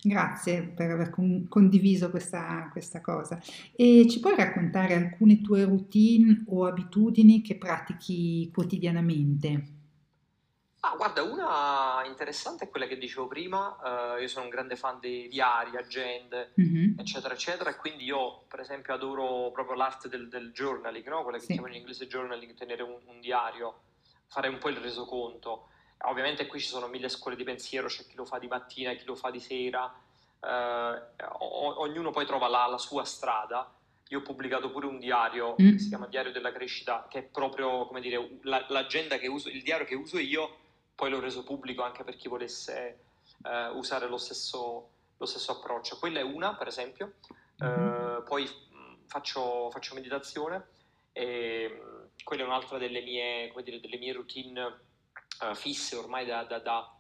Grazie 0.01 0.62
per 0.62 0.91
aver 0.91 1.11
con- 1.11 1.47
condiviso 1.49 2.11
questa, 2.11 2.68
questa, 2.70 3.01
cosa. 3.01 3.43
E 3.74 4.07
ci 4.09 4.20
puoi 4.20 4.37
raccontare 4.37 4.95
alcune 4.95 5.41
tue 5.41 5.64
routine 5.64 6.45
o 6.49 6.66
abitudini 6.66 7.43
che 7.43 7.57
pratichi 7.57 8.49
quotidianamente? 8.53 9.78
Ah, 10.81 10.95
guarda, 10.97 11.22
una 11.24 12.03
interessante 12.07 12.64
è 12.64 12.68
quella 12.68 12.87
che 12.87 12.97
dicevo 12.97 13.26
prima, 13.26 14.14
eh, 14.16 14.20
io 14.22 14.29
sono 14.29 14.45
un 14.45 14.51
grande 14.51 14.76
fan 14.76 15.01
di 15.01 15.26
diari, 15.29 15.76
agende, 15.76 16.53
Mhm. 16.55 16.95
eccetera, 16.99 17.35
eccetera, 17.35 17.70
e 17.70 17.76
quindi 17.76 18.05
io, 18.05 18.45
per 18.49 18.61
esempio, 18.61 18.95
adoro 18.95 19.51
proprio 19.51 19.76
l'arte 19.76 20.09
del, 20.09 20.29
del 20.29 20.53
journaling, 20.53 21.07
no? 21.09 21.22
Quella 21.24 21.39
che 21.39 21.45
Sì. 21.45 21.53
chiamano 21.55 21.74
in 21.74 21.81
inglese 21.81 22.07
journaling, 22.07 22.55
tenere 22.55 22.83
un, 22.83 22.97
un 23.07 23.20
diario, 23.20 23.81
fare 24.29 24.47
un 24.49 24.59
po' 24.59 24.68
il 24.68 24.76
resoconto. 24.76 25.66
Ovviamente 26.05 26.47
qui 26.47 26.61
ci 26.61 26.68
sono 26.68 26.87
mille 26.87 27.09
scuole 27.09 27.37
di 27.37 27.43
pensiero, 27.43 27.89
c'è 27.89 28.07
chi 28.07 28.14
lo 28.14 28.24
fa 28.24 28.39
di 28.39 28.47
mattina, 28.47 28.93
chi 28.95 29.05
lo 29.05 29.16
fa 29.16 29.31
di 29.31 29.41
sera, 29.41 29.93
eh, 30.41 30.49
o- 30.49 31.81
ognuno 31.81 32.12
poi 32.12 32.24
trova 32.24 32.47
la, 32.47 32.66
la 32.66 32.79
sua 32.79 33.03
strada. 33.05 33.68
Io 34.11 34.20
ho 34.20 34.22
pubblicato 34.22 34.70
pure 34.70 34.87
un 34.87 35.01
diario 35.01 35.57
Mm. 35.61 35.72
che 35.72 35.79
si 35.81 35.89
chiama 35.89 36.07
Diario 36.07 36.31
della 36.31 36.53
Crescita, 36.53 37.07
che 37.11 37.18
è 37.18 37.22
proprio, 37.24 37.85
come 37.87 38.01
dire, 38.01 38.39
la- 38.43 38.64
l'agenda 38.68 39.18
che 39.18 39.26
uso, 39.26 39.49
il 39.49 39.62
diario 39.62 39.85
che 39.85 39.97
uso 39.97 40.18
io 40.18 40.66
poi 40.99 41.11
l'ho 41.11 41.20
reso 41.20 41.44
pubblico 41.44 41.84
anche 41.84 42.03
per 42.03 42.16
chi 42.16 42.26
volesse 42.26 42.99
eh, 43.44 43.68
usare 43.68 44.09
lo 44.09 44.16
stesso, 44.16 44.90
lo 45.16 45.26
stesso 45.26 45.53
approccio. 45.53 45.96
Quella 45.96 46.18
è 46.18 46.24
una, 46.24 46.57
per 46.57 46.66
esempio. 46.66 47.14
Mhm. 47.59 47.68
Eh, 48.18 48.22
poi 48.26 48.42
mh, 48.42 49.07
faccio, 49.07 49.70
faccio 49.70 49.94
meditazione 49.94 50.66
e 51.12 51.68
mh, 51.68 52.24
quella 52.24 52.42
è 52.42 52.46
un'altra 52.46 52.78
delle 52.78 53.01
mie, 53.03 53.46
come 53.46 53.62
dire, 53.62 53.78
delle 53.78 53.96
mie 53.96 54.12
routine 54.12 54.80
eh, 55.40 55.55
fisse 55.55 55.94
ormai 55.94 56.26
da, 56.26 56.42
da- 56.42 56.59
da- 56.59 56.92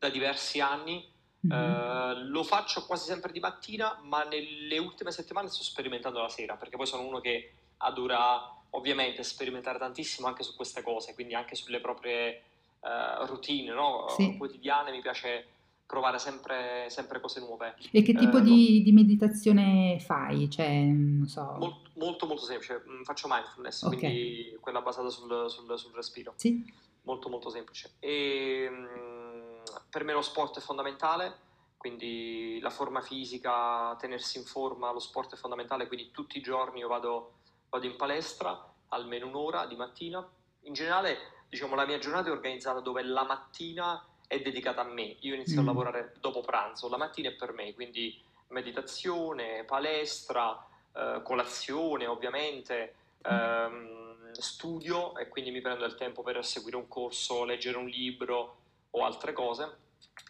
da 0.00 0.08
diversi 0.08 0.60
anni. 0.60 1.08
Eh, 1.48 2.14
lo 2.24 2.42
faccio 2.42 2.84
quasi 2.86 3.04
sempre 3.04 3.30
di 3.30 3.38
mattina, 3.38 4.00
ma 4.02 4.24
nelle 4.24 4.78
ultime 4.78 5.12
settimane 5.12 5.46
sto 5.48 5.62
sperimentando 5.62 6.20
la 6.20 6.28
sera, 6.28 6.56
perché 6.56 6.76
poi 6.76 6.86
sono 6.86 7.06
uno 7.06 7.20
che 7.20 7.54
adora 7.78 8.52
ovviamente 8.70 9.22
sperimentare 9.22 9.78
tantissimo 9.78 10.26
anche 10.26 10.42
su 10.42 10.56
queste 10.56 10.82
cose, 10.82 11.14
quindi 11.14 11.34
anche 11.34 11.54
sulle 11.54 11.80
proprie 11.80 12.42
eh, 12.84 13.26
routine 13.26 13.72
no? 13.72 14.08
Sì. 14.08 14.36
quotidiane, 14.36 14.90
mi 14.90 15.00
piace 15.00 15.48
provare 15.86 16.18
sempre, 16.18 16.86
sempre 16.88 17.20
cose 17.20 17.40
nuove. 17.40 17.76
E 17.92 18.02
che 18.02 18.14
tipo 18.14 18.38
Eh, 18.38 18.42
di, 18.42 18.82
di 18.82 18.92
meditazione 18.92 19.98
fai? 20.00 20.48
Cioè, 20.50 20.68
non 20.84 21.26
so. 21.26 21.56
Molto, 21.58 21.90
molto, 21.96 22.26
molto 22.26 22.42
semplice, 22.44 22.82
Mm, 22.88 23.02
faccio 23.02 23.28
mindfulness, 23.30 23.82
Ok. 23.82 23.96
quindi 23.98 24.56
quella 24.60 24.80
basata 24.82 25.08
sul, 25.10 25.48
sul- 25.50 25.78
sul 25.78 25.92
respiro, 25.94 26.32
Sì? 26.36 26.64
molto 27.02 27.28
molto 27.28 27.50
semplice. 27.50 27.92
E, 28.00 28.66
mm, 28.70 29.62
per 29.90 30.04
me 30.04 30.12
lo 30.14 30.22
sport 30.22 30.56
è 30.58 30.60
fondamentale, 30.60 31.38
quindi 31.76 32.58
la 32.60 32.70
forma 32.70 33.02
fisica, 33.02 33.94
tenersi 33.98 34.38
in 34.38 34.44
forma, 34.44 34.90
lo 34.90 34.98
sport 35.00 35.34
è 35.34 35.36
fondamentale, 35.36 35.86
quindi 35.86 36.10
tutti 36.10 36.38
i 36.38 36.42
giorni 36.42 36.80
io 36.80 36.88
vado, 36.88 37.34
vado 37.68 37.86
in 37.86 37.96
palestra, 37.96 38.72
almeno 38.88 39.26
un'ora 39.26 39.66
di 39.66 39.76
mattina. 39.76 40.26
In 40.62 40.72
generale, 40.72 41.18
diciamo, 41.54 41.76
la 41.76 41.86
mia 41.86 41.98
giornata 41.98 42.28
è 42.28 42.32
organizzata 42.32 42.80
dove 42.80 43.02
la 43.04 43.22
mattina 43.22 44.04
è 44.26 44.40
dedicata 44.40 44.80
a 44.80 44.84
me, 44.84 45.16
io 45.20 45.34
inizio 45.34 45.60
a 45.60 45.62
Mm. 45.62 45.66
lavorare 45.66 46.12
dopo 46.20 46.40
pranzo, 46.40 46.88
la 46.88 46.96
mattina 46.96 47.28
è 47.28 47.34
per 47.36 47.52
me, 47.52 47.72
quindi 47.74 48.20
meditazione, 48.48 49.62
palestra, 49.64 50.66
eh, 50.92 51.20
colazione 51.22 52.06
ovviamente, 52.06 52.96
ehm, 53.22 54.32
studio 54.32 55.16
e 55.16 55.28
quindi 55.28 55.52
mi 55.52 55.60
prendo 55.60 55.84
il 55.84 55.94
tempo 55.94 56.22
per 56.24 56.44
seguire 56.44 56.76
un 56.76 56.88
corso, 56.88 57.44
leggere 57.44 57.78
un 57.78 57.86
libro 57.86 58.56
o 58.90 59.04
altre 59.04 59.32
cose 59.32 59.78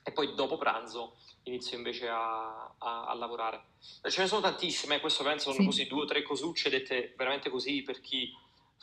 e 0.03 0.13
poi 0.13 0.35
dopo 0.35 0.59
pranzo 0.59 1.17
inizio 1.45 1.77
invece 1.79 2.09
a, 2.09 2.75
a- 2.79 3.07
a 3.07 3.15
lavorare. 3.15 3.65
Eh, 4.03 4.11
Ce 4.11 4.21
ne 4.21 4.27
sono 4.27 4.43
tantissime, 4.43 5.01
questo 5.01 5.25
penso 5.25 5.51
sono 5.51 5.61
Sì. 5.63 5.65
così 5.65 5.87
due 5.87 6.03
o 6.03 6.05
tre 6.05 6.23
cosucce 6.23 6.69
dette 6.69 7.15
veramente 7.17 7.49
così 7.49 7.83
per 7.83 8.01
chi 8.03 8.31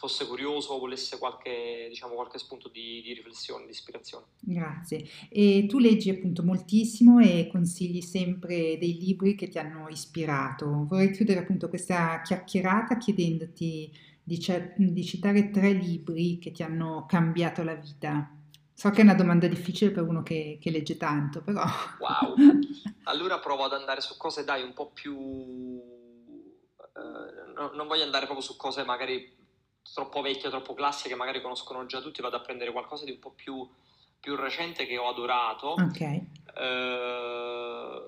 fosse 0.01 0.25
curioso 0.25 0.73
o 0.73 0.79
volesse 0.79 1.19
qualche, 1.19 1.85
diciamo, 1.87 2.15
qualche 2.15 2.39
spunto 2.39 2.69
di, 2.69 3.03
di 3.03 3.13
riflessione, 3.13 3.65
di 3.65 3.69
ispirazione. 3.69 4.25
Grazie. 4.39 5.07
E 5.29 5.67
tu 5.69 5.77
leggi 5.77 6.09
appunto 6.09 6.41
moltissimo 6.41 7.19
e 7.19 7.47
consigli 7.51 8.01
sempre 8.01 8.79
dei 8.79 8.97
libri 8.97 9.35
che 9.35 9.47
ti 9.47 9.59
hanno 9.59 9.87
ispirato. 9.89 10.87
Vorrei 10.87 11.11
chiudere 11.11 11.41
appunto 11.41 11.69
questa 11.69 12.19
chiacchierata 12.23 12.97
chiedendoti 12.97 13.95
di, 14.23 14.39
di 14.75 15.05
citare 15.05 15.51
tre 15.51 15.71
libri 15.71 16.39
che 16.39 16.51
ti 16.51 16.63
hanno 16.63 17.05
cambiato 17.07 17.61
la 17.61 17.75
vita. 17.75 18.35
So 18.73 18.89
che 18.89 19.01
è 19.01 19.03
una 19.03 19.13
domanda 19.13 19.45
difficile 19.45 19.91
per 19.91 20.01
uno 20.01 20.23
che, 20.23 20.57
che 20.59 20.71
legge 20.71 20.97
tanto, 20.97 21.43
però... 21.43 21.63
Wow. 21.99 22.33
Allora 23.05 23.37
provo 23.37 23.65
ad 23.65 23.73
andare 23.73 24.01
su 24.01 24.17
cose, 24.17 24.43
dai, 24.43 24.63
un 24.63 24.73
po' 24.73 24.89
più... 24.89 25.15
eh, 26.79 27.53
no- 27.53 27.71
non 27.75 27.85
voglio 27.85 28.03
andare 28.03 28.25
proprio 28.25 28.43
su 28.43 28.55
cose 28.55 28.83
magari 28.83 29.37
troppo 29.93 30.21
vecchie, 30.21 30.49
troppo 30.49 30.73
classiche, 30.73 31.09
che 31.09 31.15
magari 31.15 31.41
conoscono 31.41 31.86
già 31.86 31.99
tutti, 32.01 32.21
vado 32.21 32.38
a 32.38 32.41
prendere 32.41 32.71
qualcosa 32.71 33.05
di 33.05 33.11
un 33.11 33.19
po' 33.19 33.32
più, 33.32 33.67
più 34.19 34.36
recente 34.36 34.86
che 34.86 34.97
ho 34.97 35.07
adorato. 35.09 35.69
Ok. 35.71 36.01
Eh, 36.01 38.01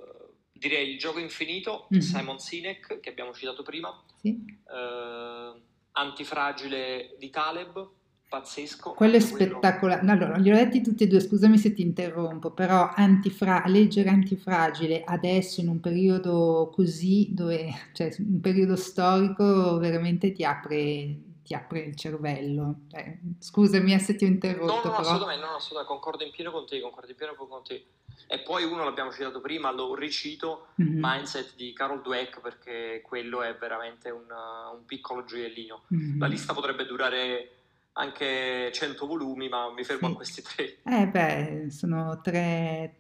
direi 0.51 0.91
Il 0.93 0.99
gioco 0.99 1.19
infinito, 1.19 1.87
Mhm. 1.89 1.99
Simon 1.99 2.39
Sinek, 2.39 2.99
che 2.99 3.09
abbiamo 3.09 3.33
citato 3.33 3.63
prima. 3.63 4.01
Sì. 4.21 4.43
Eh, 4.71 5.51
Antifragile 5.95 7.15
di 7.19 7.29
Taleb, 7.29 7.87
pazzesco. 8.27 8.93
Quello 8.93 9.15
è 9.15 9.19
spettacolare. 9.19 10.01
Allora, 10.09 10.37
li 10.37 10.49
ho 10.49 10.53
letti 10.55 10.81
tutti 10.81 11.03
e 11.03 11.07
due, 11.07 11.19
scusami 11.19 11.55
se 11.59 11.71
ti 11.73 11.83
interrompo, 11.83 12.49
però 12.49 12.89
antifra- 12.95 13.61
leggere 13.67 14.09
Antifragile 14.09 15.03
adesso 15.03 15.61
in 15.61 15.67
un 15.67 15.79
periodo 15.79 16.71
così, 16.73 17.27
dove, 17.31 17.69
cioè 17.93 18.11
un 18.19 18.39
periodo 18.39 18.75
storico, 18.75 19.77
veramente 19.77 20.31
ti 20.31 20.43
apre, 20.43 21.15
ti 21.43 21.53
apre 21.53 21.79
il 21.81 21.95
cervello. 21.95 22.81
Cioè, 22.89 23.19
scusami 23.39 23.93
eh, 23.93 23.99
se 23.99 24.15
ti 24.15 24.23
ho 24.25 24.27
No, 24.27 24.33
interrotto, 24.33 24.65
no, 24.73 24.75
no, 24.75 24.81
però... 24.81 24.97
assolutamente, 24.99 25.41
no, 25.43 25.49
no, 25.51 25.55
assolutamente, 25.57 25.93
concordo 25.93 26.23
in 26.23 26.31
pieno 26.31 26.51
con 26.51 26.65
te, 26.65 26.79
concordo 26.79 27.09
in 27.11 27.15
pieno 27.17 27.35
con 27.35 27.63
te. 27.63 27.85
E 28.27 28.39
poi 28.39 28.63
uno 28.63 28.83
l'abbiamo 28.83 29.11
citato 29.11 29.41
prima, 29.41 29.71
lo 29.71 29.93
ricito, 29.95 30.67
Mhm, 30.75 30.97
Mindset 30.99 31.55
di 31.55 31.73
Carol 31.73 32.01
Dweck, 32.01 32.39
perché 32.41 33.01
quello 33.03 33.41
è 33.43 33.55
veramente 33.55 34.09
un, 34.09 34.25
un 34.29 34.85
piccolo 34.85 35.23
gioiellino. 35.25 35.83
mhm. 35.87 36.19
La 36.19 36.27
lista 36.27 36.53
potrebbe 36.53 36.85
durare 36.85 37.49
anche 37.93 38.71
100 38.73 39.05
volumi, 39.05 39.49
ma 39.49 39.69
mi 39.71 39.83
fermo 39.83 40.07
Sì. 40.07 40.13
a 40.13 40.15
questi 40.15 40.41
tre. 40.41 40.77
Eh 40.83 41.07
beh, 41.07 41.67
sono 41.69 42.21
tre, 42.21 42.95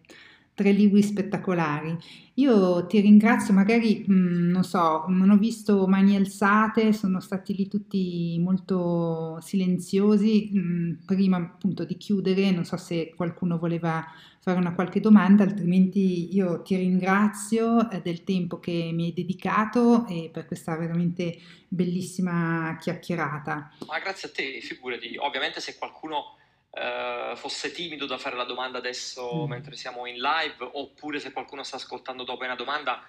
tre 0.53 0.71
libri 0.71 1.01
spettacolari. 1.01 1.97
Io 2.35 2.85
ti 2.87 2.99
ringrazio, 2.99 3.53
magari, 3.53 4.03
mh, 4.07 4.49
non 4.51 4.63
so, 4.63 5.05
non 5.07 5.29
ho 5.29 5.37
visto 5.37 5.87
mani 5.87 6.15
alzate, 6.15 6.93
sono 6.93 7.19
stati 7.19 7.55
lì 7.55 7.67
tutti 7.67 8.37
molto 8.39 9.39
silenziosi. 9.41 10.49
mh, 10.51 11.05
prima 11.05 11.37
appunto 11.37 11.85
di 11.85 11.97
chiudere, 11.97 12.51
non 12.51 12.65
so 12.65 12.77
se 12.77 13.13
qualcuno 13.15 13.57
voleva 13.57 14.03
fare 14.39 14.59
una 14.59 14.73
qualche 14.73 14.99
domanda, 14.99 15.43
altrimenti 15.43 16.35
io 16.35 16.61
ti 16.63 16.75
ringrazio 16.75 17.89
eh, 17.89 18.01
del 18.01 18.25
tempo 18.25 18.59
che 18.59 18.89
mi 18.93 19.05
hai 19.05 19.13
dedicato 19.13 20.05
e 20.07 20.29
per 20.33 20.45
questa 20.45 20.75
veramente 20.75 21.37
bellissima 21.67 22.75
chiacchierata. 22.79 23.71
Ma 23.87 23.99
grazie 23.99 24.27
a 24.29 24.31
te, 24.33 24.59
figurati. 24.59 25.15
Ovviamente 25.17 25.61
se 25.61 25.77
qualcuno 25.77 26.35
eh, 26.75 27.33
fosse 27.35 27.71
timido 27.71 28.07
da 28.07 28.17
fare 28.17 28.35
la 28.35 28.45
domanda 28.45 28.79
adesso 28.79 29.45
Mm. 29.45 29.49
mentre 29.49 29.75
siamo 29.75 30.07
in 30.07 30.15
live, 30.15 30.57
oppure 30.73 31.19
se 31.19 31.31
qualcuno 31.31 31.61
sta 31.63 31.75
ascoltando 31.75 32.23
dopo 32.23 32.43
una 32.43 32.55
domanda, 32.55 33.07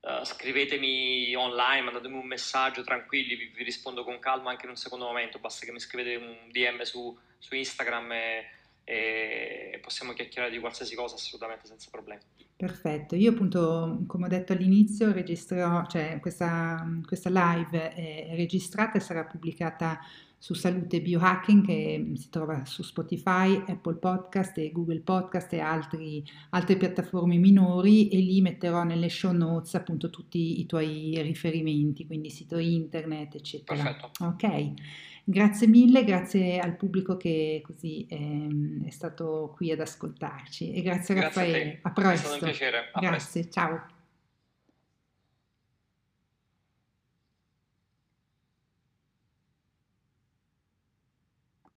eh, 0.00 0.20
scrivetemi 0.24 1.34
online, 1.36 1.82
mandatemi 1.82 2.16
un 2.16 2.26
messaggio 2.26 2.82
tranquilli, 2.82 3.36
vi, 3.36 3.46
vi 3.54 3.62
rispondo 3.62 4.02
con 4.04 4.18
calma 4.18 4.50
anche 4.50 4.64
in 4.64 4.70
un 4.70 4.76
secondo 4.76 5.04
momento, 5.06 5.38
basta 5.38 5.64
che 5.64 5.72
mi 5.72 5.78
scrivete 5.80 6.16
un 6.16 6.50
DM 6.50 6.82
su, 6.82 7.16
su 7.38 7.54
Instagram 7.54 8.12
e, 8.12 8.44
e 8.84 9.78
possiamo 9.80 10.12
chiacchierare 10.12 10.52
di 10.52 10.58
qualsiasi 10.58 10.94
cosa 10.96 11.14
assolutamente 11.14 11.66
senza 11.66 11.88
problemi. 11.90 12.20
Perfetto, 12.56 13.14
io 13.14 13.30
appunto, 13.30 14.02
come 14.06 14.26
ho 14.26 14.28
detto 14.28 14.52
all'inizio, 14.52 15.12
registrerò, 15.12 15.86
cioè 15.86 16.18
questa, 16.20 16.84
questa 17.04 17.28
live 17.30 17.92
è 17.94 18.34
registrata 18.36 18.98
e 18.98 19.00
sarà 19.00 19.24
pubblicata 19.24 20.00
su 20.44 20.52
Salute 20.52 21.00
Biohacking 21.00 21.64
che 21.64 22.10
si 22.16 22.28
trova 22.28 22.66
su 22.66 22.82
Spotify, 22.82 23.64
Apple 23.66 23.94
Podcast 23.94 24.58
e 24.58 24.72
Google 24.72 25.00
Podcast 25.00 25.50
e 25.54 25.60
altri- 25.60 26.22
altre 26.50 26.76
piattaforme 26.76 27.38
minori 27.38 28.10
e 28.10 28.18
lì 28.18 28.42
metterò 28.42 28.82
nelle 28.82 29.08
show 29.08 29.32
notes 29.32 29.74
appunto 29.74 30.10
tutti 30.10 30.60
i 30.60 30.66
tuoi 30.66 31.18
riferimenti, 31.22 32.04
quindi 32.04 32.28
sito 32.28 32.58
internet, 32.58 33.36
eccetera. 33.36 33.82
Perfetto. 33.82 34.10
Ok, 34.22 34.72
grazie 35.24 35.66
mille, 35.66 36.04
grazie 36.04 36.58
al 36.58 36.76
pubblico 36.76 37.16
che 37.16 37.62
così 37.64 38.06
ehm, 38.06 38.84
è 38.84 38.90
stato 38.90 39.54
qui 39.56 39.70
ad 39.70 39.80
ascoltarci 39.80 40.74
e 40.74 40.82
grazie 40.82 41.14
Grazie 41.14 41.40
a 41.40 41.44
Raffaele, 41.44 41.80
te, 41.80 41.80
a 41.80 41.88
è 42.12 42.16
stato 42.16 42.34
un 42.34 42.38
presto. 42.40 42.44
piacere. 42.44 42.78
A 42.92 42.98
presto. 42.98 43.00
Grazie, 43.08 43.50
ciao. 43.50 43.86